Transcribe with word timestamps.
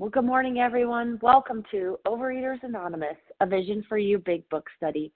Well, 0.00 0.08
good 0.08 0.24
morning, 0.24 0.60
everyone. 0.60 1.18
Welcome 1.20 1.62
to 1.72 1.98
Overeaters 2.06 2.62
Anonymous, 2.62 3.18
a 3.40 3.46
Vision 3.46 3.84
for 3.86 3.98
You 3.98 4.16
Big 4.16 4.48
Book 4.48 4.66
Study. 4.78 5.12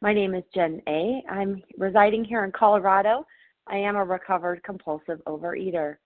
My 0.00 0.14
name 0.14 0.34
is 0.34 0.42
Jen 0.54 0.80
A. 0.88 1.22
I'm 1.30 1.62
residing 1.76 2.24
here 2.24 2.42
in 2.46 2.50
Colorado. 2.52 3.26
I 3.66 3.76
am 3.76 3.94
a 3.94 4.02
recovered 4.02 4.62
compulsive 4.62 5.20
overeater. 5.26 5.96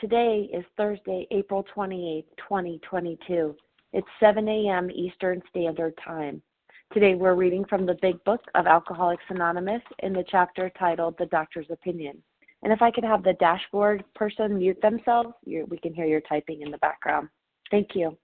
Today 0.00 0.48
is 0.54 0.64
Thursday, 0.76 1.26
April 1.32 1.64
28, 1.74 2.24
2022. 2.36 3.56
It's 3.92 4.06
7 4.20 4.46
a.m. 4.46 4.88
Eastern 4.92 5.42
Standard 5.50 5.98
Time. 6.04 6.40
Today 6.92 7.16
we're 7.16 7.34
reading 7.34 7.64
from 7.64 7.86
the 7.86 7.98
Big 8.00 8.22
Book 8.22 8.42
of 8.54 8.68
Alcoholics 8.68 9.24
Anonymous 9.30 9.82
in 9.98 10.12
the 10.12 10.24
chapter 10.30 10.70
titled 10.78 11.16
The 11.18 11.26
Doctor's 11.26 11.66
Opinion. 11.70 12.22
And 12.62 12.72
if 12.72 12.80
I 12.82 12.92
could 12.92 13.02
have 13.02 13.24
the 13.24 13.34
dashboard 13.40 14.04
person 14.14 14.58
mute 14.58 14.80
themselves, 14.80 15.34
we 15.44 15.76
can 15.82 15.92
hear 15.92 16.06
your 16.06 16.20
typing 16.20 16.62
in 16.62 16.70
the 16.70 16.78
background. 16.78 17.28
Thank 17.70 17.90
you. 17.94 18.16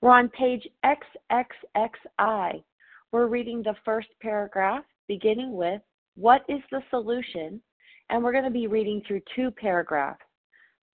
We're 0.00 0.10
on 0.10 0.28
page 0.30 0.66
XXXI. 0.84 2.62
We're 3.12 3.26
reading 3.26 3.62
the 3.62 3.74
first 3.84 4.08
paragraph 4.20 4.84
beginning 5.08 5.56
with 5.56 5.80
What 6.16 6.42
is 6.48 6.60
the 6.70 6.82
solution? 6.90 7.60
And 8.08 8.22
we're 8.22 8.32
going 8.32 8.44
to 8.44 8.50
be 8.50 8.66
reading 8.66 9.02
through 9.06 9.22
two 9.34 9.50
paragraphs, 9.52 10.24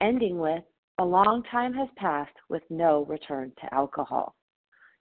ending 0.00 0.38
with 0.38 0.62
A 0.98 1.04
long 1.04 1.42
time 1.50 1.72
has 1.74 1.88
passed 1.96 2.36
with 2.48 2.62
no 2.70 3.04
return 3.04 3.52
to 3.60 3.74
alcohol. 3.74 4.34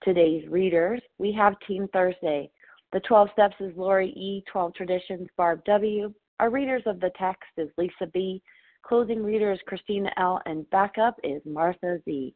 Today's 0.02 0.46
readers, 0.48 1.00
we 1.18 1.32
have 1.32 1.58
Team 1.66 1.88
Thursday. 1.92 2.50
The 2.92 3.00
12 3.00 3.28
Steps 3.32 3.56
is 3.60 3.76
Lori 3.76 4.10
E., 4.10 4.44
12 4.50 4.74
Traditions, 4.74 5.28
Barb 5.36 5.64
W. 5.66 6.12
Our 6.40 6.50
readers 6.50 6.82
of 6.86 7.00
the 7.00 7.10
text 7.18 7.50
is 7.56 7.68
Lisa 7.76 8.06
B. 8.14 8.42
Closing 8.82 9.22
reader 9.22 9.52
is 9.52 9.58
Christina 9.66 10.10
L. 10.16 10.40
And 10.46 10.68
backup 10.70 11.16
is 11.24 11.42
Martha 11.44 11.98
Z. 12.04 12.34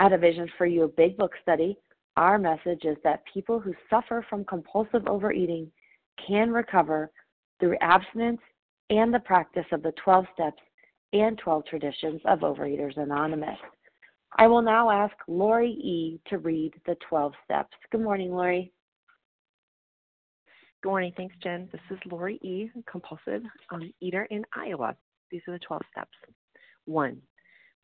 At 0.00 0.12
a 0.12 0.18
Vision 0.18 0.48
for 0.56 0.66
You 0.66 0.84
a 0.84 0.88
Big 0.88 1.16
Book 1.16 1.32
study, 1.42 1.76
our 2.16 2.38
message 2.38 2.84
is 2.84 2.96
that 3.02 3.22
people 3.32 3.58
who 3.58 3.74
suffer 3.90 4.24
from 4.28 4.44
compulsive 4.44 5.06
overeating 5.08 5.70
can 6.24 6.50
recover 6.50 7.10
through 7.58 7.76
abstinence 7.80 8.40
and 8.90 9.12
the 9.12 9.20
practice 9.20 9.66
of 9.72 9.82
the 9.82 9.92
12 10.04 10.24
steps 10.34 10.62
and 11.12 11.36
12 11.38 11.64
traditions 11.66 12.20
of 12.26 12.40
Overeaters 12.40 12.96
Anonymous. 12.96 13.58
I 14.36 14.46
will 14.46 14.62
now 14.62 14.90
ask 14.90 15.14
Lori 15.26 15.70
E. 15.70 16.20
to 16.28 16.38
read 16.38 16.74
the 16.86 16.96
12 17.08 17.32
steps. 17.44 17.76
Good 17.90 18.02
morning, 18.02 18.30
Lori. 18.30 18.72
Good 20.82 20.90
morning. 20.90 21.12
Thanks, 21.16 21.34
Jen. 21.42 21.68
This 21.72 21.80
is 21.90 21.98
Lori 22.10 22.36
E., 22.36 22.70
compulsive 22.88 23.42
um, 23.70 23.92
eater 24.00 24.24
in 24.30 24.44
Iowa. 24.54 24.94
These 25.30 25.42
are 25.48 25.54
the 25.54 25.58
12 25.60 25.82
steps. 25.90 26.16
One, 26.84 27.20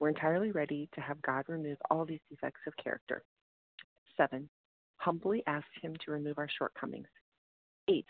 we're 0.00 0.08
entirely 0.08 0.52
ready 0.52 0.88
to 0.94 1.00
have 1.00 1.20
God 1.22 1.44
remove 1.48 1.78
all 1.90 2.04
these 2.04 2.20
defects 2.30 2.60
of 2.66 2.76
character. 2.82 3.22
Seven, 4.16 4.48
humbly 4.96 5.42
asked 5.46 5.66
him 5.80 5.94
to 6.04 6.12
remove 6.12 6.38
our 6.38 6.48
shortcomings. 6.58 7.08
Eight, 7.88 8.06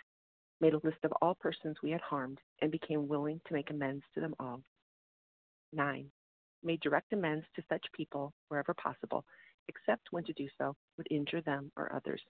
made 0.60 0.74
a 0.74 0.80
list 0.84 0.98
of 1.04 1.12
all 1.22 1.34
persons 1.34 1.76
we 1.82 1.90
had 1.90 2.00
harmed 2.00 2.38
and 2.60 2.70
became 2.70 3.08
willing 3.08 3.40
to 3.46 3.54
make 3.54 3.70
amends 3.70 4.04
to 4.14 4.20
them 4.20 4.34
all. 4.40 4.60
Nine, 5.72 6.06
made 6.62 6.80
direct 6.80 7.12
amends 7.12 7.46
to 7.56 7.62
such 7.68 7.84
people 7.94 8.32
wherever 8.48 8.74
possible, 8.74 9.24
except 9.68 10.08
when 10.10 10.24
to 10.24 10.32
do 10.32 10.48
so 10.58 10.74
would 10.96 11.06
injure 11.10 11.42
them 11.42 11.70
or 11.76 11.94
others. 11.94 12.20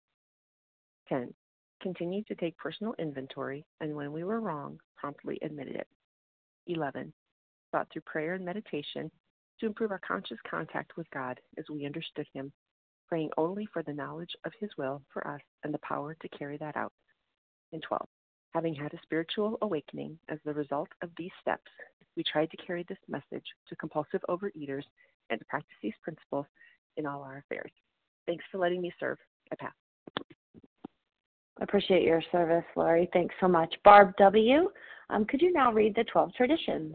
10. 1.08 1.32
Continued 1.80 2.26
to 2.26 2.34
take 2.34 2.56
personal 2.58 2.94
inventory 2.98 3.64
and 3.80 3.94
when 3.94 4.12
we 4.12 4.24
were 4.24 4.40
wrong, 4.40 4.78
promptly 4.96 5.38
admitted 5.42 5.76
it. 5.76 5.86
11. 6.66 7.12
Thought 7.72 7.88
through 7.92 8.02
prayer 8.02 8.34
and 8.34 8.44
meditation 8.44 9.10
to 9.60 9.66
improve 9.66 9.90
our 9.90 10.00
conscious 10.06 10.38
contact 10.48 10.96
with 10.96 11.10
God 11.10 11.40
as 11.58 11.64
we 11.70 11.86
understood 11.86 12.26
Him, 12.32 12.52
praying 13.08 13.30
only 13.36 13.66
for 13.72 13.82
the 13.82 13.92
knowledge 13.92 14.34
of 14.44 14.52
His 14.60 14.70
will 14.78 15.02
for 15.12 15.26
us 15.26 15.40
and 15.64 15.72
the 15.72 15.78
power 15.78 16.16
to 16.20 16.28
carry 16.28 16.56
that 16.58 16.76
out. 16.76 16.92
And 17.72 17.82
12. 17.82 18.06
Having 18.54 18.74
had 18.74 18.94
a 18.94 19.02
spiritual 19.02 19.58
awakening 19.62 20.18
as 20.28 20.38
the 20.44 20.54
result 20.54 20.88
of 21.02 21.10
these 21.16 21.30
steps, 21.40 21.70
we 22.16 22.24
tried 22.24 22.50
to 22.50 22.56
carry 22.56 22.84
this 22.88 22.98
message 23.08 23.44
to 23.68 23.76
compulsive 23.76 24.20
overeaters 24.28 24.84
and 25.30 25.38
to 25.38 25.44
practice 25.46 25.76
these 25.82 25.92
principles 26.02 26.46
in 26.96 27.06
all 27.06 27.22
our 27.22 27.38
affairs. 27.38 27.70
Thanks 28.26 28.44
for 28.50 28.58
letting 28.58 28.80
me 28.80 28.92
serve. 28.98 29.18
I 29.52 29.56
pass. 29.56 29.72
Appreciate 31.60 32.02
your 32.02 32.22
service, 32.30 32.64
Lori. 32.76 33.08
Thanks 33.12 33.34
so 33.40 33.48
much. 33.48 33.74
Barb 33.84 34.14
W., 34.18 34.70
um, 35.10 35.24
could 35.24 35.40
you 35.40 35.52
now 35.52 35.72
read 35.72 35.94
the 35.94 36.04
12 36.04 36.34
traditions? 36.34 36.94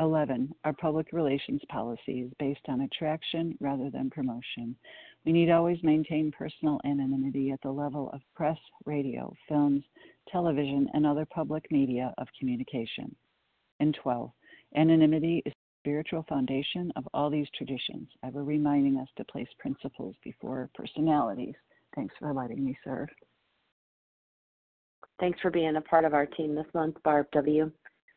11. 0.00 0.52
Our 0.64 0.72
public 0.72 1.12
relations 1.12 1.60
policy 1.68 2.20
is 2.20 2.32
based 2.38 2.60
on 2.68 2.82
attraction 2.82 3.56
rather 3.60 3.90
than 3.90 4.10
promotion. 4.10 4.76
We 5.24 5.32
need 5.32 5.50
always 5.50 5.82
maintain 5.82 6.32
personal 6.32 6.80
anonymity 6.84 7.50
at 7.52 7.60
the 7.62 7.70
level 7.70 8.10
of 8.12 8.20
press, 8.34 8.58
radio, 8.84 9.34
films, 9.48 9.84
television, 10.30 10.88
and 10.94 11.06
other 11.06 11.26
public 11.26 11.70
media 11.70 12.12
of 12.18 12.28
communication. 12.38 13.14
And 13.80 13.96
12. 14.02 14.30
Anonymity 14.76 15.42
is 15.46 15.52
the 15.52 15.88
spiritual 15.88 16.24
foundation 16.28 16.92
of 16.96 17.08
all 17.14 17.30
these 17.30 17.48
traditions, 17.56 18.08
ever 18.24 18.42
reminding 18.42 18.98
us 18.98 19.08
to 19.16 19.24
place 19.24 19.48
principles 19.58 20.16
before 20.24 20.70
personalities. 20.74 21.54
Thanks 21.94 22.14
for 22.18 22.32
letting 22.32 22.64
me 22.64 22.76
serve. 22.84 23.08
Thanks 25.20 25.40
for 25.40 25.50
being 25.50 25.76
a 25.76 25.80
part 25.80 26.04
of 26.04 26.12
our 26.12 26.26
team 26.26 26.54
this 26.56 26.66
month, 26.74 26.96
Barb 27.04 27.26
W. 27.32 27.70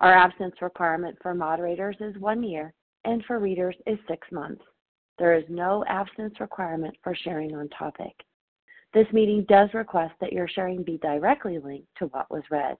Our 0.00 0.12
abstinence 0.12 0.56
requirement 0.60 1.16
for 1.22 1.34
moderators 1.34 1.96
is 2.00 2.16
one 2.18 2.42
year, 2.42 2.74
and 3.04 3.24
for 3.24 3.38
readers 3.38 3.76
is 3.86 3.98
six 4.08 4.26
months. 4.30 4.62
There 5.18 5.34
is 5.34 5.44
no 5.48 5.84
abstinence 5.88 6.38
requirement 6.40 6.94
for 7.02 7.14
sharing 7.14 7.54
on 7.54 7.68
topic. 7.70 8.12
This 8.92 9.06
meeting 9.12 9.44
does 9.48 9.70
request 9.74 10.14
that 10.20 10.32
your 10.32 10.48
sharing 10.48 10.82
be 10.82 10.98
directly 10.98 11.58
linked 11.58 11.88
to 11.98 12.06
what 12.06 12.30
was 12.30 12.42
read. 12.50 12.76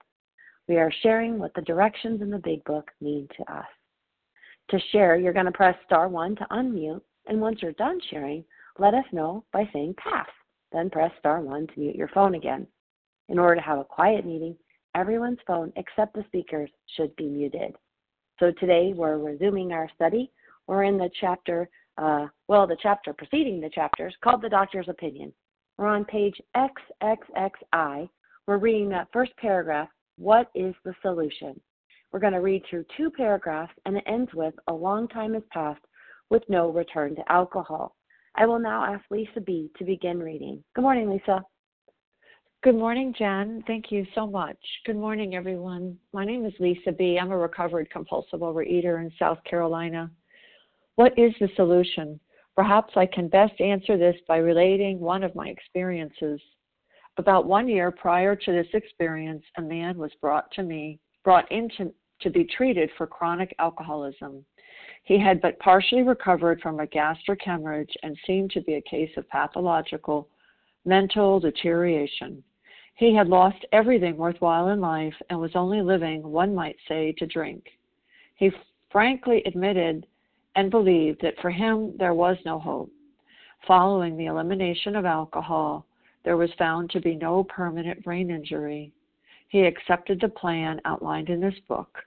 We 0.68 0.76
are 0.76 0.92
sharing 1.02 1.38
what 1.38 1.54
the 1.54 1.62
directions 1.62 2.20
in 2.20 2.30
the 2.30 2.38
Big 2.38 2.62
Book 2.64 2.90
mean 3.00 3.28
to 3.36 3.52
us. 3.52 3.66
To 4.70 4.78
share, 4.92 5.16
you're 5.16 5.32
going 5.32 5.46
to 5.46 5.52
press 5.52 5.76
star 5.84 6.08
one 6.08 6.34
to 6.36 6.46
unmute, 6.50 7.02
and 7.26 7.40
once 7.40 7.62
you're 7.62 7.72
done 7.72 8.00
sharing, 8.10 8.44
let 8.78 8.94
us 8.94 9.04
know 9.12 9.44
by 9.52 9.68
saying 9.72 9.94
pass. 9.96 10.28
Then 10.72 10.90
press 10.90 11.12
star 11.18 11.40
one 11.40 11.66
to 11.68 11.80
mute 11.80 11.96
your 11.96 12.08
phone 12.08 12.34
again. 12.34 12.66
In 13.28 13.38
order 13.38 13.56
to 13.56 13.60
have 13.62 13.78
a 13.78 13.84
quiet 13.84 14.26
meeting, 14.26 14.56
everyone's 14.96 15.38
phone 15.46 15.72
except 15.76 16.14
the 16.14 16.24
speaker's 16.26 16.70
should 16.96 17.14
be 17.16 17.28
muted. 17.28 17.76
So 18.40 18.50
today 18.58 18.92
we're 18.96 19.18
resuming 19.18 19.72
our 19.72 19.88
study. 19.94 20.32
We're 20.66 20.84
in 20.84 20.96
the 20.96 21.10
chapter, 21.20 21.68
uh, 21.98 22.26
well, 22.48 22.66
the 22.66 22.76
chapter 22.82 23.12
preceding 23.12 23.60
the 23.60 23.70
chapters 23.70 24.14
called 24.24 24.42
The 24.42 24.48
Doctor's 24.48 24.88
Opinion. 24.88 25.32
We're 25.78 25.86
on 25.86 26.06
page 26.06 26.40
XXXI. 26.56 28.08
We're 28.46 28.58
reading 28.58 28.88
that 28.88 29.08
first 29.12 29.32
paragraph, 29.36 29.88
What 30.16 30.50
is 30.54 30.74
the 30.84 30.94
Solution? 31.02 31.60
We're 32.10 32.20
going 32.20 32.32
to 32.32 32.40
read 32.40 32.62
through 32.68 32.86
two 32.96 33.10
paragraphs 33.10 33.74
and 33.84 33.98
it 33.98 34.04
ends 34.06 34.30
with 34.32 34.54
A 34.68 34.72
long 34.72 35.08
time 35.08 35.34
has 35.34 35.42
passed 35.52 35.84
with 36.30 36.42
no 36.48 36.70
return 36.70 37.14
to 37.16 37.32
alcohol. 37.32 37.94
I 38.34 38.46
will 38.46 38.58
now 38.58 38.84
ask 38.84 39.04
Lisa 39.10 39.40
B. 39.40 39.70
to 39.78 39.84
begin 39.84 40.18
reading. 40.18 40.62
Good 40.74 40.82
morning, 40.82 41.10
Lisa. 41.10 41.42
Good 42.62 42.74
morning, 42.74 43.14
Jen. 43.16 43.62
Thank 43.66 43.92
you 43.92 44.04
so 44.14 44.26
much. 44.26 44.56
Good 44.86 44.96
morning, 44.96 45.36
everyone. 45.36 45.96
My 46.12 46.24
name 46.24 46.44
is 46.44 46.52
Lisa 46.58 46.90
B. 46.90 47.16
I'm 47.16 47.30
a 47.30 47.38
recovered 47.38 47.88
compulsive 47.90 48.40
overeater 48.40 49.00
in 49.00 49.12
South 49.18 49.38
Carolina. 49.48 50.10
What 50.96 51.16
is 51.16 51.32
the 51.38 51.48
solution? 51.54 52.18
Perhaps 52.56 52.94
I 52.96 53.06
can 53.06 53.28
best 53.28 53.60
answer 53.60 53.96
this 53.96 54.16
by 54.26 54.38
relating 54.38 54.98
one 54.98 55.22
of 55.22 55.34
my 55.36 55.46
experiences. 55.48 56.40
About 57.18 57.46
one 57.46 57.68
year 57.68 57.92
prior 57.92 58.34
to 58.34 58.52
this 58.52 58.66
experience, 58.72 59.44
a 59.58 59.62
man 59.62 59.96
was 59.96 60.10
brought 60.20 60.50
to 60.52 60.64
me, 60.64 60.98
brought 61.22 61.50
in 61.52 61.68
to, 61.76 61.92
to 62.22 62.30
be 62.30 62.44
treated 62.44 62.90
for 62.96 63.06
chronic 63.06 63.54
alcoholism. 63.60 64.44
He 65.04 65.20
had 65.20 65.40
but 65.40 65.58
partially 65.60 66.02
recovered 66.02 66.60
from 66.62 66.80
a 66.80 66.86
gastric 66.86 67.42
hemorrhage 67.44 67.94
and 68.02 68.16
seemed 68.26 68.50
to 68.52 68.60
be 68.62 68.74
a 68.74 68.90
case 68.90 69.10
of 69.16 69.28
pathological 69.28 70.28
mental 70.86 71.40
deterioration. 71.40 72.42
He 72.94 73.14
had 73.14 73.28
lost 73.28 73.66
everything 73.72 74.16
worthwhile 74.16 74.68
in 74.68 74.80
life 74.80 75.14
and 75.28 75.38
was 75.38 75.54
only 75.54 75.82
living, 75.82 76.22
one 76.22 76.54
might 76.54 76.76
say, 76.88 77.12
to 77.18 77.26
drink. 77.26 77.66
He 78.36 78.50
frankly 78.90 79.42
admitted 79.44 80.06
and 80.54 80.70
believed 80.70 81.20
that 81.20 81.38
for 81.42 81.50
him 81.50 81.94
there 81.98 82.14
was 82.14 82.38
no 82.46 82.58
hope. 82.58 82.90
Following 83.66 84.16
the 84.16 84.26
elimination 84.26 84.96
of 84.96 85.04
alcohol, 85.04 85.84
there 86.24 86.36
was 86.36 86.50
found 86.58 86.90
to 86.90 87.00
be 87.00 87.16
no 87.16 87.44
permanent 87.44 88.02
brain 88.02 88.30
injury. 88.30 88.92
He 89.48 89.60
accepted 89.62 90.20
the 90.20 90.28
plan 90.28 90.80
outlined 90.84 91.28
in 91.28 91.40
this 91.40 91.58
book. 91.68 91.98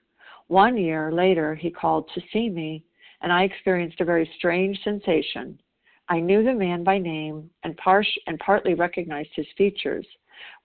One 0.48 0.78
year 0.78 1.12
later, 1.12 1.54
he 1.54 1.70
called 1.70 2.10
to 2.16 2.22
see 2.34 2.50
me, 2.50 2.84
and 3.22 3.32
I 3.32 3.44
experienced 3.44 4.02
a 4.02 4.06
very 4.06 4.30
strange 4.38 4.82
sensation. 4.84 5.60
I 6.10 6.20
knew 6.20 6.44
the 6.44 6.54
man 6.54 6.84
by 6.84 6.98
name 6.98 7.50
and, 7.64 7.80
and 8.28 8.40
partly 8.40 8.74
recognized 8.74 9.30
his 9.36 9.46
features. 9.58 10.06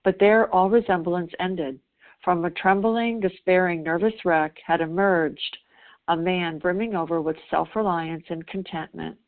But 0.02 0.18
there 0.18 0.52
all 0.52 0.70
resemblance 0.70 1.32
ended. 1.38 1.78
From 2.24 2.44
a 2.44 2.50
trembling, 2.50 3.20
despairing, 3.20 3.82
nervous 3.82 4.14
wreck 4.24 4.56
had 4.66 4.80
emerged 4.80 5.58
a 6.08 6.16
man 6.16 6.58
brimming 6.58 6.94
over 6.94 7.20
with 7.20 7.36
self 7.50 7.68
reliance 7.76 8.24
and 8.30 8.46
contentment. 8.46 9.18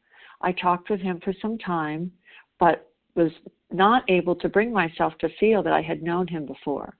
I 0.41 0.52
talked 0.52 0.88
with 0.88 1.00
him 1.00 1.21
for 1.21 1.35
some 1.41 1.59
time, 1.59 2.11
but 2.59 2.91
was 3.14 3.33
not 3.71 4.05
able 4.09 4.35
to 4.37 4.49
bring 4.49 4.73
myself 4.73 5.12
to 5.19 5.29
feel 5.41 5.62
that 5.62 5.73
I 5.73 5.83
had 5.83 6.02
known 6.02 6.26
him 6.26 6.47
before. 6.47 6.97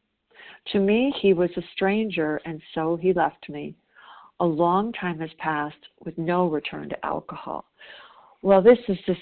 To 0.73 0.81
me, 0.81 1.14
he 1.21 1.33
was 1.33 1.50
a 1.57 1.62
stranger, 1.73 2.41
and 2.45 2.61
so 2.75 2.97
he 2.97 3.12
left 3.12 3.49
me. 3.49 3.76
A 4.41 4.45
long 4.45 4.93
time 4.93 5.21
has 5.21 5.31
passed 5.38 5.76
with 6.05 6.19
no 6.19 6.49
return 6.49 6.88
to 6.91 7.07
alcohol. 7.07 7.64
Well, 8.43 8.62
this 8.62 8.78
is 8.88 8.99
just 9.07 9.21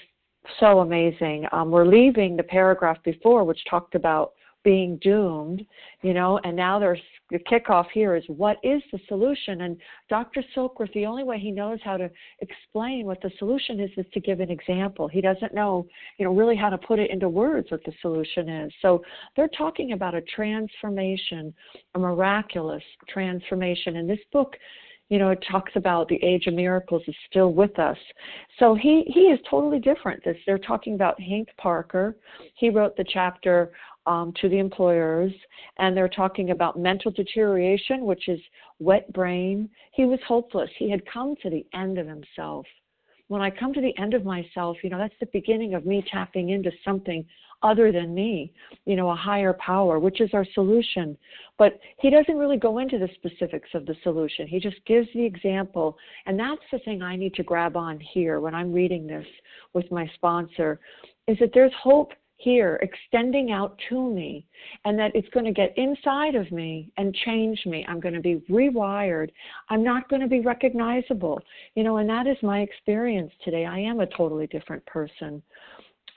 so 0.59 0.79
amazing. 0.79 1.45
Um, 1.51 1.71
we're 1.71 1.87
leaving 1.87 2.37
the 2.37 2.43
paragraph 2.43 2.97
before, 3.03 3.43
which 3.43 3.59
talked 3.69 3.95
about 3.95 4.33
being 4.63 4.97
doomed, 4.97 5.63
you 6.01 6.13
know, 6.13 6.39
and 6.43 6.55
now 6.55 6.79
there's 6.79 6.99
the 7.31 7.39
kickoff 7.39 7.85
here 7.93 8.15
is 8.15 8.23
what 8.27 8.57
is 8.63 8.81
the 8.91 8.99
solution? 9.07 9.61
And 9.61 9.77
Dr. 10.09 10.43
Silkworth, 10.55 10.91
the 10.93 11.05
only 11.05 11.23
way 11.23 11.39
he 11.39 11.51
knows 11.51 11.79
how 11.83 11.97
to 11.97 12.09
explain 12.41 13.05
what 13.05 13.21
the 13.21 13.31
solution 13.39 13.79
is 13.79 13.89
is 13.97 14.05
to 14.13 14.19
give 14.19 14.41
an 14.41 14.51
example. 14.51 15.07
He 15.07 15.21
doesn't 15.21 15.53
know, 15.53 15.87
you 16.17 16.25
know, 16.25 16.33
really 16.33 16.55
how 16.55 16.69
to 16.69 16.77
put 16.77 16.99
it 16.99 17.09
into 17.09 17.29
words 17.29 17.71
what 17.71 17.83
the 17.83 17.93
solution 18.01 18.49
is. 18.49 18.73
So 18.81 19.01
they're 19.35 19.49
talking 19.49 19.93
about 19.93 20.13
a 20.13 20.21
transformation, 20.21 21.53
a 21.95 21.99
miraculous 21.99 22.83
transformation. 23.09 23.97
And 23.97 24.09
this 24.09 24.19
book 24.31 24.55
you 25.09 25.19
know, 25.19 25.29
it 25.29 25.43
talks 25.49 25.71
about 25.75 26.07
the 26.07 26.21
age 26.23 26.47
of 26.47 26.53
miracles 26.53 27.03
is 27.07 27.15
still 27.29 27.53
with 27.53 27.77
us. 27.77 27.97
So 28.59 28.73
he 28.75 29.03
he 29.07 29.21
is 29.21 29.39
totally 29.49 29.79
different. 29.79 30.23
This 30.23 30.37
they're 30.45 30.57
talking 30.57 30.95
about 30.95 31.19
Hank 31.19 31.49
Parker. 31.57 32.15
He 32.55 32.69
wrote 32.69 32.97
the 32.97 33.05
chapter 33.07 33.71
um, 34.07 34.33
to 34.41 34.49
the 34.49 34.57
employers, 34.57 35.31
and 35.77 35.95
they're 35.95 36.09
talking 36.09 36.51
about 36.51 36.79
mental 36.79 37.11
deterioration, 37.11 38.05
which 38.05 38.27
is 38.27 38.39
wet 38.79 39.11
brain. 39.13 39.69
He 39.93 40.05
was 40.05 40.19
hopeless. 40.27 40.69
He 40.77 40.89
had 40.89 41.01
come 41.11 41.35
to 41.43 41.49
the 41.49 41.65
end 41.73 41.97
of 41.97 42.07
himself. 42.07 42.65
When 43.27 43.41
I 43.41 43.49
come 43.49 43.73
to 43.73 43.81
the 43.81 43.97
end 43.97 44.13
of 44.13 44.23
myself, 44.23 44.77
you 44.83 44.89
know, 44.89 44.97
that's 44.97 45.13
the 45.19 45.29
beginning 45.33 45.73
of 45.73 45.85
me 45.85 46.05
tapping 46.11 46.49
into 46.49 46.71
something 46.83 47.25
other 47.63 47.91
than 47.91 48.13
me, 48.13 48.53
you 48.85 48.95
know, 48.95 49.09
a 49.09 49.15
higher 49.15 49.53
power, 49.53 49.97
which 49.97 50.21
is 50.21 50.29
our 50.33 50.45
solution. 50.53 51.17
But 51.57 51.79
he 51.99 52.09
doesn't 52.09 52.37
really 52.37 52.57
go 52.57 52.77
into 52.77 52.99
the 52.99 53.09
specifics 53.15 53.69
of 53.73 53.85
the 53.85 53.95
solution. 54.03 54.47
He 54.47 54.59
just 54.59 54.77
gives 54.85 55.07
the 55.13 55.23
example. 55.23 55.97
And 56.27 56.39
that's 56.39 56.61
the 56.71 56.79
thing 56.79 57.01
I 57.01 57.15
need 57.15 57.33
to 57.35 57.43
grab 57.43 57.75
on 57.75 57.99
here 57.99 58.39
when 58.39 58.53
I'm 58.53 58.71
reading 58.71 59.07
this 59.07 59.25
with 59.73 59.89
my 59.91 60.09
sponsor 60.15 60.79
is 61.27 61.37
that 61.39 61.51
there's 61.53 61.73
hope 61.81 62.11
here 62.37 62.79
extending 62.81 63.51
out 63.51 63.79
to 63.89 64.11
me 64.11 64.45
and 64.83 64.99
that 64.99 65.11
it's 65.15 65.29
going 65.29 65.45
to 65.45 65.51
get 65.51 65.77
inside 65.77 66.35
of 66.35 66.51
me 66.51 66.91
and 66.97 67.15
change 67.25 67.59
me 67.65 67.85
i'm 67.87 67.99
going 67.99 68.13
to 68.13 68.19
be 68.19 68.43
rewired 68.49 69.29
i'm 69.69 69.83
not 69.83 70.07
going 70.09 70.21
to 70.21 70.27
be 70.27 70.41
recognizable 70.41 71.39
you 71.75 71.83
know 71.83 71.97
and 71.97 72.09
that 72.09 72.27
is 72.27 72.37
my 72.43 72.59
experience 72.59 73.31
today 73.43 73.65
i 73.65 73.79
am 73.79 74.01
a 74.01 74.07
totally 74.07 74.47
different 74.47 74.85
person 74.85 75.41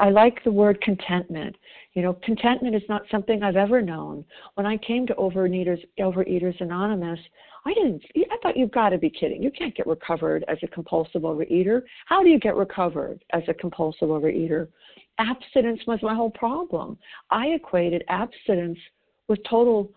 i 0.01 0.11
like 0.11 0.43
the 0.43 0.51
word 0.51 0.81
contentment 0.81 1.55
you 1.95 2.03
know 2.03 2.19
contentment 2.25 2.75
is 2.75 2.83
not 2.89 3.03
something 3.11 3.43
i've 3.43 3.57
ever 3.57 3.81
known 3.81 4.25
when 4.55 4.67
i 4.67 4.77
came 4.79 5.07
to 5.07 5.15
overeaters 5.15 5.83
overeaters 6.01 6.61
anonymous 6.61 7.21
I 7.67 7.75
didn't. 7.75 8.03
I 8.17 8.37
thought 8.43 8.57
you've 8.57 8.71
got 8.71 8.91
to 8.91 8.99
be 8.99 9.11
kidding. 9.11 9.43
You 9.43 9.51
can't 9.51 9.75
get 9.75 9.87
recovered 9.87 10.43
as 10.49 10.57
a 10.63 10.69
compulsive 10.69 11.23
overeater. 11.23 11.83
How 12.07 12.23
do 12.23 12.31
you 12.31 12.39
get 12.39 12.57
recovered 12.57 13.23
as 13.35 13.43
a 13.47 13.53
compulsive 13.53 14.09
overeater? 14.09 14.69
Abstinence 15.19 15.81
was 15.87 15.99
my 16.03 16.15
whole 16.15 16.31
problem. 16.31 16.99
I 17.31 17.49
equated 17.49 18.05
abstinence 18.09 18.79
with 19.29 19.39
total 19.49 19.91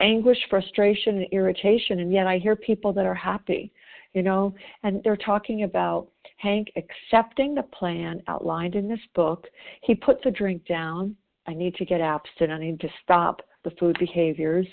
anguish, 0.00 0.38
frustration, 0.50 1.18
and 1.18 1.26
irritation, 1.32 2.00
and 2.00 2.12
yet 2.12 2.26
I 2.26 2.38
hear 2.38 2.56
people 2.56 2.92
that 2.92 3.06
are 3.06 3.14
happy, 3.14 3.72
you 4.12 4.22
know, 4.22 4.54
and 4.82 5.02
they're 5.02 5.16
talking 5.16 5.62
about 5.62 6.08
Hank 6.36 6.68
accepting 6.76 7.54
the 7.54 7.62
plan 7.62 8.22
outlined 8.28 8.74
in 8.74 8.88
this 8.88 9.00
book. 9.14 9.46
He 9.82 9.94
puts 9.94 10.22
the 10.24 10.30
drink 10.30 10.66
down. 10.66 11.16
I 11.46 11.54
need 11.54 11.74
to 11.76 11.84
get 11.84 12.00
abstinent. 12.00 12.60
I 12.60 12.66
need 12.66 12.80
to 12.80 12.88
stop 13.02 13.40
the 13.64 13.70
food 13.78 13.96
behaviors 13.98 14.66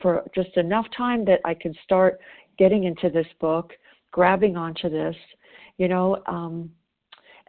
for 0.00 0.24
just 0.34 0.56
enough 0.56 0.86
time 0.96 1.24
that 1.24 1.40
I 1.44 1.54
can 1.54 1.74
start 1.82 2.20
getting 2.56 2.84
into 2.84 3.10
this 3.10 3.26
book, 3.40 3.72
grabbing 4.12 4.56
onto 4.56 4.88
this, 4.88 5.16
you 5.76 5.88
know. 5.88 6.22
Um, 6.26 6.70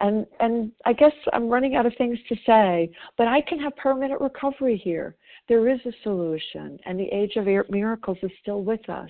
and 0.01 0.25
and 0.39 0.72
I 0.86 0.94
guess 0.94 1.12
I'm 1.34 1.50
running 1.50 1.75
out 1.75 1.86
of 1.86 1.94
things 1.98 2.18
to 2.29 2.36
say, 2.46 2.91
but 3.18 3.27
I 3.27 3.41
can 3.41 3.60
have 3.60 3.75
permanent 3.75 4.22
recovery 4.22 4.77
here. 4.77 5.15
There 5.48 5.68
is 5.68 5.79
a 5.86 5.91
solution, 6.03 6.79
and 6.86 7.00
the 7.00 7.12
age 7.12 7.36
of 7.36 7.46
miracles 7.70 8.18
is 8.22 8.32
still 8.41 8.63
with 8.63 8.88
us. 8.89 9.10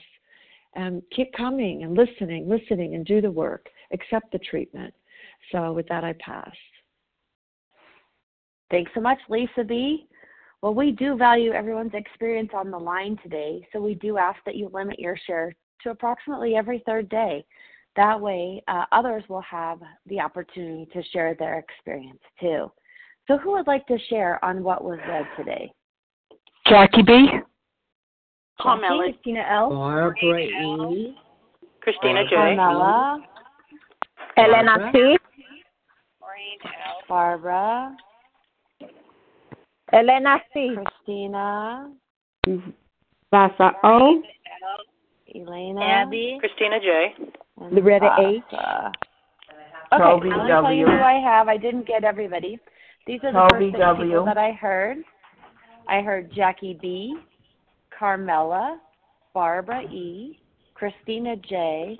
And 0.75 1.01
keep 1.15 1.33
coming 1.33 1.83
and 1.83 1.95
listening, 1.95 2.47
listening, 2.47 2.93
and 2.93 3.05
do 3.05 3.21
the 3.21 3.31
work. 3.31 3.67
Accept 3.91 4.31
the 4.31 4.39
treatment. 4.39 4.93
So 5.51 5.73
with 5.73 5.87
that, 5.87 6.03
I 6.03 6.13
pass. 6.19 6.53
Thanks 8.69 8.91
so 8.93 9.01
much, 9.01 9.17
Lisa 9.29 9.63
B. 9.63 10.07
Well, 10.61 10.75
we 10.75 10.91
do 10.91 11.17
value 11.17 11.51
everyone's 11.51 11.93
experience 11.93 12.51
on 12.53 12.69
the 12.69 12.77
line 12.77 13.17
today, 13.23 13.67
so 13.71 13.81
we 13.81 13.95
do 13.95 14.17
ask 14.17 14.39
that 14.45 14.55
you 14.55 14.69
limit 14.73 14.99
your 14.99 15.17
share 15.25 15.55
to 15.83 15.91
approximately 15.91 16.55
every 16.55 16.83
third 16.85 17.09
day. 17.09 17.45
That 17.95 18.19
way, 18.19 18.63
uh, 18.67 18.85
others 18.91 19.23
will 19.27 19.41
have 19.41 19.79
the 20.05 20.19
opportunity 20.19 20.87
to 20.93 21.03
share 21.11 21.35
their 21.35 21.59
experience 21.59 22.21
too. 22.39 22.71
So, 23.27 23.37
who 23.37 23.51
would 23.51 23.67
like 23.67 23.85
to 23.87 23.97
share 24.09 24.43
on 24.43 24.63
what 24.63 24.83
was 24.83 24.99
read 25.07 25.25
today? 25.37 25.71
Jackie 26.67 27.03
B. 27.03 27.27
Carmela. 28.61 29.03
Christina 29.03 29.45
L. 29.49 29.69
Barbara 29.69 30.41
E. 30.41 31.15
Christina 31.81 32.23
J. 32.25 32.35
Carmela. 32.35 33.19
Elena 34.37 34.91
C. 34.93 35.17
Barbara. 37.07 37.95
Elena 39.91 40.37
C. 40.53 40.75
Christina. 40.75 41.91
Vasa 43.31 43.71
O. 43.83 44.21
Elena. 45.33 45.81
Abby. 45.81 46.37
Christina 46.39 46.79
J. 46.79 47.13
Loretta 47.59 48.15
H. 48.19 48.43
Okay, 49.91 50.03
Toby 50.03 50.29
I'm 50.31 50.47
tell 50.63 50.73
you 50.73 50.85
who 50.85 50.91
I 50.91 51.19
have. 51.23 51.47
I 51.47 51.57
didn't 51.57 51.87
get 51.87 52.03
everybody. 52.03 52.59
These 53.07 53.21
are 53.23 53.33
the 53.33 53.47
Toby 53.51 53.71
first 53.71 53.73
six 53.73 53.79
W. 53.79 54.09
people 54.09 54.25
that 54.25 54.37
I 54.37 54.51
heard. 54.51 54.97
I 55.87 56.01
heard 56.01 56.31
Jackie 56.35 56.77
B, 56.79 57.15
Carmela, 57.97 58.79
Barbara 59.33 59.83
E, 59.83 60.39
Christina 60.75 61.35
J, 61.37 61.97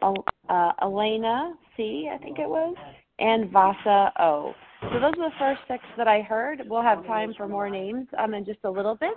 uh, 0.00 0.72
Elena 0.80 1.54
C, 1.76 2.08
I 2.12 2.18
think 2.18 2.38
it 2.38 2.48
was, 2.48 2.76
and 3.18 3.50
Vasa 3.50 4.12
O. 4.20 4.54
So 4.82 5.00
those 5.00 5.14
are 5.18 5.30
the 5.30 5.34
first 5.38 5.60
six 5.66 5.82
that 5.96 6.06
I 6.06 6.20
heard. 6.20 6.62
We'll 6.66 6.82
have 6.82 7.04
time 7.06 7.34
for 7.36 7.48
more 7.48 7.68
names 7.68 8.06
um, 8.18 8.34
in 8.34 8.44
just 8.44 8.60
a 8.64 8.70
little 8.70 8.94
bit. 8.94 9.14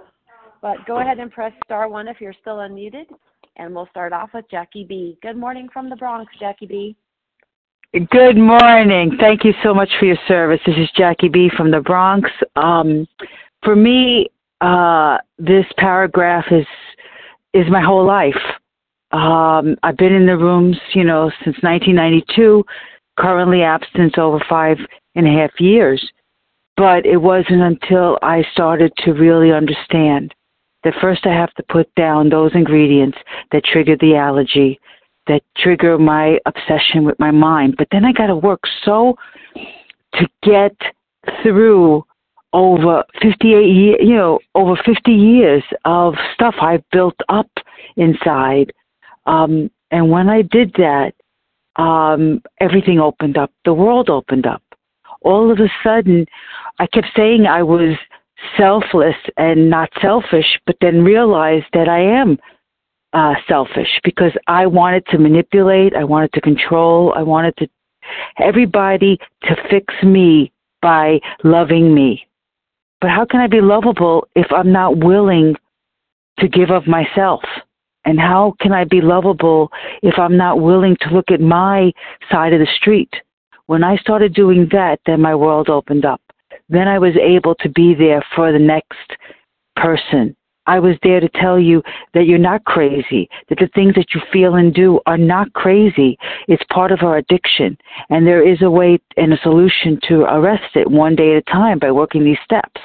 But 0.62 0.78
go 0.88 1.00
ahead 1.00 1.20
and 1.20 1.32
press 1.32 1.54
star 1.66 1.88
one 1.88 2.08
if 2.08 2.20
you're 2.20 2.34
still 2.42 2.58
unmuted. 2.58 3.06
And 3.58 3.74
we'll 3.74 3.88
start 3.88 4.14
off 4.14 4.30
with 4.34 4.46
Jackie 4.50 4.84
B. 4.84 5.18
Good 5.22 5.36
morning 5.36 5.68
from 5.74 5.90
the 5.90 5.96
Bronx, 5.96 6.32
Jackie 6.40 6.68
B. 6.68 6.96
Good 8.12 8.38
morning. 8.38 9.18
Thank 9.20 9.44
you 9.44 9.54
so 9.64 9.74
much 9.74 9.90
for 10.00 10.06
your 10.06 10.18
service. 10.28 10.60
This 10.66 10.76
is 10.78 10.90
Jackie 10.96 11.30
B 11.30 11.50
from 11.58 11.72
the 11.72 11.80
Bronx. 11.80 12.30
Um, 12.56 13.08
for 13.64 13.76
me, 13.76 14.30
uh, 14.62 15.18
this 15.40 15.66
paragraph 15.78 16.46
is 16.52 16.68
is 17.54 17.66
my 17.72 17.82
whole 17.82 18.06
life. 18.06 18.36
Um, 19.12 19.76
I've 19.82 19.98
been 19.98 20.14
in 20.14 20.28
the 20.28 20.38
rooms, 20.38 20.78
you 20.94 21.04
know, 21.04 21.32
since 21.44 21.56
1992. 21.62 22.64
Currently 23.18 23.64
abstinent 23.64 24.20
over 24.20 24.40
five 24.48 24.78
and 25.16 25.26
a 25.26 25.32
half 25.32 25.60
years, 25.60 26.08
but 26.76 27.06
it 27.08 27.18
wasn't 27.18 27.62
until 27.62 28.20
I 28.22 28.44
started 28.52 28.94
to 29.06 29.14
really 29.14 29.52
understand 29.52 30.36
that 30.88 31.02
first 31.02 31.26
I 31.26 31.34
have 31.34 31.54
to 31.56 31.64
put 31.64 31.94
down 31.96 32.30
those 32.30 32.52
ingredients 32.54 33.18
that 33.52 33.66
trigger 33.66 33.98
the 34.00 34.16
allergy, 34.16 34.80
that 35.28 35.42
trigger 35.58 35.98
my 35.98 36.40
obsession 36.46 37.04
with 37.04 37.20
my 37.20 37.30
mind. 37.30 37.76
But 37.78 37.90
then 37.92 38.06
I 38.06 38.14
got 38.14 38.28
to 38.28 38.36
work 38.38 38.62
so 38.86 39.18
to 40.14 40.28
get 40.44 40.72
through 41.44 42.06
over 42.54 43.04
58 43.22 43.68
years, 43.68 43.98
you 44.00 44.16
know, 44.16 44.40
over 44.56 44.78
50 44.86 45.12
years 45.12 45.62
of 45.84 46.14
stuff 46.34 46.56
I've 46.62 46.90
built 46.94 47.20
up 47.28 47.50
inside. 47.98 48.72
Um, 49.26 49.70
and 49.92 50.10
when 50.10 50.30
I 50.30 50.44
did 50.44 50.74
that, 50.78 51.12
um, 51.76 52.42
everything 52.62 53.02
opened 53.02 53.38
up. 53.38 53.52
The 53.66 53.74
world 53.74 54.10
opened 54.10 54.48
up. 54.48 54.64
All 55.22 55.52
of 55.52 55.60
a 55.60 55.70
sudden, 55.84 56.26
I 56.80 56.88
kept 56.88 57.08
saying 57.14 57.46
I 57.46 57.62
was 57.62 57.98
selfless 58.58 59.16
and 59.38 59.70
not 59.70 59.90
selfish, 60.02 60.60
but 60.66 60.76
then 60.82 61.04
realized 61.04 61.66
that 61.74 61.90
I 61.90 62.00
am 62.00 62.38
uh, 63.14 63.36
selfish 63.48 64.00
because 64.04 64.32
I 64.48 64.66
wanted 64.66 65.06
to 65.08 65.18
manipulate, 65.18 65.96
I 65.96 66.04
wanted 66.04 66.34
to 66.34 66.42
control, 66.42 67.14
I 67.16 67.24
wanted 67.24 67.56
to 67.58 67.68
everybody 68.40 69.18
to 69.44 69.56
fix 69.70 69.94
me 70.04 70.52
by 70.82 71.20
loving 71.44 71.94
me. 71.94 72.26
But 73.02 73.10
how 73.10 73.26
can 73.26 73.40
I 73.40 73.48
be 73.48 73.62
lovable 73.62 74.28
if 74.36 74.48
I'm 74.52 74.72
not 74.72 74.98
willing 74.98 75.56
to 76.40 76.48
give 76.48 76.70
of 76.70 76.88
myself? 76.88 77.42
And 78.06 78.20
how 78.20 78.54
can 78.62 78.72
I 78.72 78.86
be 78.86 79.02
lovable 79.02 79.70
if 80.02 80.18
I'm 80.18 80.38
not 80.38 80.62
willing 80.62 80.96
to 81.02 81.10
look 81.10 81.30
at 81.30 81.42
my 81.42 81.92
side 82.32 82.54
of 82.54 82.60
the 82.60 82.68
street? 82.78 83.14
When 83.66 83.84
I 83.84 83.98
started 83.98 84.34
doing 84.34 84.70
that, 84.72 85.00
then 85.06 85.20
my 85.20 85.36
world 85.36 85.70
opened 85.70 86.06
up 86.06 86.22
then 86.70 86.88
I 86.88 87.00
was 87.00 87.16
able 87.16 87.56
to 87.56 87.70
be 87.70 87.94
there 87.94 88.24
for 88.36 88.52
the 88.52 88.60
next 88.60 89.18
person. 89.76 90.36
I 90.68 90.80
was 90.80 90.98
there 91.02 91.22
to 91.22 91.30
tell 91.30 91.58
you 91.58 91.82
that 92.14 92.26
you're 92.26 92.38
not 92.38 92.66
crazy, 92.66 93.30
that 93.48 93.58
the 93.58 93.70
things 93.74 93.96
that 93.96 94.14
you 94.14 94.22
feel 94.34 94.56
and 94.56 94.74
do 94.74 95.00
are 95.06 95.18
not 95.18 95.54
crazy. 95.54 96.18
It's 96.50 96.64
part 96.72 96.92
of 96.92 97.04
our 97.04 97.18
addiction. 97.18 97.78
And 98.10 98.28
there 98.28 98.46
is 98.46 98.62
a 98.62 98.70
way 98.70 99.00
and 99.16 99.34
a 99.34 99.42
solution 99.42 99.98
to 100.10 100.24
arrest 100.24 100.76
it 100.76 100.92
one 100.92 101.16
day 101.16 101.32
at 101.32 101.38
a 101.48 101.52
time 101.52 101.80
by 101.80 101.92
working 101.92 102.26
these 102.26 102.38
steps. 102.44 102.82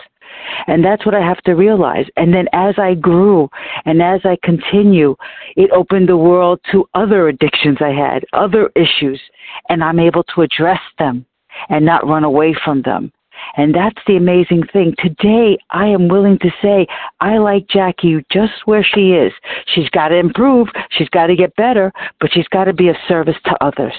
And 0.68 0.84
that's 0.84 1.04
what 1.04 1.14
I 1.14 1.20
have 1.20 1.42
to 1.42 1.54
realize. 1.54 2.06
And 2.16 2.32
then 2.32 2.46
as 2.52 2.74
I 2.78 2.94
grew 2.94 3.48
and 3.84 4.00
as 4.00 4.20
I 4.24 4.38
continue, 4.42 5.16
it 5.56 5.70
opened 5.72 6.08
the 6.08 6.16
world 6.16 6.60
to 6.70 6.88
other 6.94 7.28
addictions 7.28 7.78
I 7.80 7.90
had, 7.90 8.24
other 8.32 8.70
issues, 8.76 9.20
and 9.68 9.82
I'm 9.82 9.98
able 9.98 10.24
to 10.34 10.42
address 10.42 10.80
them 10.98 11.26
and 11.68 11.84
not 11.84 12.06
run 12.06 12.24
away 12.24 12.56
from 12.64 12.82
them. 12.82 13.12
And 13.56 13.74
that's 13.74 14.00
the 14.06 14.16
amazing 14.16 14.64
thing. 14.72 14.94
Today, 14.98 15.58
I 15.70 15.86
am 15.86 16.08
willing 16.08 16.38
to 16.40 16.50
say, 16.62 16.86
I 17.20 17.38
like 17.38 17.68
Jackie 17.68 18.24
just 18.30 18.52
where 18.64 18.84
she 18.84 19.12
is. 19.12 19.32
She's 19.66 19.88
got 19.90 20.08
to 20.08 20.16
improve, 20.16 20.68
she's 20.90 21.08
got 21.10 21.26
to 21.26 21.36
get 21.36 21.54
better, 21.56 21.92
but 22.20 22.30
she's 22.32 22.48
got 22.48 22.64
to 22.64 22.72
be 22.72 22.88
of 22.88 22.96
service 23.08 23.36
to 23.44 23.64
others. 23.64 23.94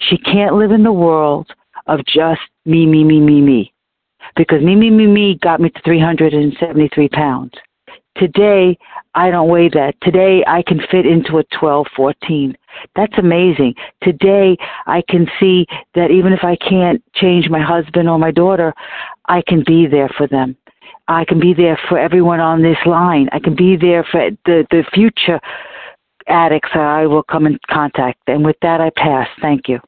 She 0.00 0.18
can't 0.18 0.54
live 0.54 0.72
in 0.72 0.82
the 0.82 0.92
world 0.92 1.50
of 1.86 2.00
just 2.06 2.40
me, 2.64 2.86
me, 2.86 3.04
me, 3.04 3.20
me, 3.20 3.40
me. 3.40 3.72
Because 4.36 4.62
me, 4.62 4.76
me, 4.76 4.90
me, 4.90 5.06
me 5.06 5.38
got 5.42 5.60
me 5.60 5.70
to 5.70 5.80
373 5.82 7.08
pounds. 7.08 7.52
Today, 8.20 8.76
I 9.14 9.30
don't 9.30 9.48
weigh 9.48 9.70
that. 9.70 9.94
Today, 10.02 10.44
I 10.46 10.62
can 10.62 10.78
fit 10.90 11.06
into 11.06 11.38
a 11.38 11.44
12, 11.58 11.86
14. 11.96 12.54
That's 12.94 13.16
amazing. 13.16 13.74
Today, 14.02 14.58
I 14.86 15.02
can 15.08 15.26
see 15.40 15.66
that 15.94 16.10
even 16.10 16.34
if 16.34 16.40
I 16.44 16.54
can't 16.56 17.02
change 17.14 17.48
my 17.48 17.62
husband 17.62 18.10
or 18.10 18.18
my 18.18 18.30
daughter, 18.30 18.74
I 19.24 19.42
can 19.48 19.64
be 19.66 19.86
there 19.86 20.10
for 20.18 20.28
them. 20.28 20.54
I 21.08 21.24
can 21.24 21.40
be 21.40 21.54
there 21.54 21.80
for 21.88 21.98
everyone 21.98 22.40
on 22.40 22.62
this 22.62 22.76
line. 22.84 23.30
I 23.32 23.38
can 23.38 23.56
be 23.56 23.74
there 23.74 24.04
for 24.12 24.30
the, 24.44 24.66
the 24.70 24.84
future 24.92 25.40
addicts 26.28 26.68
that 26.74 26.82
I 26.82 27.06
will 27.06 27.22
come 27.22 27.46
in 27.46 27.58
contact. 27.70 28.20
And 28.26 28.44
with 28.44 28.56
that, 28.60 28.82
I 28.82 28.90
pass. 28.96 29.28
Thank 29.40 29.66
you. 29.66 29.80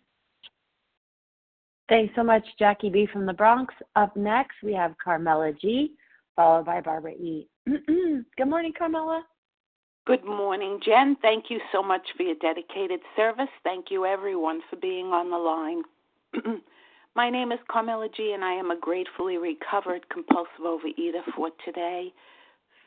Thanks 1.90 2.14
so 2.16 2.24
much, 2.24 2.44
Jackie 2.58 2.88
B. 2.88 3.06
from 3.12 3.26
the 3.26 3.34
Bronx. 3.34 3.74
Up 3.94 4.16
next, 4.16 4.54
we 4.62 4.72
have 4.72 4.94
Carmela 5.04 5.52
G., 5.52 5.92
followed 6.36 6.66
by 6.66 6.80
Barbara 6.80 7.12
E. 7.12 7.48
Good 7.66 8.48
morning, 8.48 8.72
Carmela. 8.76 9.24
Good 10.06 10.24
morning, 10.24 10.80
Jen. 10.84 11.16
Thank 11.22 11.44
you 11.48 11.60
so 11.70 11.82
much 11.82 12.02
for 12.16 12.24
your 12.24 12.34
dedicated 12.36 13.00
service. 13.14 13.48
Thank 13.62 13.86
you, 13.90 14.04
everyone, 14.04 14.60
for 14.68 14.76
being 14.76 15.06
on 15.06 15.30
the 15.30 15.36
line. 15.36 15.82
My 17.14 17.30
name 17.30 17.52
is 17.52 17.58
Carmela 17.70 18.08
G., 18.16 18.32
and 18.34 18.42
I 18.42 18.52
am 18.52 18.70
a 18.70 18.76
gratefully 18.76 19.36
recovered 19.36 20.08
compulsive 20.08 20.64
overeater 20.64 21.22
for 21.36 21.50
today 21.64 22.12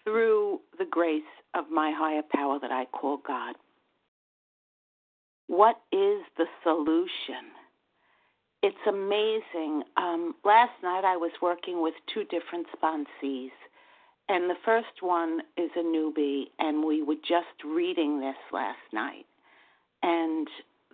through 0.04 0.60
the 0.78 0.86
grace 0.90 1.22
of 1.54 1.70
my 1.72 1.94
higher 1.96 2.24
power 2.34 2.60
that 2.60 2.72
I 2.72 2.86
call 2.86 3.22
God. 3.26 3.56
What 5.48 5.78
is 5.92 6.22
the 6.38 6.48
solution? 6.64 7.55
It's 8.68 8.78
amazing. 8.88 9.84
Um, 9.96 10.34
last 10.44 10.72
night 10.82 11.04
I 11.06 11.18
was 11.18 11.30
working 11.40 11.84
with 11.84 11.94
two 12.12 12.24
different 12.24 12.66
sponsees, 12.76 13.52
and 14.28 14.50
the 14.50 14.56
first 14.66 15.02
one 15.04 15.42
is 15.56 15.70
a 15.76 15.84
newbie, 15.84 16.46
and 16.58 16.84
we 16.84 17.04
were 17.04 17.14
just 17.14 17.64
reading 17.64 18.20
this 18.20 18.36
last 18.52 18.80
night. 18.92 19.28
And 20.02 20.48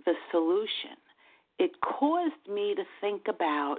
the 0.05 0.15
solution, 0.31 0.97
it 1.59 1.71
caused 1.79 2.45
me 2.53 2.75
to 2.75 2.83
think 2.99 3.27
about 3.29 3.77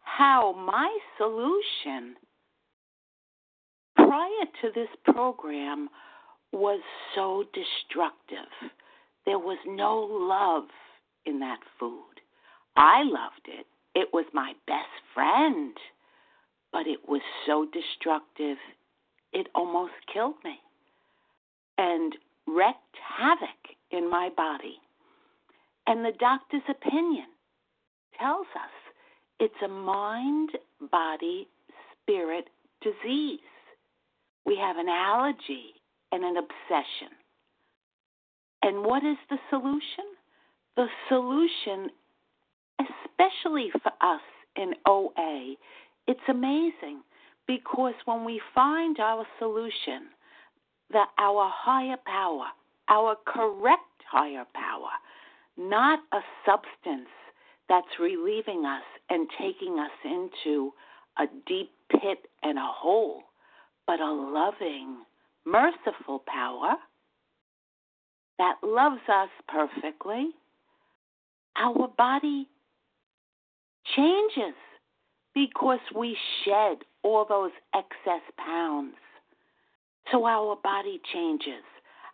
how 0.00 0.52
my 0.52 0.98
solution 1.16 2.16
prior 3.94 4.46
to 4.60 4.70
this 4.74 4.88
program 5.04 5.88
was 6.50 6.80
so 7.14 7.44
destructive. 7.54 8.50
There 9.24 9.38
was 9.38 9.58
no 9.68 10.00
love 10.00 10.64
in 11.26 11.38
that 11.38 11.60
food. 11.78 12.09
I 12.76 13.02
loved 13.02 13.46
it. 13.46 13.66
It 13.94 14.08
was 14.12 14.26
my 14.32 14.52
best 14.66 14.88
friend, 15.14 15.76
but 16.72 16.86
it 16.86 17.00
was 17.08 17.22
so 17.46 17.66
destructive, 17.72 18.56
it 19.32 19.48
almost 19.54 19.92
killed 20.12 20.36
me 20.44 20.58
and 21.78 22.14
wreaked 22.46 22.96
havoc 23.18 23.76
in 23.90 24.08
my 24.10 24.28
body. 24.36 24.76
And 25.86 26.04
the 26.04 26.12
doctor's 26.18 26.62
opinion 26.68 27.26
tells 28.18 28.46
us 28.54 28.70
it's 29.40 29.62
a 29.64 29.68
mind, 29.68 30.50
body, 30.92 31.48
spirit 32.02 32.48
disease. 32.82 33.40
We 34.44 34.56
have 34.56 34.76
an 34.76 34.88
allergy 34.88 35.74
and 36.12 36.24
an 36.24 36.36
obsession. 36.36 37.16
And 38.62 38.84
what 38.84 39.02
is 39.04 39.16
the 39.30 39.38
solution? 39.48 40.04
The 40.76 40.86
solution 41.08 41.90
especially 43.20 43.70
for 43.82 43.92
us 44.00 44.20
in 44.56 44.72
OA, 44.86 45.54
it's 46.06 46.20
amazing 46.28 47.02
because 47.46 47.94
when 48.04 48.24
we 48.24 48.40
find 48.54 48.98
our 48.98 49.26
solution, 49.38 50.08
that 50.92 51.08
our 51.18 51.50
higher 51.52 51.96
power, 52.06 52.46
our 52.88 53.16
correct 53.26 53.80
higher 54.10 54.44
power, 54.54 54.90
not 55.56 56.00
a 56.12 56.18
substance 56.44 57.08
that's 57.68 57.86
relieving 58.00 58.64
us 58.64 58.82
and 59.08 59.28
taking 59.38 59.78
us 59.78 59.90
into 60.04 60.72
a 61.18 61.24
deep 61.46 61.70
pit 61.90 62.26
and 62.42 62.58
a 62.58 62.66
hole, 62.66 63.22
but 63.86 64.00
a 64.00 64.12
loving, 64.12 64.98
merciful 65.44 66.22
power 66.26 66.74
that 68.38 68.56
loves 68.64 69.00
us 69.08 69.28
perfectly, 69.48 70.30
our 71.56 71.88
body 71.96 72.48
changes 73.96 74.54
because 75.34 75.80
we 75.94 76.16
shed 76.44 76.78
all 77.02 77.24
those 77.28 77.50
excess 77.74 78.22
pounds. 78.36 78.94
So 80.10 80.26
our 80.26 80.56
body 80.62 81.00
changes. 81.12 81.64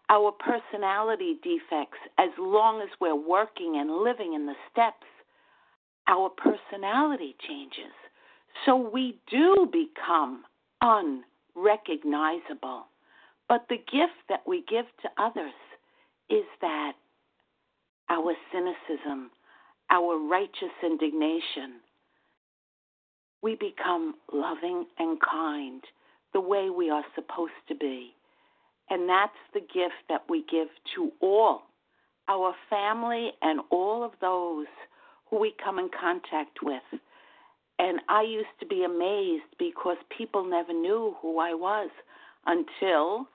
Our 0.09 0.33
personality 0.33 1.37
defects, 1.43 1.99
as 2.19 2.31
long 2.39 2.81
as 2.81 2.89
we're 3.01 3.17
working 3.17 3.79
and 3.79 4.05
living 4.05 4.35
in 4.35 4.47
the 4.47 4.55
steps, 4.71 5.05
our 6.07 6.31
personality 6.31 7.35
changes. 7.49 7.93
So 8.65 8.77
we 8.77 9.19
do 9.29 9.69
become 9.73 10.45
unrecognizable. 10.81 12.87
But 13.49 13.67
the 13.69 13.79
gift 13.79 14.29
that 14.29 14.47
we 14.47 14.63
give 14.69 14.87
to 15.03 15.09
others 15.19 15.53
is 16.31 16.45
that 16.61 16.93
our 18.09 18.37
cynicism, 18.53 19.33
our 19.91 20.19
righteous 20.19 20.75
indignation, 20.83 21.81
we 23.43 23.55
become 23.55 24.15
loving 24.33 24.87
and 24.99 25.19
kind 25.21 25.83
the 26.33 26.41
way 26.41 26.71
we 26.71 26.91
are 26.91 27.05
supposed 27.15 27.53
to 27.69 27.75
be. 27.75 28.15
And 28.91 29.09
that's 29.09 29.33
the 29.55 29.61
gift 29.61 29.95
that 30.09 30.23
we 30.29 30.45
give 30.51 30.69
to 30.95 31.11
all 31.21 31.63
our 32.29 32.55
family 32.69 33.33
and 33.43 33.61
all 33.71 34.05
of 34.05 34.13
those 34.21 34.67
who 35.31 35.39
we 35.39 35.55
come 35.63 35.79
in 35.79 35.89
contact 35.99 36.59
with. 36.63 36.83
And 37.79 38.01
I 38.09 38.23
used 38.23 38.49
to 38.61 38.67
be 38.67 38.85
amazed 38.85 39.55
because 39.59 39.97
people 40.17 40.45
never 40.45 40.73
knew 40.73 41.17
who 41.21 41.39
I 41.39 41.55
was 41.55 41.91
until 42.47 43.29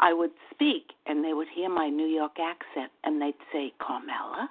I 0.00 0.12
would 0.12 0.32
speak 0.52 0.92
and 1.06 1.24
they 1.24 1.32
would 1.32 1.48
hear 1.54 1.70
my 1.70 1.88
New 1.88 2.06
York 2.06 2.36
accent 2.38 2.92
and 3.04 3.20
they'd 3.20 3.34
say, 3.52 3.72
Carmela, 3.80 4.50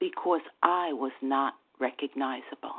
because 0.00 0.42
I 0.62 0.92
was 0.92 1.12
not 1.22 1.54
recognizable. 1.80 2.74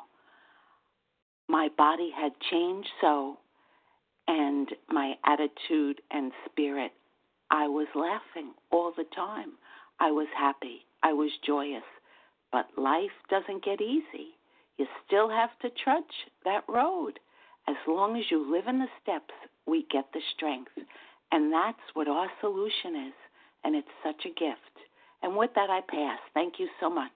My 1.49 1.69
body 1.77 2.11
had 2.15 2.31
changed 2.51 2.89
so, 2.99 3.37
and 4.27 4.69
my 4.89 5.13
attitude 5.25 6.01
and 6.11 6.31
spirit, 6.49 6.91
I 7.49 7.67
was 7.67 7.87
laughing 7.95 8.53
all 8.71 8.91
the 8.95 9.05
time. 9.15 9.53
I 9.99 10.11
was 10.11 10.27
happy. 10.37 10.85
I 11.03 11.13
was 11.13 11.31
joyous. 11.45 11.83
But 12.51 12.67
life 12.77 13.11
doesn't 13.29 13.63
get 13.63 13.81
easy. 13.81 14.35
You 14.77 14.85
still 15.05 15.29
have 15.29 15.57
to 15.61 15.69
trudge 15.83 16.03
that 16.43 16.63
road. 16.67 17.19
As 17.67 17.75
long 17.87 18.17
as 18.17 18.25
you 18.29 18.51
live 18.51 18.67
in 18.67 18.79
the 18.79 18.87
steps, 19.01 19.33
we 19.65 19.85
get 19.91 20.05
the 20.13 20.21
strength. 20.35 20.71
And 21.31 21.51
that's 21.51 21.79
what 21.93 22.07
our 22.07 22.27
solution 22.41 23.07
is. 23.07 23.13
And 23.63 23.75
it's 23.75 23.87
such 24.03 24.25
a 24.25 24.39
gift. 24.39 24.86
And 25.27 25.35
with 25.35 25.51
that, 25.55 25.69
I 25.69 25.81
pass. 25.89 26.19
Thank 26.33 26.53
you 26.57 26.69
so 26.79 26.89
much. 26.89 27.11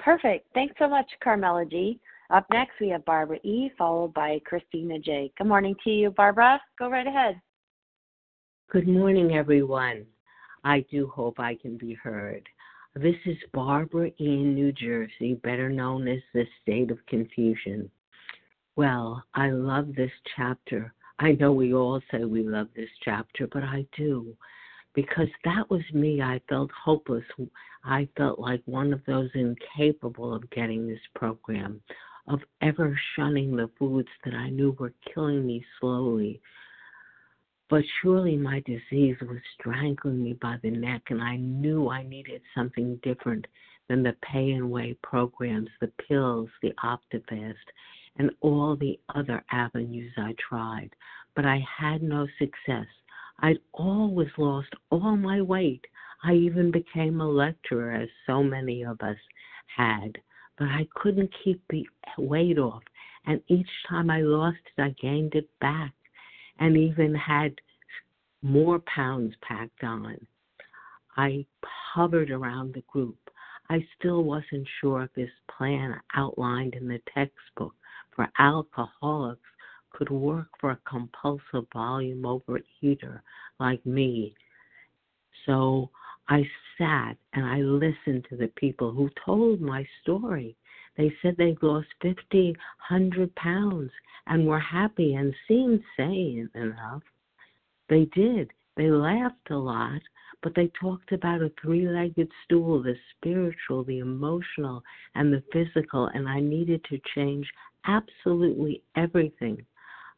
Perfect. 0.00 0.48
Thanks 0.52 0.74
so 0.80 0.88
much, 0.88 1.06
Carmela 1.22 1.64
G. 1.64 2.00
Up 2.30 2.44
next, 2.52 2.72
we 2.80 2.88
have 2.88 3.04
Barbara 3.04 3.38
E., 3.44 3.70
followed 3.78 4.12
by 4.14 4.40
Christina 4.44 4.98
J. 4.98 5.30
Good 5.38 5.46
morning 5.46 5.76
to 5.84 5.90
you, 5.90 6.10
Barbara. 6.10 6.60
Go 6.76 6.90
right 6.90 7.06
ahead. 7.06 7.40
Good 8.68 8.88
morning, 8.88 9.36
everyone. 9.36 10.04
I 10.64 10.84
do 10.90 11.06
hope 11.06 11.38
I 11.38 11.54
can 11.54 11.76
be 11.76 11.94
heard. 11.94 12.48
This 12.96 13.14
is 13.26 13.36
Barbara 13.54 14.08
E 14.08 14.14
in 14.18 14.52
New 14.52 14.72
Jersey, 14.72 15.34
better 15.44 15.68
known 15.68 16.08
as 16.08 16.20
the 16.34 16.46
State 16.62 16.90
of 16.90 16.98
Confusion. 17.06 17.88
Well, 18.74 19.22
I 19.34 19.50
love 19.50 19.94
this 19.94 20.10
chapter. 20.36 20.92
I 21.20 21.32
know 21.32 21.52
we 21.52 21.74
all 21.74 22.00
say 22.10 22.24
we 22.24 22.42
love 22.42 22.66
this 22.74 22.90
chapter, 23.04 23.46
but 23.46 23.62
I 23.62 23.86
do 23.96 24.36
because 24.94 25.28
that 25.44 25.68
was 25.70 25.82
me. 25.92 26.20
I 26.20 26.40
felt 26.48 26.70
hopeless. 26.72 27.24
I 27.84 28.08
felt 28.16 28.38
like 28.38 28.62
one 28.66 28.92
of 28.92 29.04
those 29.06 29.30
incapable 29.34 30.34
of 30.34 30.48
getting 30.50 30.86
this 30.86 31.00
program, 31.14 31.80
of 32.26 32.40
ever 32.60 32.98
shunning 33.16 33.56
the 33.56 33.70
foods 33.78 34.08
that 34.24 34.34
I 34.34 34.50
knew 34.50 34.76
were 34.78 34.92
killing 35.12 35.46
me 35.46 35.64
slowly. 35.78 36.40
But 37.68 37.84
surely 38.02 38.36
my 38.36 38.60
disease 38.66 39.16
was 39.20 39.38
strangling 39.58 40.24
me 40.24 40.32
by 40.32 40.56
the 40.60 40.70
neck, 40.70 41.02
and 41.10 41.22
I 41.22 41.36
knew 41.36 41.88
I 41.88 42.02
needed 42.02 42.42
something 42.52 42.98
different 43.04 43.46
than 43.88 44.02
the 44.02 44.16
pay 44.22 44.50
and 44.52 44.70
weigh 44.70 44.94
programs, 45.02 45.68
the 45.80 45.92
pills, 46.08 46.48
the 46.62 46.72
Optifast, 46.84 47.54
and 48.16 48.30
all 48.40 48.76
the 48.76 48.98
other 49.14 49.44
avenues 49.52 50.12
I 50.16 50.34
tried. 50.48 50.90
But 51.36 51.46
I 51.46 51.64
had 51.78 52.02
no 52.02 52.26
success. 52.38 52.86
I'd 53.42 53.58
always 53.72 54.28
lost 54.36 54.68
all 54.90 55.16
my 55.16 55.40
weight. 55.40 55.84
I 56.22 56.34
even 56.34 56.70
became 56.70 57.20
a 57.20 57.28
lecturer, 57.28 57.92
as 57.92 58.08
so 58.26 58.42
many 58.42 58.84
of 58.84 59.00
us 59.00 59.16
had, 59.74 60.18
but 60.58 60.68
I 60.68 60.86
couldn't 60.94 61.34
keep 61.42 61.62
the 61.70 61.86
weight 62.18 62.58
off. 62.58 62.82
And 63.26 63.42
each 63.48 63.68
time 63.88 64.10
I 64.10 64.20
lost 64.20 64.58
it, 64.76 64.82
I 64.82 64.90
gained 65.00 65.34
it 65.34 65.48
back. 65.60 65.94
and 66.58 66.76
even 66.76 67.14
had 67.14 67.58
more 68.42 68.80
pounds 68.80 69.34
packed 69.40 69.82
on. 69.82 70.26
I 71.16 71.46
hovered 71.64 72.30
around 72.30 72.74
the 72.74 72.82
group. 72.82 73.18
I 73.70 73.86
still 73.98 74.24
wasn't 74.24 74.68
sure 74.80 75.04
if 75.04 75.12
this 75.14 75.30
plan 75.56 75.98
outlined 76.14 76.74
in 76.74 76.86
the 76.86 77.00
textbook 77.14 77.74
for 78.14 78.28
alcoholics 78.38 79.40
could 80.00 80.10
work 80.10 80.48
for 80.58 80.70
a 80.70 80.78
compulsive 80.88 81.66
volume 81.74 82.22
overeater 82.22 83.20
like 83.58 83.84
me. 83.84 84.34
So 85.44 85.90
I 86.26 86.42
sat 86.78 87.18
and 87.34 87.44
I 87.44 87.58
listened 87.58 88.26
to 88.30 88.36
the 88.36 88.50
people 88.56 88.92
who 88.92 89.10
told 89.26 89.60
my 89.60 89.86
story. 90.00 90.56
They 90.96 91.12
said 91.20 91.36
they'd 91.36 91.62
lost 91.62 91.88
50, 92.00 92.16
100 92.88 93.34
pounds 93.34 93.90
and 94.26 94.46
were 94.46 94.58
happy 94.58 95.16
and 95.16 95.34
seemed 95.46 95.82
sane 95.98 96.48
enough. 96.54 97.02
They 97.90 98.06
did. 98.14 98.50
They 98.78 98.90
laughed 98.90 99.50
a 99.50 99.56
lot, 99.56 100.00
but 100.42 100.54
they 100.54 100.70
talked 100.80 101.12
about 101.12 101.42
a 101.42 101.52
three 101.60 101.86
legged 101.86 102.30
stool 102.44 102.82
the 102.82 102.94
spiritual, 103.16 103.84
the 103.84 103.98
emotional, 103.98 104.82
and 105.14 105.30
the 105.30 105.42
physical, 105.52 106.06
and 106.14 106.26
I 106.26 106.40
needed 106.40 106.82
to 106.84 106.98
change 107.14 107.46
absolutely 107.84 108.82
everything. 108.96 109.66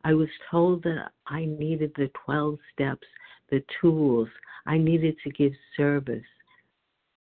I 0.04 0.14
was 0.14 0.28
told 0.50 0.82
that 0.84 1.12
I 1.26 1.44
needed 1.44 1.92
the 1.96 2.10
12 2.24 2.58
steps, 2.72 3.06
the 3.50 3.62
tools, 3.80 4.28
I 4.66 4.78
needed 4.78 5.16
to 5.24 5.30
give 5.30 5.52
service. 5.76 6.22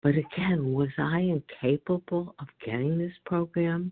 But 0.01 0.15
again, 0.15 0.73
was 0.73 0.89
I 0.97 1.19
incapable 1.19 2.35
of 2.39 2.47
getting 2.65 2.97
this 2.97 3.13
program? 3.25 3.91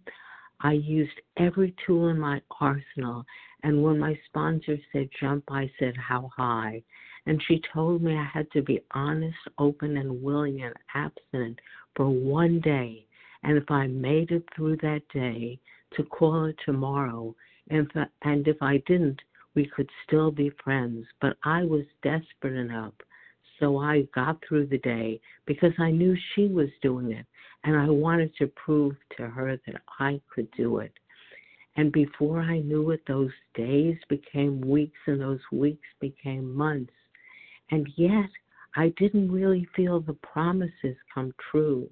I 0.59 0.73
used 0.73 1.19
every 1.37 1.73
tool 1.85 2.09
in 2.09 2.19
my 2.19 2.41
arsenal, 2.59 3.25
and 3.63 3.81
when 3.81 3.97
my 3.97 4.19
sponsor 4.27 4.77
said 4.91 5.09
jump, 5.19 5.45
I 5.49 5.71
said 5.79 5.95
how 5.97 6.29
high. 6.35 6.83
And 7.25 7.41
she 7.47 7.61
told 7.73 8.01
me 8.01 8.15
I 8.15 8.29
had 8.31 8.49
to 8.51 8.61
be 8.61 8.81
honest, 8.91 9.37
open, 9.57 9.97
and 9.97 10.21
willing 10.21 10.61
and 10.61 10.75
abstinent 10.93 11.59
for 11.95 12.09
one 12.09 12.59
day. 12.59 13.05
And 13.43 13.57
if 13.57 13.69
I 13.71 13.87
made 13.87 14.31
it 14.31 14.43
through 14.55 14.77
that 14.77 15.01
day, 15.13 15.59
to 15.95 16.03
call 16.03 16.45
it 16.45 16.55
tomorrow. 16.65 17.35
And 17.69 17.89
if, 17.93 18.07
and 18.23 18.47
if 18.47 18.57
I 18.61 18.77
didn't, 18.87 19.21
we 19.55 19.65
could 19.65 19.89
still 20.07 20.31
be 20.31 20.51
friends. 20.63 21.05
But 21.19 21.37
I 21.43 21.63
was 21.63 21.83
desperate 22.01 22.55
enough 22.55 22.93
so 23.61 23.77
I 23.77 24.07
got 24.13 24.37
through 24.45 24.65
the 24.67 24.79
day 24.79 25.21
because 25.45 25.71
I 25.77 25.91
knew 25.91 26.17
she 26.33 26.47
was 26.47 26.69
doing 26.81 27.11
it 27.11 27.25
and 27.63 27.77
I 27.77 27.89
wanted 27.89 28.35
to 28.37 28.47
prove 28.47 28.95
to 29.17 29.27
her 29.27 29.55
that 29.67 29.81
I 29.99 30.19
could 30.33 30.49
do 30.57 30.79
it. 30.79 30.91
And 31.77 31.91
before 31.91 32.41
I 32.41 32.59
knew 32.59 32.89
it, 32.89 33.01
those 33.07 33.31
days 33.53 33.95
became 34.09 34.61
weeks 34.61 34.97
and 35.05 35.21
those 35.21 35.39
weeks 35.51 35.87
became 36.01 36.53
months. 36.53 36.91
And 37.69 37.87
yet, 37.95 38.29
I 38.75 38.89
didn't 38.97 39.31
really 39.31 39.67
feel 39.75 40.01
the 40.01 40.13
promises 40.15 40.97
come 41.13 41.33
true. 41.51 41.87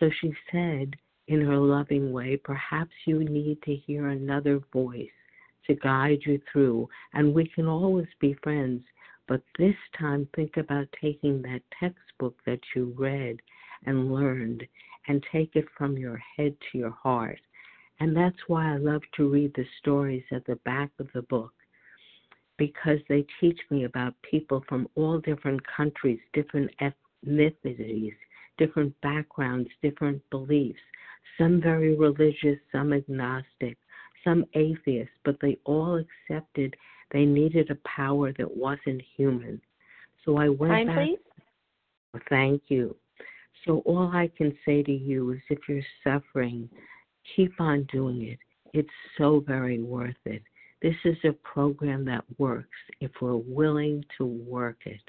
So 0.00 0.10
she 0.20 0.32
said, 0.50 0.94
in 1.32 1.40
her 1.40 1.58
loving 1.58 2.12
way, 2.12 2.36
perhaps 2.36 2.92
you 3.06 3.24
need 3.24 3.60
to 3.62 3.74
hear 3.74 4.08
another 4.08 4.60
voice 4.72 5.08
to 5.66 5.74
guide 5.74 6.20
you 6.26 6.40
through, 6.50 6.88
and 7.14 7.34
we 7.34 7.46
can 7.46 7.66
always 7.66 8.08
be 8.20 8.34
friends 8.42 8.82
but 9.28 9.42
this 9.58 9.76
time, 9.98 10.28
think 10.34 10.56
about 10.56 10.88
taking 11.00 11.42
that 11.42 11.62
textbook 11.78 12.36
that 12.44 12.60
you 12.74 12.94
read 12.98 13.40
and 13.86 14.12
learned 14.12 14.66
and 15.08 15.24
take 15.32 15.54
it 15.54 15.66
from 15.76 15.96
your 15.96 16.16
head 16.36 16.56
to 16.70 16.78
your 16.78 16.90
heart. 16.90 17.40
And 18.00 18.16
that's 18.16 18.48
why 18.48 18.74
I 18.74 18.76
love 18.76 19.02
to 19.16 19.30
read 19.30 19.54
the 19.54 19.64
stories 19.78 20.24
at 20.32 20.44
the 20.44 20.56
back 20.64 20.90
of 20.98 21.08
the 21.14 21.22
book 21.22 21.52
because 22.58 22.98
they 23.08 23.24
teach 23.40 23.58
me 23.70 23.84
about 23.84 24.20
people 24.22 24.64
from 24.68 24.88
all 24.96 25.18
different 25.18 25.60
countries, 25.66 26.20
different 26.32 26.70
ethnicities, 26.80 28.14
different 28.58 28.94
backgrounds, 29.00 29.70
different 29.82 30.20
beliefs, 30.30 30.80
some 31.38 31.60
very 31.60 31.96
religious, 31.96 32.58
some 32.70 32.92
agnostic, 32.92 33.76
some 34.24 34.44
atheists, 34.54 35.14
but 35.24 35.36
they 35.40 35.58
all 35.64 35.96
accepted 36.30 36.74
they 37.12 37.26
needed 37.26 37.70
a 37.70 37.76
power 37.86 38.32
that 38.38 38.56
wasn't 38.56 39.02
human. 39.16 39.60
So 40.24 40.38
I 40.38 40.48
went 40.48 40.72
Time, 40.72 40.86
back. 40.86 40.96
please. 40.96 41.18
Oh, 42.14 42.20
thank 42.28 42.62
you. 42.68 42.96
So 43.64 43.78
all 43.84 44.10
I 44.12 44.30
can 44.36 44.56
say 44.64 44.82
to 44.82 44.92
you 44.92 45.32
is 45.32 45.40
if 45.50 45.58
you're 45.68 45.82
suffering, 46.02 46.68
keep 47.36 47.52
on 47.60 47.86
doing 47.92 48.22
it. 48.22 48.38
It's 48.72 48.88
so 49.18 49.44
very 49.46 49.82
worth 49.82 50.16
it. 50.24 50.42
This 50.80 50.96
is 51.04 51.16
a 51.24 51.32
program 51.32 52.04
that 52.06 52.24
works 52.38 52.68
if 53.00 53.10
we're 53.20 53.36
willing 53.36 54.04
to 54.18 54.24
work 54.24 54.78
it. 54.86 55.02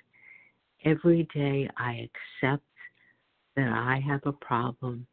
Every 0.86 1.28
day 1.34 1.70
I 1.78 2.08
accept 2.42 2.66
that 3.56 3.70
I 3.70 4.02
have 4.06 4.22
a 4.26 4.34
problem 4.34 5.08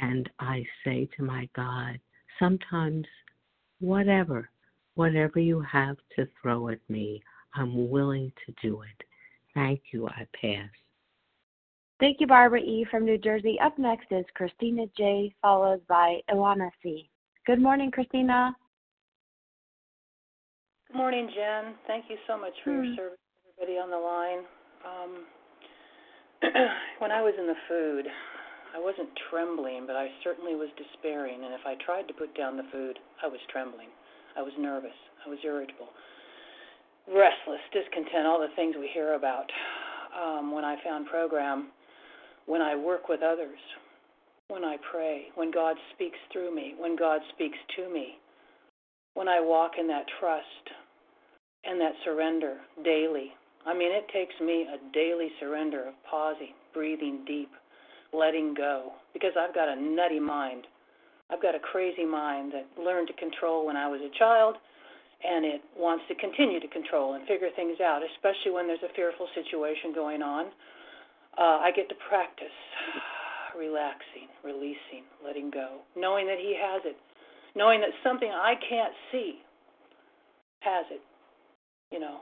and 0.00 0.28
I 0.38 0.64
say 0.84 1.08
to 1.16 1.22
my 1.22 1.48
God, 1.54 1.98
sometimes, 2.38 3.06
whatever, 3.80 4.50
Whatever 4.96 5.40
you 5.40 5.60
have 5.60 5.98
to 6.16 6.26
throw 6.40 6.68
at 6.70 6.80
me, 6.88 7.22
I'm 7.54 7.90
willing 7.90 8.32
to 8.46 8.54
do 8.66 8.80
it. 8.80 9.06
Thank 9.54 9.80
you. 9.92 10.08
I 10.08 10.26
pass. 10.40 10.70
Thank 12.00 12.18
you, 12.20 12.26
Barbara 12.26 12.60
E. 12.60 12.86
from 12.90 13.04
New 13.04 13.18
Jersey. 13.18 13.58
Up 13.62 13.78
next 13.78 14.06
is 14.10 14.24
Christina 14.34 14.86
J., 14.96 15.34
followed 15.42 15.86
by 15.86 16.20
Ilana 16.30 16.70
C. 16.82 17.10
Good 17.46 17.60
morning, 17.60 17.90
Christina. 17.90 18.56
Good 20.88 20.96
morning, 20.96 21.28
Jen. 21.34 21.74
Thank 21.86 22.06
you 22.08 22.16
so 22.26 22.38
much 22.38 22.54
for 22.64 22.70
Hmm. 22.70 22.84
your 22.84 22.96
service, 22.96 23.18
everybody 23.58 23.78
on 23.78 23.90
the 23.90 23.98
line. 23.98 24.44
Um, 24.82 25.26
when 27.00 27.12
I 27.12 27.20
was 27.20 27.34
in 27.38 27.46
the 27.46 27.54
food, 27.68 28.06
I 28.74 28.78
wasn't 28.78 29.08
trembling, 29.30 29.86
but 29.86 29.96
I 29.96 30.08
certainly 30.24 30.54
was 30.54 30.68
despairing. 30.76 31.44
And 31.44 31.54
if 31.54 31.64
I 31.66 31.74
tried 31.84 32.08
to 32.08 32.14
put 32.14 32.36
down 32.36 32.56
the 32.56 32.68
food, 32.72 32.98
I 33.22 33.28
was 33.28 33.40
trembling. 33.50 33.88
I 34.36 34.42
was 34.42 34.52
nervous. 34.58 34.96
I 35.24 35.28
was 35.28 35.38
irritable, 35.44 35.88
restless, 37.08 37.60
discontent, 37.72 38.26
all 38.26 38.40
the 38.40 38.54
things 38.54 38.76
we 38.78 38.88
hear 38.92 39.14
about. 39.14 39.50
Um, 40.14 40.52
when 40.52 40.64
I 40.64 40.76
found 40.84 41.06
program, 41.06 41.68
when 42.46 42.62
I 42.62 42.76
work 42.76 43.08
with 43.08 43.22
others, 43.22 43.58
when 44.48 44.64
I 44.64 44.76
pray, 44.92 45.26
when 45.34 45.50
God 45.50 45.76
speaks 45.94 46.18
through 46.32 46.54
me, 46.54 46.74
when 46.78 46.96
God 46.96 47.20
speaks 47.34 47.58
to 47.76 47.92
me, 47.92 48.18
when 49.14 49.28
I 49.28 49.40
walk 49.40 49.72
in 49.80 49.88
that 49.88 50.06
trust 50.20 50.44
and 51.64 51.80
that 51.80 51.92
surrender 52.04 52.58
daily. 52.84 53.32
I 53.66 53.76
mean, 53.76 53.90
it 53.90 54.06
takes 54.12 54.34
me 54.40 54.66
a 54.68 54.92
daily 54.92 55.28
surrender 55.40 55.88
of 55.88 55.94
pausing, 56.08 56.54
breathing 56.72 57.24
deep, 57.26 57.50
letting 58.12 58.54
go, 58.54 58.92
because 59.12 59.32
I've 59.38 59.54
got 59.54 59.68
a 59.68 59.76
nutty 59.76 60.20
mind. 60.20 60.66
I've 61.30 61.42
got 61.42 61.54
a 61.54 61.58
crazy 61.58 62.04
mind 62.04 62.52
that 62.52 62.66
learned 62.80 63.08
to 63.08 63.14
control 63.14 63.66
when 63.66 63.76
I 63.76 63.88
was 63.88 64.00
a 64.00 64.12
child, 64.18 64.56
and 65.24 65.44
it 65.44 65.60
wants 65.76 66.04
to 66.08 66.14
continue 66.14 66.60
to 66.60 66.68
control 66.68 67.14
and 67.14 67.26
figure 67.26 67.48
things 67.56 67.80
out, 67.80 68.02
especially 68.14 68.52
when 68.52 68.66
there's 68.66 68.84
a 68.84 68.94
fearful 68.94 69.26
situation 69.34 69.92
going 69.94 70.22
on. 70.22 70.46
Uh, 71.36 71.60
I 71.64 71.70
get 71.74 71.88
to 71.88 71.96
practice 72.08 72.54
relaxing, 73.58 74.30
releasing, 74.44 75.04
letting 75.24 75.50
go, 75.50 75.82
knowing 75.96 76.26
that 76.26 76.38
He 76.38 76.54
has 76.54 76.82
it, 76.84 76.96
knowing 77.54 77.80
that 77.80 77.90
something 78.04 78.30
I 78.30 78.54
can't 78.68 78.94
see 79.10 79.40
has 80.60 80.86
it. 80.90 81.02
You 81.90 82.00
know, 82.00 82.18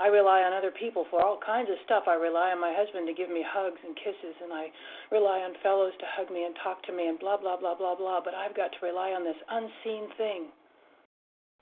I 0.00 0.08
rely 0.08 0.40
on 0.40 0.56
other 0.56 0.72
people 0.72 1.04
for 1.12 1.20
all 1.20 1.36
kinds 1.44 1.68
of 1.68 1.76
stuff. 1.84 2.08
I 2.08 2.16
rely 2.16 2.56
on 2.56 2.60
my 2.60 2.72
husband 2.72 3.04
to 3.04 3.12
give 3.12 3.28
me 3.28 3.44
hugs 3.44 3.76
and 3.84 3.92
kisses, 4.00 4.32
and 4.40 4.48
I 4.48 4.72
rely 5.12 5.44
on 5.44 5.52
fellows 5.60 5.92
to 6.00 6.08
hug 6.16 6.32
me 6.32 6.48
and 6.48 6.56
talk 6.64 6.80
to 6.88 6.92
me, 6.96 7.12
and 7.12 7.20
blah, 7.20 7.36
blah, 7.36 7.60
blah, 7.60 7.76
blah, 7.76 8.00
blah. 8.00 8.24
But 8.24 8.32
I've 8.32 8.56
got 8.56 8.72
to 8.72 8.80
rely 8.80 9.12
on 9.12 9.28
this 9.28 9.36
unseen 9.52 10.08
thing 10.16 10.48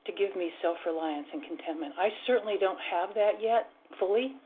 to 0.06 0.12
give 0.14 0.38
me 0.38 0.54
self 0.62 0.78
reliance 0.86 1.26
and 1.34 1.42
contentment. 1.42 1.98
I 1.98 2.14
certainly 2.30 2.54
don't 2.62 2.78
have 2.78 3.10
that 3.18 3.42
yet 3.42 3.74
fully. 3.98 4.38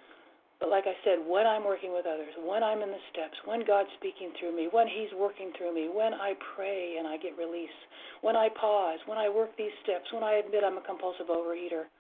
But 0.57 0.71
like 0.71 0.87
I 0.87 0.97
said, 1.03 1.19
when 1.27 1.45
I'm 1.45 1.67
working 1.67 1.93
with 1.93 2.07
others, 2.07 2.33
when 2.39 2.63
I'm 2.63 2.81
in 2.87 2.95
the 2.95 3.05
steps, 3.11 3.35
when 3.45 3.67
God's 3.67 3.91
speaking 3.99 4.31
through 4.39 4.55
me, 4.55 4.69
when 4.71 4.87
He's 4.87 5.11
working 5.13 5.53
through 5.59 5.75
me, 5.75 5.91
when 5.93 6.15
I 6.15 6.33
pray 6.55 6.97
and 7.03 7.05
I 7.05 7.19
get 7.19 7.37
release, 7.37 7.75
when 8.23 8.37
I 8.37 8.49
pause, 8.49 9.03
when 9.05 9.19
I 9.19 9.29
work 9.29 9.51
these 9.59 9.75
steps, 9.83 10.07
when 10.15 10.23
I 10.23 10.39
admit 10.39 10.63
I'm 10.63 10.79
a 10.79 10.87
compulsive 10.87 11.27
overeater, 11.27 11.91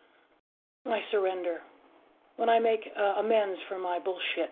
when 0.84 0.94
I 0.94 1.02
surrender, 1.10 1.58
when 2.42 2.50
I 2.50 2.58
make 2.58 2.82
uh, 2.98 3.22
amends 3.22 3.54
for 3.70 3.78
my 3.78 4.02
bullshit, 4.02 4.50